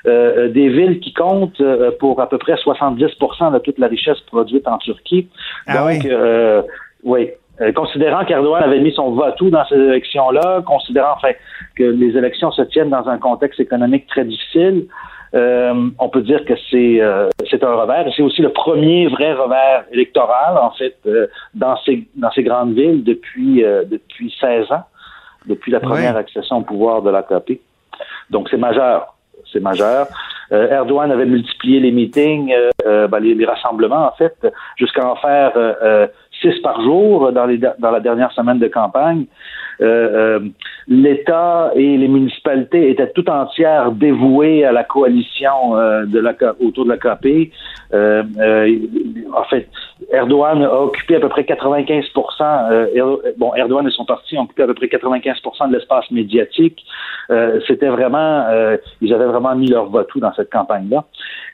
euh, 0.07 0.49
des 0.49 0.69
villes 0.69 0.99
qui 1.01 1.13
comptent 1.13 1.59
euh, 1.59 1.91
pour 1.99 2.21
à 2.21 2.29
peu 2.29 2.37
près 2.37 2.53
70% 2.53 3.53
de 3.53 3.59
toute 3.59 3.77
la 3.79 3.87
richesse 3.87 4.19
produite 4.21 4.67
en 4.67 4.77
Turquie. 4.77 5.27
Ah 5.67 5.79
Donc, 5.79 6.07
oui. 7.03 7.29
oui. 7.59 7.73
considérant 7.73 8.23
qu'Erdogan 8.23 8.63
avait 8.63 8.79
mis 8.79 8.93
son 8.93 9.11
vote 9.11 9.43
dans 9.43 9.65
ces 9.65 9.75
élections-là, 9.75 10.63
considérant 10.65 11.15
enfin 11.17 11.33
que 11.75 11.83
les 11.83 12.17
élections 12.17 12.51
se 12.51 12.61
tiennent 12.61 12.89
dans 12.89 13.07
un 13.09 13.17
contexte 13.17 13.59
économique 13.59 14.07
très 14.07 14.23
difficile, 14.23 14.85
euh, 15.35 15.89
on 15.97 16.09
peut 16.09 16.21
dire 16.21 16.45
que 16.45 16.53
c'est 16.69 17.01
euh, 17.01 17.29
c'est 17.49 17.63
un 17.63 17.73
revers. 17.73 18.05
C'est 18.15 18.21
aussi 18.21 18.41
le 18.41 18.49
premier 18.49 19.07
vrai 19.07 19.33
revers 19.33 19.85
électoral, 19.91 20.57
en 20.57 20.71
fait, 20.71 20.95
euh, 21.07 21.27
dans 21.55 21.75
ces 21.77 22.07
dans 22.15 22.31
ces 22.31 22.43
grandes 22.43 22.73
villes 22.73 23.03
depuis 23.03 23.63
depuis 23.89 24.33
16 24.39 24.71
ans, 24.71 24.83
depuis 25.47 25.71
la 25.71 25.79
première 25.79 26.17
accession 26.17 26.57
au 26.57 26.61
pouvoir 26.61 27.01
de 27.01 27.09
l'AKP. 27.09 27.61
Donc 28.29 28.47
c'est 28.49 28.57
majeur, 28.57 29.15
c'est 29.51 29.59
majeur. 29.59 30.07
Erdogan 30.51 31.11
avait 31.11 31.25
multiplié 31.25 31.79
les 31.79 31.91
meetings, 31.91 32.53
ben, 32.85 33.19
les, 33.19 33.33
les, 33.33 33.45
rassemblements 33.45 34.07
en 34.07 34.11
fait, 34.11 34.35
jusqu'à 34.77 35.07
en 35.07 35.15
faire 35.15 35.53
six 36.41 36.59
par 36.61 36.79
jour 36.83 37.31
dans 37.31 37.45
les 37.45 37.57
dans 37.57 37.91
la 37.91 37.99
dernière 37.99 38.31
semaine 38.33 38.59
de 38.59 38.67
campagne. 38.67 39.25
Euh, 39.81 39.85
euh, 39.85 40.39
l'État 40.87 41.71
et 41.75 41.97
les 41.97 42.07
municipalités 42.07 42.89
étaient 42.89 43.11
tout 43.11 43.27
entières 43.29 43.91
dévouées 43.91 44.65
à 44.65 44.71
la 44.71 44.83
coalition 44.83 45.75
euh, 45.75 46.05
de 46.05 46.19
la, 46.19 46.33
autour 46.59 46.85
de 46.85 46.89
la 46.89 46.97
KP. 46.97 47.51
en 49.33 49.43
fait, 49.49 49.67
Erdogan 50.11 50.63
a 50.63 50.81
occupé 50.81 51.15
à 51.15 51.19
peu 51.19 51.29
près 51.29 51.43
95% 51.43 53.33
bon, 53.37 53.53
Erdogan 53.55 53.87
et 53.87 53.91
son 53.91 54.05
parti 54.05 54.37
ont 54.37 54.43
occupé 54.43 54.63
à 54.63 54.67
peu 54.67 54.73
près 54.73 54.87
95% 54.87 55.69
de 55.69 55.73
l'espace 55.73 56.09
médiatique. 56.11 56.83
C'était 57.67 57.87
vraiment, 57.87 58.45
ils 59.01 59.13
avaient 59.13 59.25
vraiment 59.25 59.55
mis 59.55 59.67
leur 59.67 59.85
vote 59.89 60.09
dans 60.15 60.33
cette 60.33 60.51
campagne-là. 60.51 61.05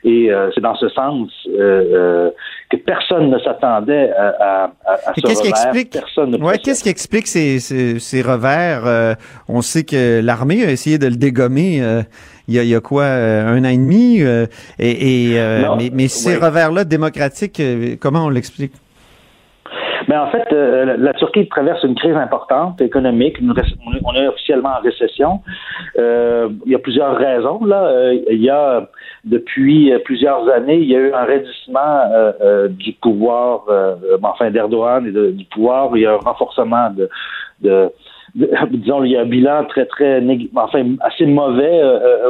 Et 0.02 0.30
c'est 0.54 0.60
dans 0.60 0.74
ce 0.74 0.88
sens 0.88 1.28
que 1.46 2.76
personne 2.76 3.30
ne 3.30 3.38
s'attendait 3.38 4.10
à, 4.12 4.72
à, 4.84 4.90
à 5.06 5.14
ce 5.14 5.20
qu'est-ce 5.20 5.42
qui 5.42 5.48
explique, 5.48 5.96
ouais, 6.42 6.58
qu'est-ce 6.58 6.82
qui 6.82 6.88
explique 6.88 7.26
ces, 7.26 7.58
ces, 7.60 7.98
ces 8.10 8.22
revers? 8.22 8.82
Euh, 8.86 9.14
on 9.48 9.62
sait 9.62 9.84
que 9.84 10.20
l'armée 10.20 10.64
a 10.64 10.70
essayé 10.70 10.98
de 10.98 11.06
le 11.06 11.16
dégommer 11.16 11.80
euh, 11.80 12.02
il, 12.48 12.54
y 12.54 12.58
a, 12.58 12.64
il, 12.64 12.68
y 12.68 12.74
a, 12.74 12.80
quoi, 12.80 13.04
euh, 13.04 13.46
un 13.46 13.64
an 13.64 13.68
et 13.68 13.76
demi? 13.76 14.20
et, 14.20 14.48
et 14.78 15.34
mais, 15.78 15.90
mais, 15.92 16.08
ces 16.08 16.36
revers-là 16.36 16.84
démocratiques, 16.84 17.62
comment 18.00 18.26
on 18.26 18.30
l'explique? 18.30 18.72
Mais 20.10 20.16
en 20.16 20.28
fait, 20.28 20.50
la 20.50 21.12
Turquie 21.14 21.46
traverse 21.48 21.84
une 21.84 21.94
crise 21.94 22.16
importante 22.16 22.80
économique. 22.80 23.36
on 24.04 24.14
est 24.14 24.26
officiellement 24.26 24.70
en 24.70 24.80
récession. 24.82 25.40
Euh, 26.00 26.48
il 26.66 26.72
y 26.72 26.74
a 26.74 26.80
plusieurs 26.80 27.16
raisons. 27.16 27.64
Là, 27.64 28.12
il 28.12 28.42
y 28.42 28.50
a 28.50 28.88
depuis 29.24 29.92
plusieurs 30.04 30.48
années, 30.48 30.78
il 30.78 30.88
y 30.88 30.96
a 30.96 30.98
eu 30.98 31.12
un 31.12 31.24
raidissement 31.24 32.00
euh, 32.12 32.32
euh, 32.40 32.68
du 32.68 32.92
pouvoir, 32.94 33.64
euh, 33.68 33.94
enfin 34.22 34.50
d'Erdogan 34.50 35.06
et 35.06 35.32
du 35.32 35.44
pouvoir. 35.44 35.90
Il 35.94 36.02
y 36.02 36.06
a 36.06 36.14
un 36.14 36.16
renforcement 36.16 36.90
de, 36.90 37.08
de, 37.60 37.92
disons, 38.70 39.04
il 39.04 39.12
y 39.12 39.16
a 39.16 39.22
un 39.22 39.26
bilan 39.26 39.64
très 39.64 39.86
très 39.86 40.22
enfin 40.54 40.84
assez 41.00 41.26
mauvais 41.26 41.80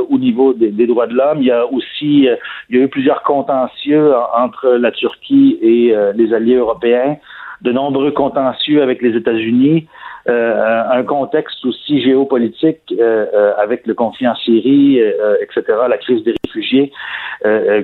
au 0.08 0.18
niveau 0.18 0.54
des, 0.54 0.70
des 0.70 0.86
droits 0.86 1.06
de 1.06 1.14
l'homme. 1.14 1.38
Il 1.40 1.46
y 1.46 1.50
a 1.50 1.66
aussi, 1.66 2.26
il 2.68 2.76
y 2.76 2.80
a 2.80 2.84
eu 2.84 2.88
plusieurs 2.88 3.22
contentieux 3.22 4.12
entre 4.36 4.68
la 4.70 4.90
Turquie 4.90 5.58
et 5.60 5.94
les 6.14 6.34
alliés 6.34 6.56
européens 6.56 7.16
de 7.62 7.72
nombreux 7.72 8.10
contentieux 8.12 8.82
avec 8.82 9.02
les 9.02 9.16
États-Unis, 9.16 9.86
euh, 10.28 10.82
un 10.90 11.02
contexte 11.02 11.64
aussi 11.64 12.02
géopolitique 12.02 12.80
euh, 12.98 13.52
avec 13.58 13.86
le 13.86 13.94
conflit 13.94 14.28
en 14.28 14.34
Syrie, 14.36 14.98
etc., 14.98 15.62
la 15.88 15.98
crise 15.98 16.22
des 16.24 16.34
réfugiés 16.44 16.92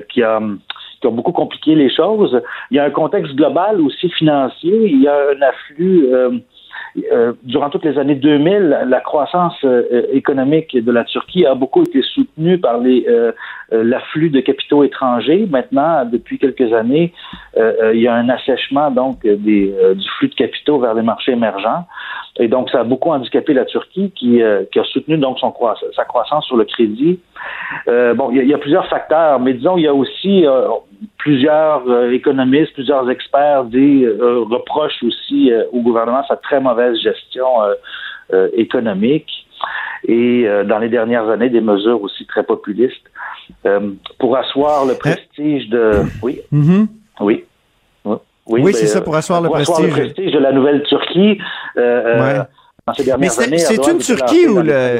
qui 0.09 0.23
a 0.23 0.39
qui 0.99 1.05
ont 1.05 1.11
beaucoup 1.11 1.31
compliqué 1.31 1.75
les 1.75 1.91
choses. 1.91 2.41
Il 2.71 2.77
y 2.77 2.79
a 2.79 2.83
un 2.83 2.89
contexte 2.89 3.35
global 3.35 3.79
aussi 3.81 4.09
financier. 4.09 4.73
Il 4.85 5.03
y 5.03 5.07
a 5.07 5.29
un 5.29 5.41
afflux 5.43 6.07
euh, 7.11 7.33
durant 7.43 7.69
toutes 7.69 7.85
les 7.85 7.97
années 7.99 8.15
2000, 8.15 8.85
la 8.87 8.99
croissance 9.01 9.55
euh, 9.63 10.07
économique 10.11 10.75
de 10.75 10.91
la 10.91 11.03
Turquie 11.03 11.45
a 11.45 11.53
beaucoup 11.53 11.83
été 11.83 12.01
soutenue 12.01 12.57
par 12.57 12.79
les 12.79 13.05
euh, 13.07 13.31
l'afflux 13.71 14.29
de 14.29 14.39
capitaux 14.39 14.83
étrangers. 14.83 15.45
Maintenant, 15.49 16.05
depuis 16.05 16.39
quelques 16.39 16.73
années, 16.73 17.13
il 17.57 17.99
y 17.99 18.07
a 18.07 18.13
un 18.13 18.29
assèchement 18.29 18.91
donc 18.91 19.23
des, 19.23 19.73
du 19.95 20.09
flux 20.17 20.29
de 20.29 20.35
capitaux 20.35 20.79
vers 20.79 20.93
les 20.93 21.01
marchés 21.01 21.33
émergents. 21.33 21.85
Et 22.39 22.47
donc, 22.47 22.69
ça 22.69 22.81
a 22.81 22.83
beaucoup 22.83 23.09
handicapé 23.09 23.53
la 23.53 23.65
Turquie 23.65 24.11
qui, 24.11 24.41
qui 24.71 24.79
a 24.79 24.83
soutenu 24.85 25.17
donc 25.17 25.39
sa 25.39 26.05
croissance 26.05 26.45
sur 26.45 26.55
le 26.55 26.63
crédit. 26.63 27.19
bon, 27.87 28.31
il 28.31 28.47
y, 28.47 28.53
a, 28.53 28.57
plusieurs 28.57 28.87
facteurs, 28.87 29.39
mais 29.41 29.53
disons, 29.53 29.75
il 29.77 29.83
y 29.83 29.87
a 29.87 29.93
aussi 29.93 30.45
plusieurs 31.17 32.11
économistes, 32.11 32.73
plusieurs 32.73 33.09
experts 33.09 33.65
des 33.65 34.07
reprochent 34.19 35.03
aussi 35.03 35.51
au 35.71 35.81
gouvernement 35.81 36.23
sa 36.27 36.37
très 36.37 36.59
mauvaise 36.59 36.97
gestion 36.99 37.61
euh, 37.61 37.73
euh, 38.33 38.49
économique. 38.53 39.47
Et 40.07 40.43
euh, 40.45 40.63
dans 40.63 40.79
les 40.79 40.89
dernières 40.89 41.29
années 41.29 41.49
des 41.49 41.61
mesures 41.61 42.01
aussi 42.01 42.25
très 42.25 42.43
populistes 42.43 43.03
pour 44.19 44.37
asseoir 44.37 44.85
le 44.85 44.95
prestige 44.95 45.69
de 45.69 46.01
oui. 46.21 46.41
Oui. 47.19 47.43
Oui, 48.49 48.73
c'est 48.73 48.87
ça, 48.87 49.01
pour 49.01 49.15
asseoir, 49.15 49.41
le, 49.41 49.49
prestige. 49.49 50.31
de 50.31 50.39
la 50.39 50.53
nouvelle 50.53 50.83
Turquie. 50.83 51.37
dans 51.75 52.93
ces 52.95 53.03
dernières 53.03 53.39
années, 53.39 53.57
c'est 53.57 53.87
une 53.87 53.97
Turquie 53.97 54.47
où 54.47 54.61
le, 54.61 54.99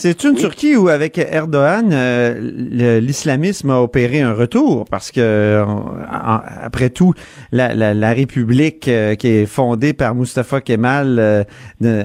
c'est 0.00 0.24
une 0.24 0.34
Turquie 0.34 0.76
où, 0.76 0.88
avec 0.88 1.18
Erdogan, 1.18 1.90
euh, 1.92 3.00
l'islamisme 3.00 3.68
a 3.68 3.82
opéré 3.82 4.22
un 4.22 4.32
retour 4.32 4.86
parce 4.90 5.10
que, 5.10 5.62
après 6.08 6.88
tout, 6.88 7.12
la, 7.52 7.74
la, 7.74 7.92
la 7.92 8.12
République 8.14 8.88
euh, 8.88 9.14
qui 9.14 9.28
est 9.28 9.44
fondée 9.44 9.92
par 9.92 10.14
Mustafa 10.14 10.62
Kemal 10.62 11.18
euh, 11.18 11.44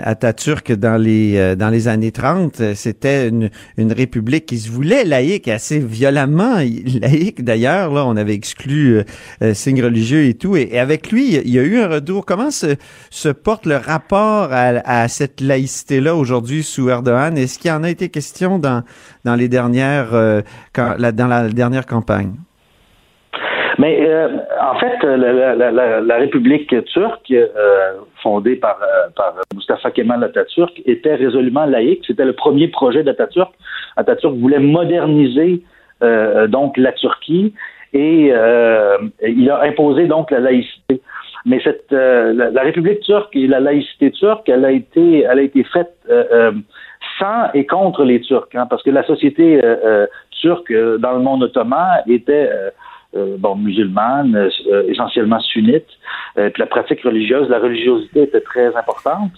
Atatürk 0.04 0.74
dans 0.74 0.98
les 0.98 1.38
euh, 1.38 1.56
dans 1.56 1.70
les 1.70 1.88
années 1.88 2.12
30, 2.12 2.76
c'était 2.76 3.30
une, 3.30 3.50
une 3.78 3.94
république 3.94 4.46
qui 4.46 4.58
se 4.58 4.70
voulait 4.70 5.06
laïque, 5.06 5.48
assez 5.48 5.80
violemment 5.80 6.56
laïque 7.02 7.46
d'ailleurs. 7.46 7.94
Là, 7.94 8.06
on 8.06 8.18
avait 8.18 8.34
exclu 8.34 9.04
signes 9.54 9.82
religieux 9.82 10.26
et 10.26 10.34
tout. 10.34 10.58
Et, 10.58 10.78
avec 10.78 11.14
lui, 11.14 11.36
il 11.36 11.50
y 11.50 11.60
a 11.60 11.64
eu 11.64 11.80
un 11.80 11.88
retour. 11.88 12.26
Comment 12.26 12.52
se, 12.52 12.76
se 13.10 13.30
porte 13.30 13.66
le 13.66 13.78
rapport 13.78 14.50
à, 14.52 14.82
à 14.84 15.08
cette 15.08 15.40
laïcité-là 15.40 16.14
aujourd'hui 16.14 16.62
sous 16.62 16.90
Erdogan? 16.90 17.38
Est-ce 17.38 17.58
qu'il 17.58 17.70
y 17.70 17.72
en 17.72 17.85
a 17.86 17.90
été 17.90 18.10
question 18.10 18.60
dans, 18.60 18.84
dans 19.24 19.36
les 19.36 19.48
dernières 19.48 20.14
euh, 20.14 20.42
la, 20.98 21.12
dans 21.12 21.28
la 21.28 21.48
dernière 21.50 21.86
campagne? 21.86 22.34
Mais 23.78 24.08
euh, 24.08 24.30
en 24.62 24.76
fait, 24.80 25.04
la, 25.04 26.18
République 26.18 26.74
turque, 26.86 27.32
euh, 27.32 27.94
fondée 28.24 28.56
par, 28.56 28.80
par 29.16 29.36
Mustafa 29.54 29.92
Kemal 29.92 30.24
Atatürk, 30.24 30.82
était 30.86 31.16
résolument 31.16 31.66
laïque. 31.66 32.04
C'était 32.08 32.26
le 32.26 32.34
premier 32.34 32.70
projet 32.70 33.04
d'Atatürk. 33.04 33.54
Atatürk 33.98 34.36
voulait 34.36 34.60
moderniser 34.60 35.64
donc 36.50 36.78
la 36.78 36.92
Turquie 36.92 37.54
et 37.94 38.32
il 39.24 39.50
a 39.50 39.62
imposé 39.64 40.08
donc 40.08 40.32
la 40.32 40.40
laïcité. 40.40 41.02
Mais 41.46 41.62
cette 41.64 41.92
la, 41.92 42.62
République 42.62 43.02
turque 43.02 43.36
et 43.36 43.48
la 43.48 43.60
laïcité 43.60 44.12
turque, 44.12 44.48
elle 44.50 44.66
a 44.66 44.72
été 44.72 45.22
elle 45.22 45.40
a 45.40 45.42
été 45.42 45.64
faite 45.64 45.96
sans 47.20 47.52
et 47.54 47.66
contre 47.66 48.04
les 48.04 48.22
Turcs, 48.22 48.50
hein, 48.56 48.66
parce 48.70 48.84
que 48.84 48.90
la 48.90 49.04
société 49.04 49.64
euh, 49.64 49.76
euh, 49.86 50.08
turque 50.42 50.72
euh, 50.72 50.98
dans 50.98 51.14
le 51.14 51.20
monde 51.20 51.44
ottoman 51.44 52.02
était 52.08 52.50
bon 53.38 53.56
musulmane, 53.56 54.50
essentiellement 54.90 55.40
sunnite, 55.40 55.88
puis 56.36 56.54
la 56.58 56.66
pratique 56.66 57.02
religieuse, 57.02 57.48
la 57.48 57.60
religiosité 57.60 58.24
était 58.24 58.42
très 58.42 58.76
importante. 58.76 59.32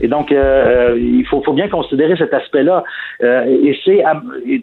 Et 0.00 0.08
donc, 0.08 0.30
il 0.30 1.26
faut, 1.28 1.42
faut, 1.42 1.52
bien 1.52 1.68
considérer 1.68 2.16
cet 2.16 2.32
aspect-là. 2.32 2.84
et 3.20 3.78
c'est 3.84 4.02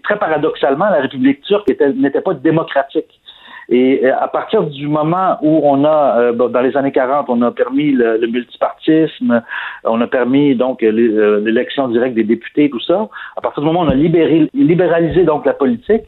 très 0.04 0.18
paradoxalement, 0.18 0.90
la 0.90 1.02
République 1.02 1.42
turque 1.44 1.70
n'était 1.70 2.22
pas 2.22 2.34
démocratique. 2.34 3.22
Et 3.70 4.02
euh, 4.04 4.14
à 4.20 4.28
partir 4.28 4.64
du 4.64 4.88
moment 4.88 5.38
où 5.42 5.62
on 5.64 5.86
a, 5.86 6.20
euh, 6.20 6.32
dans 6.34 6.62
les 6.62 6.76
années 6.76 6.92
40, 6.92 7.30
on 7.30 7.42
a 7.44 7.52
permis 7.52 7.92
le, 7.92 8.26
multipartisme, 8.28 9.44
on 9.84 10.02
a 10.02 10.08
permis 10.08 10.56
donc 10.56 10.82
euh, 10.82 11.40
l'élection 11.40 11.88
directe 11.88 12.16
des 12.16 12.24
députés, 12.24 12.70
tout 12.70 12.82
ça, 12.82 13.08
à 13.38 13.42
partir 13.42 13.62
du 13.62 13.68
moment 13.68 13.82
où 13.82 13.86
on 13.86 13.90
a 13.90 13.96
libéré, 13.96 14.50
libéralisé 14.54 15.24
donc 15.24 15.46
la 15.46 15.54
politique, 15.54 16.04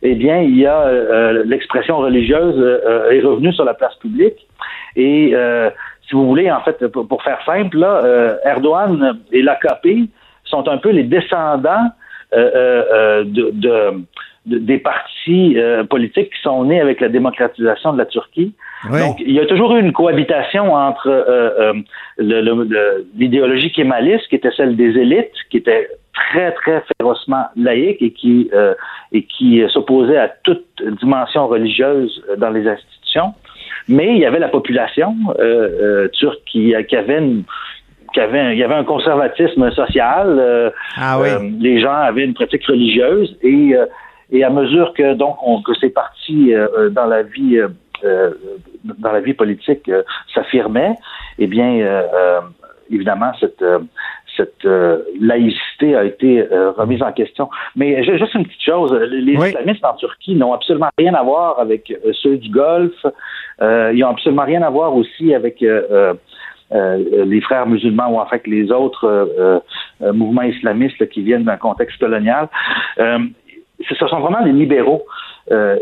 eh 0.00 0.14
bien, 0.14 0.38
il 0.38 0.58
y 0.58 0.66
a 0.66 0.90
l'expression 1.44 1.98
religieuse 1.98 2.58
est 3.10 3.20
revenue 3.20 3.52
sur 3.52 3.64
la 3.64 3.72
place 3.72 3.94
publique. 3.96 4.48
Et 4.96 5.32
si 6.08 6.14
vous 6.14 6.26
voulez, 6.26 6.50
en 6.50 6.60
fait, 6.62 6.84
pour, 6.88 7.22
faire 7.22 7.38
simple, 7.46 7.78
là, 7.78 8.36
Erdogan 8.44 9.20
et 9.30 9.42
l'AKP 9.42 10.10
sont 10.44 10.68
un 10.68 10.78
peu 10.78 10.90
les 10.90 11.04
descendants 11.04 11.86
de, 12.32 13.50
de 13.52 14.02
des 14.44 14.78
partis 14.78 15.56
euh, 15.56 15.84
politiques 15.84 16.30
qui 16.30 16.42
sont 16.42 16.64
nés 16.64 16.80
avec 16.80 17.00
la 17.00 17.08
démocratisation 17.08 17.92
de 17.92 17.98
la 17.98 18.06
Turquie. 18.06 18.52
Donc, 18.90 19.20
il 19.20 19.32
y 19.32 19.38
a 19.38 19.46
toujours 19.46 19.76
eu 19.76 19.80
une 19.80 19.92
cohabitation 19.92 20.74
entre 20.74 21.08
euh, 21.08 21.72
euh, 22.18 23.04
l'idéologie 23.14 23.70
kémaliste, 23.70 24.26
qui 24.28 24.34
était 24.34 24.50
celle 24.56 24.74
des 24.74 24.98
élites, 24.98 25.30
qui 25.50 25.58
était 25.58 25.88
très, 26.12 26.50
très 26.52 26.82
férocement 26.98 27.44
laïque 27.54 28.02
et 28.02 28.10
qui, 28.10 28.50
et 29.12 29.22
qui 29.22 29.62
s'opposait 29.72 30.18
à 30.18 30.28
toute 30.28 30.66
dimension 31.00 31.46
religieuse 31.46 32.22
dans 32.38 32.50
les 32.50 32.66
institutions. 32.66 33.34
Mais 33.88 34.08
il 34.14 34.18
y 34.18 34.26
avait 34.26 34.40
la 34.40 34.48
population 34.48 35.14
turque 36.12 36.40
qui, 36.46 36.74
qui 36.88 36.96
avait 36.96 37.18
une, 37.18 37.44
avait, 38.16 38.52
il 38.52 38.58
y 38.58 38.64
avait 38.64 38.74
un 38.74 38.84
conservatisme 38.84 39.70
social. 39.70 40.72
ah 40.96 41.20
oui. 41.20 41.56
les 41.60 41.80
gens 41.80 41.94
avaient 41.94 42.24
une 42.24 42.34
pratique 42.34 42.66
religieuse 42.66 43.36
et 43.42 43.74
et 44.32 44.42
à 44.42 44.50
mesure 44.50 44.92
que 44.94 45.14
donc 45.14 45.36
on, 45.46 45.62
que 45.62 45.74
ces 45.74 45.90
partis 45.90 46.54
euh, 46.54 46.66
euh, 46.76 46.90
dans 46.90 47.06
la 47.06 47.22
vie 47.22 47.58
euh, 48.04 48.30
dans 48.82 49.12
la 49.12 49.20
vie 49.20 49.34
politique 49.34 49.88
s'affirmaient, 50.34 50.96
eh 51.38 51.46
bien 51.46 52.02
évidemment 52.90 53.30
cette 53.38 53.64
cette 54.36 54.64
laïcité 55.20 55.94
a 55.94 56.02
été 56.02 56.44
remise 56.76 57.00
en 57.00 57.12
question. 57.12 57.48
Mais 57.76 58.02
juste 58.02 58.34
une 58.34 58.44
petite 58.44 58.64
chose, 58.64 58.92
les 58.92 59.34
islamistes 59.34 59.84
en 59.84 59.94
Turquie 59.94 60.34
n'ont 60.34 60.52
absolument 60.52 60.88
rien 60.98 61.14
à 61.14 61.22
voir 61.22 61.60
avec 61.60 61.96
ceux 62.12 62.38
du 62.38 62.48
Golfe. 62.48 63.06
ils 63.60 63.98
n'ont 64.00 64.08
absolument 64.08 64.46
rien 64.46 64.62
à 64.62 64.70
voir 64.70 64.96
aussi 64.96 65.32
avec 65.32 65.60
les 65.60 67.40
frères 67.42 67.68
musulmans 67.68 68.08
ou 68.08 68.18
en 68.18 68.26
fait 68.26 68.44
les 68.48 68.72
autres 68.72 69.62
mouvements 70.00 70.42
islamistes 70.42 71.08
qui 71.10 71.22
viennent 71.22 71.44
d'un 71.44 71.56
contexte 71.56 72.00
colonial 72.00 72.48
ce 73.88 74.06
sont 74.06 74.20
vraiment 74.20 74.42
des 74.42 74.52
libéraux. 74.52 75.04
Euh, 75.50 75.76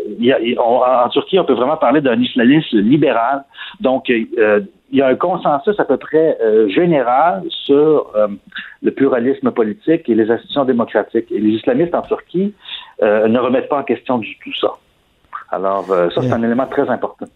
en 0.59 1.09
Turquie, 1.11 1.39
on 1.39 1.45
peut 1.45 1.55
vraiment 1.55 1.77
parler 1.77 2.01
d'un 2.01 2.19
islamisme 2.21 2.79
libéral. 2.79 3.45
Donc, 3.81 4.11
euh, 4.11 4.61
il 4.91 4.99
y 4.99 5.03
a 5.03 5.07
un 5.07 5.15
consensus 5.15 5.79
à 5.79 5.85
peu 5.85 5.97
près 5.97 6.39
euh, 6.43 6.69
général 6.69 7.43
sur 7.49 8.13
le 8.83 8.91
pluralisme 8.91 9.51
politique 9.51 10.09
et 10.09 10.15
les 10.15 10.31
institutions 10.31 10.65
démocratiques. 10.65 11.31
Et 11.31 11.39
les 11.39 11.51
islamistes 11.51 11.95
en 11.95 12.03
Turquie 12.03 12.55
ne 13.03 13.39
remettent 13.39 13.69
pas 13.69 13.81
en 13.81 13.85
question 13.85 14.19
du 14.19 14.37
tout 14.43 14.55
ça. 14.55 14.73
Alors, 15.51 15.85
ça, 15.87 16.23
c'est 16.23 16.33
un 16.33 16.43
élément 16.43 16.67
très 16.67 16.89
important. 16.89 17.27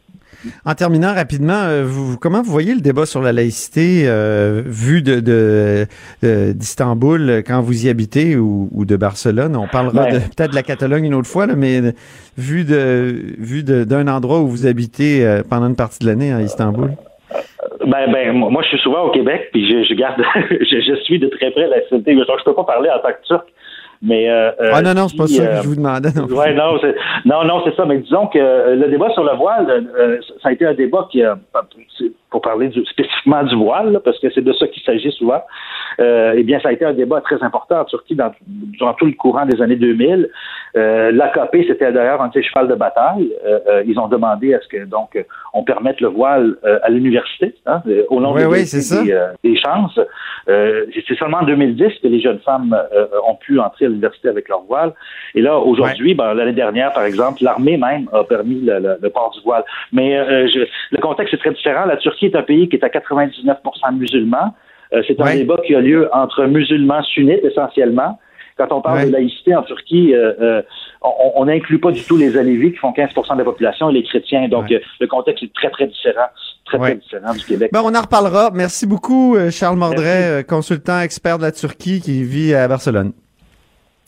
En 0.64 0.74
terminant 0.74 1.14
rapidement, 1.14 1.62
euh, 1.64 1.84
vous, 1.84 2.18
comment 2.18 2.42
vous 2.42 2.50
voyez 2.50 2.74
le 2.74 2.80
débat 2.80 3.06
sur 3.06 3.22
la 3.22 3.32
laïcité 3.32 4.04
euh, 4.06 4.62
vu 4.64 5.02
de, 5.02 5.86
d'Istanbul 6.52 7.42
quand 7.46 7.60
vous 7.60 7.86
y 7.86 7.88
habitez 7.88 8.36
ou, 8.36 8.84
de 8.84 8.96
Barcelone? 8.96 9.56
On 9.56 9.68
parlera 9.68 10.06
peut-être 10.06 10.50
de 10.50 10.54
la 10.54 10.62
Catalogne 10.62 11.04
une 11.06 11.14
autre 11.14 11.28
fois, 11.28 11.46
mais 11.46 11.80
vu 12.36 12.64
de 12.64 13.34
vu 13.38 13.62
d'un 13.62 14.08
endroit 14.08 14.40
où 14.40 14.48
vous 14.48 14.66
habitez 14.66 15.24
euh, 15.24 15.42
pendant 15.48 15.68
une 15.68 15.76
partie 15.76 15.98
de 16.00 16.06
l'année 16.06 16.32
à 16.32 16.40
Istanbul? 16.42 16.92
Ben, 17.86 18.10
ben, 18.10 18.32
moi, 18.32 18.62
je 18.62 18.68
suis 18.68 18.78
souvent 18.78 19.02
au 19.02 19.10
Québec, 19.10 19.48
puis 19.52 19.68
je, 19.68 19.94
garde, 19.94 20.22
je, 20.50 20.94
suis 21.04 21.18
de 21.18 21.28
très 21.28 21.50
près 21.50 21.62
la 21.62 21.76
laïcité. 21.78 22.16
Je 22.16 22.44
peux 22.44 22.54
pas 22.54 22.64
parler 22.64 22.88
en 22.90 22.98
tant 23.00 23.08
que 23.08 23.26
turc, 23.26 23.46
mais 24.04 24.28
euh, 24.28 24.50
euh, 24.60 24.70
ah 24.74 24.82
non, 24.82 24.92
non, 24.92 25.08
c'est 25.08 25.16
pas 25.16 25.26
ça 25.26 25.46
que 25.46 25.62
je 25.62 25.68
vous 25.68 25.76
demandais. 25.76 26.10
Non, 26.14 26.26
ouais, 26.26 26.52
non, 26.52 26.78
non, 27.24 27.44
non, 27.44 27.62
c'est 27.64 27.74
ça. 27.74 27.86
Mais 27.86 27.98
disons 27.98 28.26
que 28.26 28.38
euh, 28.38 28.76
le 28.76 28.88
débat 28.90 29.10
sur 29.14 29.24
le 29.24 29.34
voile, 29.36 29.86
ça 30.42 30.50
a 30.50 30.52
été 30.52 30.66
un 30.66 30.74
débat 30.74 31.08
qui 31.10 31.22
a, 31.22 31.38
pour 32.34 32.42
parler 32.42 32.68
spécifiquement 32.90 33.44
du 33.44 33.54
voile, 33.54 34.00
parce 34.04 34.18
que 34.18 34.28
c'est 34.34 34.42
de 34.42 34.52
ça 34.54 34.66
qu'il 34.66 34.82
s'agit 34.82 35.12
souvent, 35.12 35.40
eh 36.00 36.42
bien, 36.42 36.58
ça 36.58 36.70
a 36.70 36.72
été 36.72 36.84
un 36.84 36.92
débat 36.92 37.20
très 37.20 37.40
important 37.44 37.82
en 37.82 37.84
Turquie 37.84 38.16
dans, 38.16 38.32
durant 38.76 38.94
tout 38.94 39.06
le 39.06 39.12
courant 39.12 39.46
des 39.46 39.62
années 39.62 39.76
2000. 39.76 40.28
Euh, 40.76 41.12
L'AKP, 41.12 41.64
c'était 41.68 41.92
d'ailleurs 41.92 42.20
un 42.20 42.30
cheval 42.32 42.66
de 42.66 42.74
bataille. 42.74 43.32
Euh, 43.46 43.60
euh, 43.68 43.82
ils 43.86 43.98
ont 43.98 44.08
demandé 44.08 44.54
à 44.54 44.60
ce 44.60 44.66
que 44.66 44.84
donc 44.84 45.16
on 45.52 45.62
permette 45.62 46.00
le 46.00 46.08
voile 46.08 46.56
à 46.82 46.90
l'université, 46.90 47.54
hein, 47.66 47.80
au 48.08 48.20
nom 48.20 48.34
des, 48.34 48.44
des, 49.44 49.56
chances. 49.56 50.00
C'est 50.46 51.14
seulement 51.16 51.38
en 51.38 51.44
2010 51.44 52.00
que 52.02 52.08
les 52.08 52.20
jeunes 52.20 52.40
femmes 52.40 52.76
ont 53.26 53.36
pu 53.36 53.60
entrer 53.60 53.86
à 53.86 53.88
l'université 53.88 54.28
avec 54.28 54.48
leur 54.48 54.62
voile. 54.62 54.92
Et 55.36 55.42
là, 55.42 55.58
aujourd'hui, 55.58 56.14
ben, 56.14 56.34
l'année 56.34 56.52
dernière, 56.52 56.92
par 56.92 57.04
exemple, 57.04 57.44
l'armée 57.44 57.76
même 57.76 58.08
a 58.12 58.24
permis 58.24 58.62
le, 58.62 59.08
port 59.10 59.30
du 59.30 59.40
voile. 59.44 59.62
Mais 59.92 60.18
le 60.18 61.00
contexte 61.00 61.34
est 61.34 61.38
très 61.38 61.52
différent. 61.52 61.84
La 61.86 61.96
Turquie 61.98 62.23
est 62.26 62.36
un 62.36 62.42
pays 62.42 62.68
qui 62.68 62.76
est 62.76 62.84
à 62.84 62.88
99% 62.88 63.96
musulman. 63.96 64.54
C'est 65.08 65.20
un 65.20 65.34
débat 65.34 65.56
qui 65.66 65.74
a 65.74 65.80
lieu 65.80 66.08
entre 66.12 66.44
musulmans 66.44 67.02
sunnites 67.02 67.44
essentiellement 67.44 68.18
quand 68.56 68.68
on 68.70 68.80
parle 68.80 69.06
de 69.06 69.12
laïcité 69.12 69.54
en 69.54 69.62
Turquie, 69.62 70.14
euh, 70.14 70.32
euh, 70.40 70.62
on 71.02 71.44
n'inclut 71.46 71.80
pas 71.80 71.90
du 71.90 72.02
tout 72.02 72.16
les 72.16 72.36
Alévis 72.36 72.72
qui 72.72 72.78
font 72.78 72.92
15% 72.92 73.34
de 73.34 73.38
la 73.38 73.44
population 73.44 73.90
et 73.90 73.94
les 73.94 74.04
chrétiens. 74.04 74.48
Donc, 74.48 74.70
euh, 74.70 74.78
le 75.00 75.06
contexte 75.06 75.42
est 75.42 75.52
très, 75.54 75.70
très 75.70 75.86
différent. 75.86 76.28
Très, 76.64 76.78
très 76.78 76.94
différent 76.94 77.34
du 77.34 77.44
Québec. 77.44 77.70
Ben, 77.72 77.82
on 77.84 77.94
en 77.94 78.00
reparlera. 78.00 78.50
Merci 78.54 78.86
beaucoup, 78.86 79.36
Charles 79.50 79.76
Mordret, 79.76 80.44
consultant 80.48 81.00
expert 81.00 81.36
de 81.36 81.42
la 81.42 81.52
Turquie 81.52 82.00
qui 82.00 82.24
vit 82.24 82.54
à 82.54 82.66
Barcelone. 82.68 83.12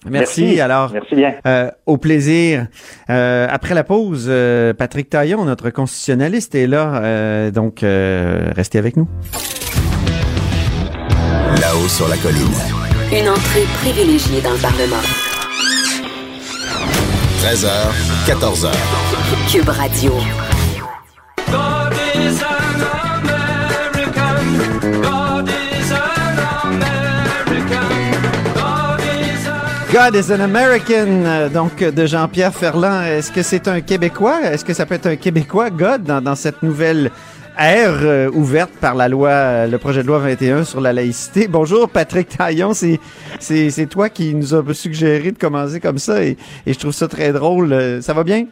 Merci. 0.05 0.61
Alors, 0.61 0.93
Merci 0.93 1.15
bien. 1.17 1.35
au 1.87 1.97
plaisir. 1.97 2.67
après 3.09 3.75
la 3.75 3.83
pause, 3.85 4.31
Patrick 4.79 5.11
Taillon, 5.11 5.45
notre 5.45 5.71
constitutionnaliste, 5.71 6.55
est 6.55 6.67
là. 6.67 7.51
donc, 7.51 7.81
restez 7.83 8.79
avec 8.79 8.97
nous. 8.97 9.09
Là-haut 11.61 11.89
sur 11.89 12.09
la 12.09 12.17
colline. 12.19 12.55
Une 13.13 13.29
entrée 13.29 13.65
privilégiée 13.81 14.41
dans 14.43 14.53
le 14.53 14.59
Parlement. 14.59 15.03
13h, 17.41 17.69
14h. 18.27 18.71
Cube 19.51 19.69
Radio. 19.69 20.13
God 29.97 30.15
is 30.15 30.31
an 30.31 30.41
American, 30.41 31.49
donc 31.55 31.79
de 31.79 32.05
Jean-Pierre 32.05 32.53
Ferland. 32.53 33.03
Est-ce 33.07 33.33
que 33.33 33.41
c'est 33.41 33.67
un 33.67 33.81
Québécois? 33.81 34.43
Est-ce 34.43 34.63
que 34.63 34.75
ça 34.75 34.85
peut 34.85 34.97
être 34.97 35.07
un 35.07 35.17
Québécois, 35.17 35.71
God, 35.71 36.03
dans, 36.03 36.21
dans 36.21 36.35
cette 36.35 36.63
nouvelle 36.63 37.11
ère 37.59 38.01
euh, 38.03 38.31
ouverte 38.31 38.73
par 38.79 38.95
la 38.95 39.09
loi, 39.09 39.31
euh, 39.31 39.67
le 39.67 39.79
projet 39.79 40.03
de 40.03 40.07
loi 40.07 40.19
21 40.19 40.65
sur 40.65 40.83
la 40.83 40.93
laïcité? 40.93 41.49
Bonjour 41.49 41.89
Patrick 41.89 42.29
Taillon, 42.29 42.75
c'est, 42.75 43.01
c'est, 43.39 43.87
toi 43.87 44.11
qui 44.11 44.35
nous 44.35 44.55
a 44.55 44.63
suggéré 44.75 45.33
de 45.33 45.39
commencer 45.39 45.81
comme 45.81 45.97
ça 45.97 46.23
et, 46.23 46.37
et 46.67 46.75
je 46.75 46.79
trouve 46.79 46.93
ça 46.93 47.09
très 47.09 47.33
drôle. 47.33 47.73
Euh, 47.73 48.03
ça 48.03 48.13
va 48.13 48.23
bien? 48.23 48.45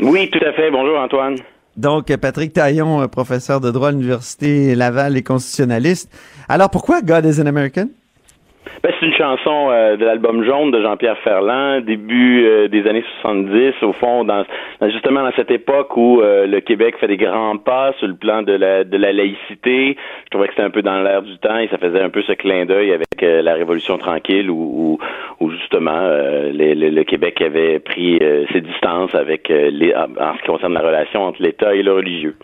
Oui, 0.00 0.30
tout 0.30 0.42
à 0.42 0.54
fait. 0.54 0.70
Bonjour 0.70 0.98
Antoine. 0.98 1.36
Donc, 1.76 2.06
Patrick 2.16 2.54
Taillon, 2.54 3.06
professeur 3.08 3.60
de 3.60 3.70
droit 3.70 3.88
à 3.88 3.92
l'Université 3.92 4.74
Laval 4.74 5.18
et 5.18 5.22
constitutionnaliste. 5.22 6.10
Alors, 6.48 6.70
pourquoi 6.70 7.02
God 7.02 7.26
is 7.26 7.38
an 7.38 7.46
American? 7.46 7.88
Ben, 8.82 8.92
c'est 8.98 9.06
une 9.06 9.14
chanson 9.14 9.68
euh, 9.70 9.96
de 9.96 10.04
l'album 10.04 10.44
Jaune 10.44 10.70
de 10.70 10.80
Jean-Pierre 10.82 11.18
Ferland, 11.18 11.80
début 11.80 12.44
euh, 12.44 12.68
des 12.68 12.86
années 12.86 13.04
70, 13.22 13.74
au 13.82 13.92
fond, 13.92 14.24
dans, 14.24 14.44
justement 14.82 15.22
dans 15.22 15.32
cette 15.32 15.50
époque 15.50 15.96
où 15.96 16.20
euh, 16.20 16.46
le 16.46 16.60
Québec 16.60 16.96
fait 16.98 17.06
des 17.06 17.16
grands 17.16 17.56
pas 17.56 17.92
sur 17.98 18.06
le 18.06 18.14
plan 18.14 18.42
de 18.42 18.52
la, 18.52 18.84
de 18.84 18.96
la 18.96 19.12
laïcité. 19.12 19.96
Je 20.24 20.30
trouvais 20.30 20.48
que 20.48 20.54
c'était 20.54 20.66
un 20.66 20.70
peu 20.70 20.82
dans 20.82 21.00
l'air 21.02 21.22
du 21.22 21.36
temps 21.38 21.58
et 21.58 21.68
ça 21.68 21.78
faisait 21.78 22.00
un 22.00 22.10
peu 22.10 22.22
ce 22.22 22.32
clin 22.32 22.66
d'œil 22.66 22.92
avec 22.92 23.08
la 23.20 23.54
Révolution 23.54 23.98
tranquille 23.98 24.50
où, 24.50 24.98
où, 25.40 25.50
justement 25.50 26.00
le 26.00 27.02
Québec 27.02 27.40
avait 27.42 27.80
pris 27.80 28.18
ses 28.52 28.60
distances 28.60 29.14
avec 29.14 29.48
les, 29.48 29.94
en 29.94 30.34
ce 30.36 30.40
qui 30.40 30.46
concerne 30.46 30.74
la 30.74 30.80
relation 30.80 31.24
entre 31.24 31.42
l'État 31.42 31.74
et 31.74 31.82
le 31.82 31.92
religieux. 31.92 32.36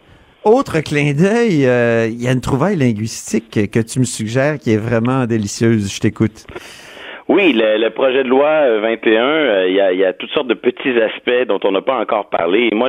Autre 0.46 0.78
clin 0.78 1.12
d'œil, 1.12 1.66
euh, 1.66 2.06
il 2.08 2.22
y 2.22 2.28
a 2.28 2.30
une 2.30 2.40
trouvaille 2.40 2.76
linguistique 2.76 3.68
que 3.68 3.80
tu 3.80 3.98
me 3.98 4.04
suggères 4.04 4.60
qui 4.60 4.70
est 4.70 4.76
vraiment 4.76 5.26
délicieuse. 5.26 5.92
Je 5.92 5.98
t'écoute. 5.98 6.46
Oui, 7.28 7.52
le, 7.52 7.88
projet 7.88 8.22
de 8.22 8.28
loi 8.28 8.78
21, 8.78 9.24
euh, 9.24 9.66
il 9.68 9.74
y, 9.74 10.04
a, 10.04 10.12
toutes 10.12 10.30
sortes 10.30 10.46
de 10.46 10.54
petits 10.54 10.96
aspects 11.00 11.48
dont 11.48 11.58
on 11.64 11.72
n'a 11.72 11.80
pas 11.80 11.98
encore 11.98 12.28
parlé. 12.30 12.70
Moi, 12.72 12.88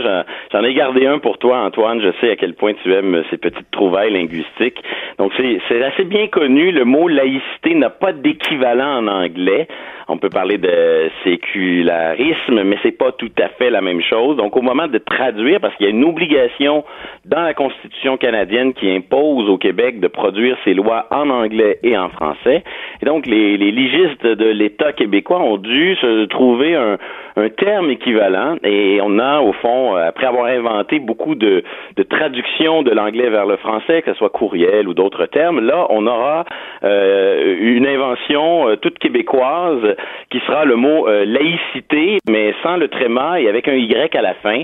j'en 0.51 0.63
ai 0.63 0.75
gardé 0.75 1.07
un 1.07 1.17
pour 1.17 1.39
toi, 1.39 1.61
Antoine. 1.61 1.99
Je 2.01 2.11
sais 2.21 2.31
à 2.31 2.35
quel 2.35 2.53
point 2.53 2.73
tu 2.83 2.93
aimes 2.93 3.23
ces 3.31 3.37
petites 3.37 3.71
trouvailles 3.71 4.13
linguistiques. 4.13 4.79
Donc, 5.17 5.31
c'est 5.37 5.83
assez 5.83 6.03
bien 6.03 6.27
connu. 6.27 6.71
Le 6.71 6.85
mot 6.85 7.07
laïcité 7.07 7.73
n'a 7.73 7.89
pas 7.89 8.13
d'équivalent 8.13 8.99
en 8.99 9.07
anglais. 9.07 9.67
On 10.07 10.17
peut 10.17 10.29
parler 10.29 10.57
de 10.57 11.09
sécularisme, 11.23 12.63
mais 12.63 12.77
c'est 12.81 12.97
pas 12.97 13.11
tout 13.11 13.31
à 13.41 13.49
fait 13.49 13.69
la 13.69 13.81
même 13.81 14.01
chose. 14.01 14.37
Donc, 14.37 14.55
au 14.55 14.61
moment 14.61 14.87
de 14.87 14.99
traduire, 14.99 15.59
parce 15.59 15.75
qu'il 15.75 15.85
y 15.85 15.89
a 15.89 15.91
une 15.91 16.05
obligation 16.05 16.85
dans 17.25 17.41
la 17.41 17.53
Constitution 17.53 18.15
canadienne 18.17 18.73
qui 18.73 18.89
impose 18.89 19.49
au 19.49 19.57
Québec 19.57 19.99
de 19.99 20.07
produire 20.07 20.55
ses 20.63 20.75
lois 20.75 21.07
en 21.11 21.29
anglais 21.29 21.79
et 21.83 21.97
en 21.97 22.07
français. 22.09 22.63
Et 23.01 23.05
donc, 23.05 23.25
les, 23.25 23.57
les 23.57 23.71
légistes 23.71 24.26
de 24.35 24.45
l'État 24.45 24.93
québécois 24.93 25.39
ont 25.39 25.57
dû 25.57 25.95
se 25.95 26.25
trouver 26.25 26.75
un, 26.75 26.97
terme 27.57 27.91
équivalent 27.91 28.55
et 28.63 28.99
on 29.03 29.19
a, 29.19 29.41
au 29.41 29.53
fond, 29.53 29.95
après 29.95 30.25
avoir 30.25 30.45
inventé 30.45 30.97
beaucoup 30.97 31.35
de, 31.35 31.63
traductions 32.09 32.81
de 32.81 32.91
l'anglais 32.91 33.29
vers 33.29 33.45
le 33.45 33.57
français, 33.57 34.01
que 34.01 34.11
ce 34.11 34.17
soit 34.17 34.29
courriel 34.29 34.87
ou 34.87 34.93
d'autres 34.93 35.25
termes, 35.25 35.59
là, 35.59 35.85
on 35.89 36.07
aura 36.07 36.45
euh, 36.83 37.55
une 37.59 37.87
invention 37.87 38.69
euh, 38.69 38.75
toute 38.75 38.99
québécoise 38.99 39.95
qui 40.29 40.39
sera 40.41 40.65
le 40.65 40.75
mot 40.75 41.07
euh, 41.07 41.25
laïcité, 41.25 42.17
mais 42.29 42.53
sans 42.63 42.77
le 42.77 42.87
tréma 42.87 43.39
et 43.39 43.47
avec 43.47 43.67
un 43.67 43.75
Y 43.75 44.15
à 44.15 44.21
la 44.21 44.33
fin, 44.35 44.63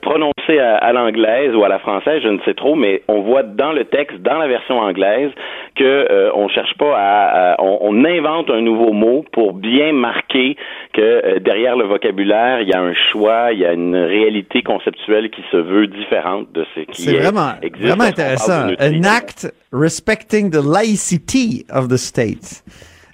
prononcé 0.00 0.58
à, 0.58 0.92
l'anglaise 0.92 1.54
ou 1.54 1.64
à 1.64 1.68
la 1.68 1.78
française, 1.78 2.20
je 2.22 2.28
ne 2.28 2.38
sais 2.44 2.54
trop, 2.54 2.74
mais 2.74 3.02
on 3.08 3.20
voit 3.20 3.42
dans 3.42 3.72
le 3.72 3.84
texte, 3.84 4.18
dans 4.22 4.38
la 4.38 4.46
version 4.46 4.78
anglaise, 4.78 5.30
que 5.76 6.30
on 6.34 6.48
cherche 6.48 6.74
pas 6.78 6.94
à, 6.96 7.56
on, 7.58 7.78
on, 7.80 8.04
invente 8.04 8.50
un 8.50 8.60
nouveau 8.60 8.92
mot 8.92 9.01
pour 9.32 9.54
bien 9.54 9.92
marquer 9.92 10.56
que 10.92 11.38
derrière 11.38 11.76
le 11.76 11.86
vocabulaire 11.86 12.60
il 12.60 12.68
y 12.68 12.72
a 12.72 12.80
un 12.80 12.94
choix, 13.10 13.52
il 13.52 13.60
y 13.60 13.66
a 13.66 13.72
une 13.72 13.96
réalité 13.96 14.62
conceptuelle 14.62 15.30
qui 15.30 15.42
se 15.50 15.56
veut 15.56 15.86
différente 15.86 16.52
de 16.52 16.64
ce 16.74 16.80
qui 16.80 17.08
est 17.10 17.18
vraiment, 17.18 17.52
vraiment 17.80 18.04
intéressant. 18.04 18.68
An 18.80 19.02
act 19.04 19.52
respecting 19.72 20.50
the 20.50 20.62
laicity 20.64 21.64
of 21.72 21.88
the 21.88 21.96
state. 21.96 22.62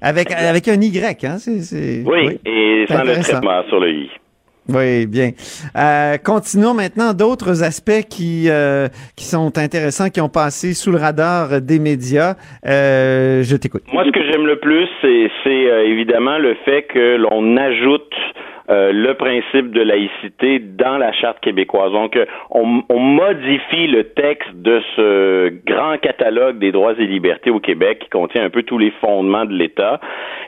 Avec, 0.00 0.30
avec 0.30 0.68
un 0.68 0.80
Y, 0.80 1.24
hein? 1.24 1.38
oui, 1.46 2.02
oui, 2.06 2.38
et 2.46 2.84
sans 2.86 3.02
le 3.02 3.20
traitement 3.20 3.62
sur 3.68 3.80
le 3.80 3.90
I. 3.90 4.10
Oui, 4.68 5.06
bien. 5.06 5.30
Euh, 5.76 6.18
continuons 6.22 6.74
maintenant 6.74 7.14
d'autres 7.14 7.62
aspects 7.62 8.06
qui 8.10 8.50
euh, 8.50 8.88
qui 9.16 9.24
sont 9.24 9.56
intéressants, 9.56 10.10
qui 10.10 10.20
ont 10.20 10.28
passé 10.28 10.74
sous 10.74 10.90
le 10.90 10.98
radar 10.98 11.62
des 11.62 11.78
médias. 11.78 12.34
Euh, 12.66 13.42
je 13.42 13.56
t'écoute. 13.56 13.84
Moi, 13.92 14.04
ce 14.04 14.10
que 14.10 14.20
j'aime 14.30 14.46
le 14.46 14.58
plus, 14.58 14.86
c'est 15.42 15.52
évidemment 15.86 16.38
le 16.38 16.54
fait 16.66 16.82
que 16.82 17.16
l'on 17.16 17.56
ajoute 17.56 18.12
euh, 18.70 18.92
le 18.92 19.14
principe 19.14 19.70
de 19.70 19.80
laïcité 19.80 20.58
dans 20.58 20.98
la 20.98 21.10
charte 21.12 21.40
québécoise. 21.40 21.90
Donc, 21.90 22.16
euh, 22.16 22.26
on, 22.50 22.82
on, 22.90 22.98
modifie 22.98 23.86
le 23.86 24.04
texte 24.04 24.54
de 24.56 24.82
ce 24.94 25.48
grand 25.64 25.96
catalogue 25.96 26.58
des 26.58 26.70
droits 26.70 26.92
et 26.98 27.06
libertés 27.06 27.48
au 27.48 27.60
Québec 27.60 28.00
qui 28.00 28.10
contient 28.10 28.44
un 28.44 28.50
peu 28.50 28.64
tous 28.64 28.76
les 28.76 28.90
fondements 29.00 29.46
de 29.46 29.54
l'État. 29.54 30.00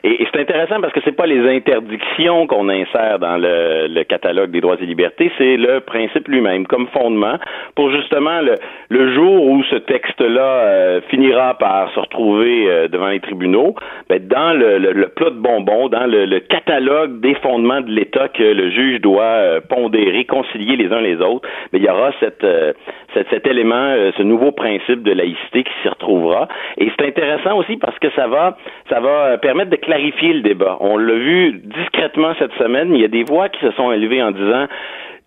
Et, 0.03 0.23
c'est 0.31 0.39
intéressant 0.39 0.79
parce 0.81 0.93
que 0.93 0.99
c'est 1.03 1.15
pas 1.15 1.25
les 1.25 1.49
interdictions 1.49 2.45
qu'on 2.45 2.69
insère 2.69 3.17
dans 3.17 3.37
le, 3.37 3.87
le, 3.87 4.03
catalogue 4.03 4.51
des 4.51 4.61
droits 4.61 4.77
et 4.79 4.85
libertés, 4.85 5.31
c'est 5.39 5.57
le 5.57 5.79
principe 5.79 6.27
lui-même 6.27 6.67
comme 6.67 6.85
fondement 6.89 7.39
pour 7.75 7.89
justement 7.89 8.41
le, 8.41 8.53
le 8.89 9.15
jour 9.15 9.45
où 9.45 9.63
ce 9.63 9.77
texte-là 9.77 10.41
euh, 10.41 11.01
finira 11.09 11.55
par 11.55 11.91
se 11.95 11.99
retrouver 11.99 12.87
devant 12.89 13.07
les 13.07 13.19
tribunaux, 13.19 13.73
ben, 14.09 14.19
dans 14.27 14.53
le, 14.53 14.77
le, 14.77 15.07
plat 15.07 15.31
de 15.31 15.39
bonbons, 15.39 15.89
dans 15.89 16.05
le 16.05 16.39
catalogue 16.39 17.19
des 17.21 17.33
fondements 17.35 17.81
de 17.81 17.89
l'État 17.89 18.10
que 18.11 18.43
le 18.43 18.69
juge 18.71 19.01
doit 19.01 19.23
euh, 19.23 19.61
pondérer, 19.61 20.25
concilier 20.25 20.75
les 20.75 20.91
uns 20.91 21.01
les 21.01 21.17
autres, 21.17 21.47
mais 21.71 21.79
il 21.79 21.85
y 21.85 21.89
aura 21.89 22.11
cette, 22.19 22.43
euh, 22.43 22.73
cet, 23.13 23.47
élément, 23.47 23.75
euh, 23.75 24.11
ce 24.17 24.23
nouveau 24.23 24.51
principe 24.51 25.03
de 25.03 25.11
laïcité 25.11 25.63
qui 25.63 25.71
s'y 25.81 25.89
retrouvera. 25.89 26.47
Et 26.77 26.91
c'est 26.97 27.07
intéressant 27.07 27.57
aussi 27.57 27.77
parce 27.77 27.97
que 27.99 28.09
ça 28.11 28.27
va, 28.27 28.57
ça 28.89 28.99
va 28.99 29.37
permettre 29.37 29.69
de 29.69 29.77
clarifier 29.77 30.33
le 30.33 30.41
débat. 30.41 30.77
On 30.79 30.97
l'a 30.97 31.13
vu 31.13 31.61
discrètement 31.63 32.33
cette 32.39 32.53
semaine. 32.53 32.93
Il 32.93 33.01
y 33.01 33.05
a 33.05 33.09
des 33.09 33.23
voix 33.23 33.49
qui 33.49 33.59
se 33.61 33.71
sont 33.71 33.91
élevées 33.91 34.21
en 34.21 34.31
disant 34.31 34.67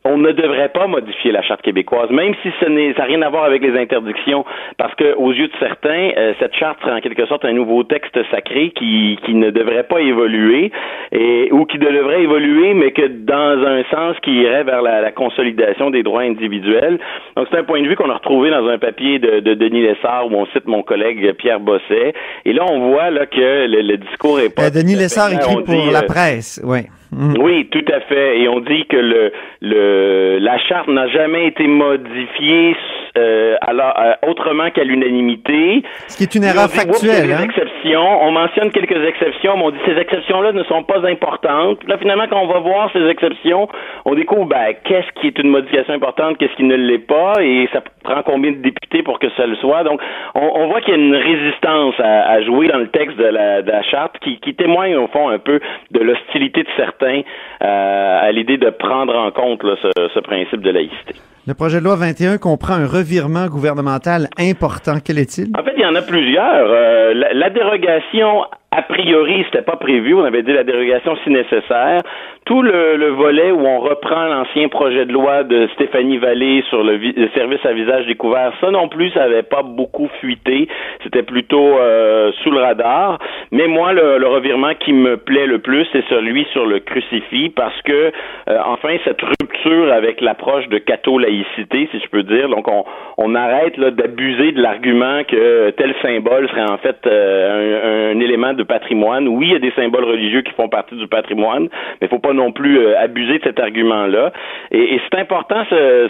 on 0.07 0.19
ne 0.19 0.33
devrait 0.33 0.69
pas 0.69 0.87
modifier 0.87 1.33
la 1.33 1.41
charte 1.41 1.63
québécoise, 1.63 2.11
même 2.11 2.35
si 2.43 2.51
ce 2.61 2.67
n'est, 2.67 2.93
ça 2.93 3.01
n'a 3.01 3.05
rien 3.07 3.23
à 3.23 3.31
voir 3.31 3.45
avec 3.45 3.63
les 3.63 3.79
interdictions, 3.79 4.45
parce 4.77 4.95
que 4.97 5.15
aux 5.15 5.33
yeux 5.33 5.49
de 5.49 5.53
certains, 5.59 6.11
euh, 6.17 6.35
cette 6.39 6.55
charte 6.57 6.79
serait 6.83 6.93
en 6.93 7.01
quelque 7.01 7.25
sorte 7.25 7.47
un 7.47 7.55
nouveau 7.55 7.85
texte 7.85 8.19
sacré 8.31 8.71
qui, 8.77 9.19
qui 9.25 9.35
ne 9.35 9.51
devrait 9.51 9.85
pas 9.85 10.01
évoluer, 10.01 10.73
et, 11.11 11.49
ou 11.53 11.65
qui 11.65 11.79
devrait 11.79 12.23
évoluer, 12.23 12.75
mais 12.75 12.93
que 12.93 13.07
dans 13.07 13.65
un 13.67 13.83
sens 13.85 14.17
qui 14.23 14.43
irait 14.43 14.65
vers 14.65 14.83
la, 14.83 15.11
consolidation 15.13 15.91
des 15.91 16.03
droits 16.03 16.23
individuels. 16.23 16.99
Donc 17.37 17.47
c'est 17.51 17.59
un 17.59 17.63
point 17.63 17.81
de 17.81 17.87
vue 17.87 17.95
qu'on 17.95 18.11
a 18.11 18.15
retrouvé 18.15 18.51
dans 18.51 18.67
un 18.67 18.79
papier 18.79 19.19
de, 19.19 19.41
de 19.41 19.55
Denis 19.55 19.83
Lessard 19.83 20.27
où 20.27 20.35
on 20.35 20.47
cite 20.47 20.67
mon 20.67 20.83
collègue 20.83 21.33
Pierre 21.35 21.61
Bosset, 21.61 22.15
et 22.45 22.53
là 22.53 22.65
on 22.69 22.91
voit 22.91 23.11
là 23.11 23.27
que 23.27 23.67
le, 23.67 23.97
discours 23.97 24.41
est 24.41 24.55
pas. 24.55 24.65
Euh, 24.65 24.71
Denis 24.71 24.97
Lessard 24.97 25.33
écrit 25.33 25.63
pour 25.65 25.93
la 25.93 26.01
euh, 26.01 26.07
presse, 26.07 26.61
oui. 26.65 26.81
Mm. 27.15 27.35
Oui, 27.41 27.69
tout 27.71 27.85
à 27.93 28.01
fait. 28.01 28.41
Et 28.41 28.49
on 28.49 28.61
dit 28.61 28.87
que 28.87 28.97
le, 28.97 29.33
le 29.62 30.39
la 30.41 30.59
charte 30.59 30.89
n'a 30.89 31.07
jamais 31.09 31.47
été 31.47 31.67
modifiée 31.67 32.77
euh, 33.17 33.55
alors, 33.61 33.95
euh, 33.97 34.15
autrement 34.29 34.71
qu'à 34.71 34.83
l'unanimité. 34.83 35.83
Ce 36.09 36.17
qui 36.17 36.25
est 36.25 36.35
une 36.35 36.43
erreur 36.43 36.67
dit, 36.67 36.75
factuelle. 36.77 37.29
des 37.29 37.33
Hein? 37.33 37.45
exceptions. 37.45 38.25
On 38.25 38.33
mentionne 38.33 38.71
quelques 38.73 39.01
exceptions, 39.07 39.57
mais 39.57 39.62
on 39.65 39.71
dit 39.71 39.79
ces 39.87 39.97
exceptions-là 39.97 40.51
ne 40.53 40.65
sont 40.65 40.83
pas 40.83 41.07
importantes. 41.07 41.79
Là, 41.87 41.97
finalement, 41.99 42.25
quand 42.29 42.41
on 42.43 42.49
va 42.49 42.59
voir 42.59 42.91
ces 42.93 43.07
exceptions, 43.07 43.69
on 44.05 44.15
découvre 44.15 44.47
ben, 44.47 44.75
qu'est-ce 44.85 45.21
qui 45.21 45.29
est 45.29 45.39
une 45.39 45.51
modification 45.51 45.95
importante, 45.95 46.39
qu'est-ce 46.39 46.55
qui 46.57 46.65
ne 46.65 46.75
l'est 46.75 46.99
pas, 47.07 47.35
et 47.41 47.69
ça 47.73 47.83
prend 48.03 48.23
combien 48.25 48.51
de 48.51 48.57
députés 48.59 49.03
pour 49.05 49.21
que 49.21 49.29
ça 49.37 49.47
le 49.47 49.55
soit. 49.57 49.85
Donc, 49.85 50.01
on, 50.35 50.51
on 50.57 50.67
voit 50.69 50.81
qu'il 50.81 50.95
y 50.95 50.97
a 50.97 51.01
une 51.01 51.15
résistance 51.15 51.95
à, 52.01 52.31
à 52.31 52.43
jouer 52.43 52.67
dans 52.67 52.79
le 52.79 52.89
texte 52.89 53.17
de 53.17 53.27
la, 53.27 53.62
de 53.62 53.71
la 53.71 53.83
charte 53.85 54.19
qui, 54.25 54.39
qui 54.41 54.55
témoigne 54.55 54.97
au 54.97 55.07
fond 55.07 55.29
un 55.29 55.39
peu 55.39 55.61
de 55.93 56.01
l'hostilité 56.01 56.65
de 56.65 56.69
certains 56.77 57.04
euh, 57.05 58.19
à 58.29 58.33
l'idée 58.33 58.59
de 58.59 58.71
prendre 58.71 59.15
en 59.17 59.31
compte 59.31 59.63
là, 59.63 59.75
ce, 59.83 59.89
ce 60.15 60.21
principe 60.21 60.61
de 60.63 60.71
laïcité. 60.71 61.15
Le 61.47 61.53
projet 61.53 61.79
de 61.79 61.85
loi 61.85 61.97
21 61.97 62.39
comprend 62.39 62.75
un 62.75 62.87
revirement 62.87 63.47
gouvernemental 63.49 64.29
important. 64.39 64.95
Quel 65.05 65.19
est-il? 65.19 65.49
En 65.59 65.63
fait, 65.63 65.75
il 65.77 65.83
y 65.83 65.87
en 65.87 65.95
a 65.95 66.01
plusieurs. 66.01 66.67
Euh, 66.71 67.13
la, 67.13 67.35
la 67.35 67.51
dérogation, 67.51 68.45
a 68.77 68.83
priori, 68.83 69.45
c'était 69.47 69.62
pas 69.62 69.77
prévu. 69.77 70.14
On 70.14 70.25
avait 70.25 70.43
dit 70.43 70.53
la 70.53 70.64
dérogation 70.64 71.16
si 71.22 71.31
nécessaire. 71.31 72.01
Tout 72.45 72.61
le, 72.61 72.97
le 72.97 73.09
volet 73.09 73.51
où 73.53 73.61
on 73.66 73.79
reprend 73.81 74.27
l'ancien 74.27 74.68
projet 74.68 75.07
de 75.07 75.12
loi 75.12 75.45
de 75.45 75.66
Stéphanie 75.75 76.18
Vallée 76.18 76.62
sur 76.68 76.83
le, 76.85 76.97
le 76.97 77.29
service 77.35 77.64
à 77.64 77.72
visage 77.72 78.07
découvert, 78.07 78.53
ça 78.61 78.70
non 78.70 78.89
plus, 78.89 79.11
ça 79.11 79.22
avait 79.22 79.43
pas 79.43 79.62
beaucoup 79.62 80.09
fuité. 80.20 80.68
C'était 81.03 81.22
plutôt 81.22 81.79
euh, 81.79 82.33
sous 82.43 82.51
le 82.51 82.59
radar. 82.61 83.18
Mais 83.51 83.66
moi, 83.66 83.93
le, 83.95 84.18
le 84.18 84.27
revirement 84.27 84.75
qui 84.75 84.93
me 84.93 85.16
plaît 85.16 85.47
le 85.47 85.61
plus, 85.61 85.87
c'est 85.93 86.05
celui 86.11 86.45
sur 86.53 86.66
le 86.66 86.81
crucifix, 86.81 87.49
parce 87.51 87.81
que 87.83 88.12
euh, 88.49 88.59
enfin 88.66 88.97
cette 89.05 89.22
rupture 89.22 89.91
avec 89.93 90.20
l'approche 90.20 90.68
de 90.68 90.79
catho-laïcité, 90.79 91.89
si 91.93 91.99
je 92.01 92.09
peux 92.11 92.25
dire. 92.25 92.49
Donc 92.51 92.68
on, 92.68 92.85
on 93.16 93.35
arrête 93.35 93.77
là, 93.79 93.91
d'abuser 93.91 94.53
de 94.53 94.61
l'argument 94.61 95.22
que 95.25 95.70
tel 95.70 95.95
symbole 96.03 96.49
serait 96.51 96.70
en 96.70 96.79
fait 96.79 96.97
euh, 97.07 98.12
un, 98.12 98.16
un 98.16 98.20
de 98.55 98.63
patrimoine. 98.63 99.29
Oui, 99.29 99.47
il 99.49 99.53
y 99.53 99.57
a 99.57 99.59
des 99.59 99.73
symboles 99.73 100.05
religieux 100.05 100.43
qui 100.43 100.53
font 100.53 100.69
partie 100.69 100.97
du 100.97 101.07
patrimoine, 101.09 101.65
mais 102.01 102.07
il 102.07 102.09
faut 102.09 102.19
pas 102.19 102.33
non 102.33 102.53
plus 102.53 102.79
euh, 102.79 102.99
abuser 103.01 103.39
de 103.39 103.45
cet 103.45 103.61
argument-là. 103.61 104.33
Et, 104.71 105.01
c'est 105.11 105.19
important 105.21 105.65
ce, 105.71 106.09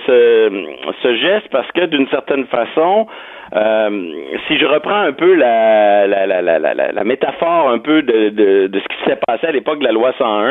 ce, 1.03 1.15
geste 1.17 1.49
parce 1.51 1.71
que 1.73 1.87
d'une 1.87 2.09
certaine 2.09 2.47
façon, 2.47 3.07
euh, 3.55 3.91
si 4.49 4.57
je 4.59 4.67
reprends 4.67 5.01
un 5.03 5.13
peu 5.13 5.35
la, 5.35 6.07
la, 6.07 6.27
la, 6.27 6.43
la, 6.43 6.59
la, 6.59 6.75
la 6.93 7.05
métaphore 7.05 7.71
un 7.71 7.79
peu 7.79 8.03
de, 8.03 8.31
de, 8.31 8.79
ce 8.79 8.89
qui 8.89 9.05
s'est 9.11 9.19
passé 9.27 9.47
à 9.47 9.53
l'époque 9.53 9.79
de 9.81 9.85
la 9.85 9.93
loi 9.93 10.13
101, 10.19 10.45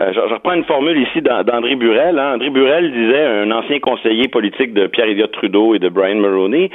euh, 0.00 0.12
je, 0.14 0.20
reprends 0.34 0.52
une 0.54 0.64
formule 0.64 0.98
ici 0.98 1.20
d'An- 1.20 1.42
d'André 1.42 1.74
Burel. 1.74 2.18
Hein. 2.18 2.34
André 2.34 2.50
Burel 2.50 2.92
disait, 2.92 3.24
un 3.26 3.50
ancien 3.50 3.80
conseiller 3.80 4.28
politique 4.28 4.72
de 4.72 4.86
Pierre 4.86 5.08
Elliott 5.08 5.32
Trudeau 5.32 5.74
et 5.74 5.78
de 5.78 5.88
Brian 5.88 6.16
Mulroney, 6.16 6.70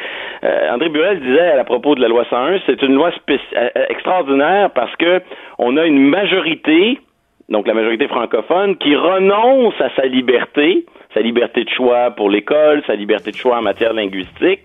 André 0.72 0.90
Burel 0.90 1.20
disait 1.22 1.52
à 1.60 1.64
propos 1.64 1.96
de 1.96 2.02
la 2.02 2.08
loi 2.08 2.26
101, 2.30 2.60
c'est 2.66 2.82
une 2.82 2.96
loi 2.96 3.10
spéci- 3.12 3.56
parce 4.74 4.96
que 4.98 5.22
on 5.58 5.78
a 5.78 5.86
une 5.86 6.00
majorité 6.00 7.00
donc 7.50 7.68
la 7.68 7.74
majorité 7.74 8.08
francophone, 8.08 8.78
qui 8.78 8.96
renonce 8.96 9.80
à 9.80 9.90
sa 9.96 10.06
liberté, 10.06 10.86
sa 11.14 11.22
liberté 11.22 11.64
de 11.64 11.70
choix 11.70 12.12
pour 12.12 12.30
l'école, 12.30 12.82
sa 12.88 12.96
liberté 12.96 13.32
de 13.32 13.36
choix 13.36 13.58
en 13.58 13.62
matière 13.62 13.94
linguistique, 13.94 14.64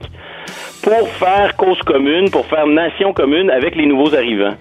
pour 0.83 1.09
faire 1.09 1.57
cause 1.57 1.81
commune, 1.83 2.31
pour 2.31 2.47
faire 2.47 2.67
nation 2.67 3.13
commune 3.13 3.51
avec 3.51 3.75
les 3.75 3.87
nouveaux 3.87 4.15
arrivants. 4.15 4.55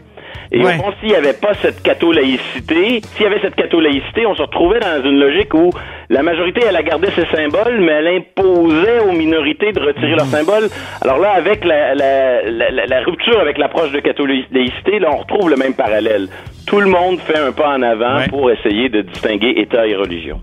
Et 0.52 0.60
Ouais. 0.60 0.76
au 0.80 0.82
fond, 0.84 0.93
s'il 1.00 1.10
n'y 1.10 1.16
avait 1.16 1.34
pas 1.34 1.54
cette 1.56 1.82
catho-laïcité, 1.84 3.02
s'il 3.02 3.24
y 3.24 3.26
avait 3.26 3.39
cette 3.41 3.56
catho-laïcité, 3.56 4.26
on 4.26 4.36
se 4.36 4.41
retrouvait 4.41 4.80
dans 4.80 5.04
une 5.04 5.20
logique 5.20 5.54
où 5.54 5.72
la 6.10 6.24
majorité, 6.24 6.62
elle 6.68 6.76
a 6.76 6.84
gardé 6.84 7.08
ses 7.12 7.26
symboles, 7.26 7.80
mais 7.82 7.91
elle 7.91 8.08
imposait 8.08 9.00
aux 9.08 9.12
minorités 9.12 9.72
de 9.74 9.80
retirer 9.80 10.16
leurs 10.16 10.26
symboles. 10.28 10.70
Alors 11.02 11.20
là, 11.20 11.32
avec 11.36 11.66
la, 11.66 11.95
la, 11.95 12.41
la, 12.43 12.72
la- 12.72 12.86
la 12.86 13.00
rupture 13.02 13.39
avec 13.39 13.58
l'approche 13.58 13.91
de 13.91 14.00
catho-laïcité, 14.00 15.00
là, 15.00 15.10
on 15.12 15.18
retrouve 15.18 15.50
le 15.50 15.58
même 15.58 15.74
parallèle. 15.74 16.28
Tout 16.66 16.80
le 16.80 16.88
monde 16.89 17.20
fait 17.20 17.38
un 17.38 17.52
pas 17.52 17.70
en 17.76 17.82
avant 17.82 18.18
Ouais. 18.18 18.28
pour 18.30 18.50
essayer 18.52 18.89
de 18.89 19.02
distinguer 19.02 19.54
État 19.58 19.86
et 19.88 19.95
religion. 19.95 20.39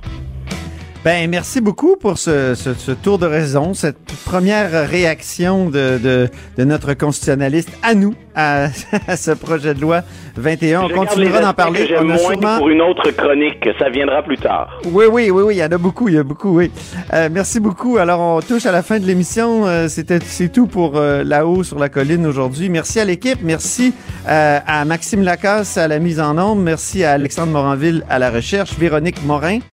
Ben, 1.05 1.29
merci 1.29 1.61
beaucoup 1.61 1.97
pour 1.97 2.17
ce, 2.17 2.55
ce, 2.55 2.73
ce 2.73 2.91
tour 2.93 3.19
de 3.19 3.27
raison, 3.27 3.75
cette 3.75 3.99
première 4.25 4.89
réaction 4.89 5.67
de, 5.69 5.99
de, 6.03 6.31
de 6.57 6.65
notre 6.65 6.95
constitutionnaliste 6.95 7.69
à 7.83 7.95
nous, 7.95 8.15
à, 8.35 8.69
à 9.07 9.17
ce 9.19 9.33
projet 9.33 9.75
de 9.75 9.83
loi 9.83 10.01
21. 10.37 10.81
On 10.81 10.89
Je 10.89 10.95
garde 10.95 11.09
continuera 11.09 11.41
d'en 11.41 11.53
parler. 11.53 11.87
que 11.89 11.95
On 11.97 11.99
a 12.01 12.05
moins 12.05 12.17
sûrement... 12.17 12.57
pour 12.57 12.71
une 12.71 12.81
autre 12.81 13.11
chronique, 13.11 13.69
ça 13.79 13.91
viendra 13.91 14.23
plus 14.23 14.39
tard. 14.39 14.81
Oui, 14.87 15.05
oui, 15.13 15.29
oui, 15.31 15.43
oui, 15.43 15.55
il 15.57 15.59
y 15.59 15.63
en 15.63 15.71
a 15.71 15.77
beaucoup, 15.77 16.09
il 16.09 16.15
y 16.15 16.19
a 16.19 16.23
beaucoup, 16.23 16.57
oui. 16.57 16.71
Euh, 17.13 17.29
merci 17.31 17.61
beaucoup. 17.61 17.99
Alors, 17.99 18.21
on 18.21 18.41
touche 18.41 18.65
à 18.65 18.73
la 18.73 18.83
fin 18.83 18.99
de 18.99 19.05
l'émission. 19.05 19.67
Euh, 19.67 19.89
C'était, 19.89 20.21
c'est 20.25 20.49
tout 20.49 20.67
pour 20.67 20.97
euh, 20.97 21.23
là-haut 21.23 21.65
sur 21.65 21.79
la 21.79 21.91
colline 21.91 22.25
aujourd'hui. 22.27 22.71
Merci 22.71 22.99
à 22.99 23.05
l'équipe. 23.05 23.41
Merci 23.43 23.93
euh, 24.27 24.59
à 24.67 24.87
Maxime 24.87 25.23
Lacasse 25.23 25.77
à 25.77 25.87
la 25.87 25.99
mise 25.99 26.19
en 26.19 26.39
ombre. 26.39 26.63
Merci 26.63 27.05
à 27.05 27.13
Alexandre 27.13 27.53
Moranville 27.53 28.05
à 28.09 28.19
la 28.19 28.31
recherche. 28.31 28.79
Véronique 28.79 29.23
Morin. 29.27 29.59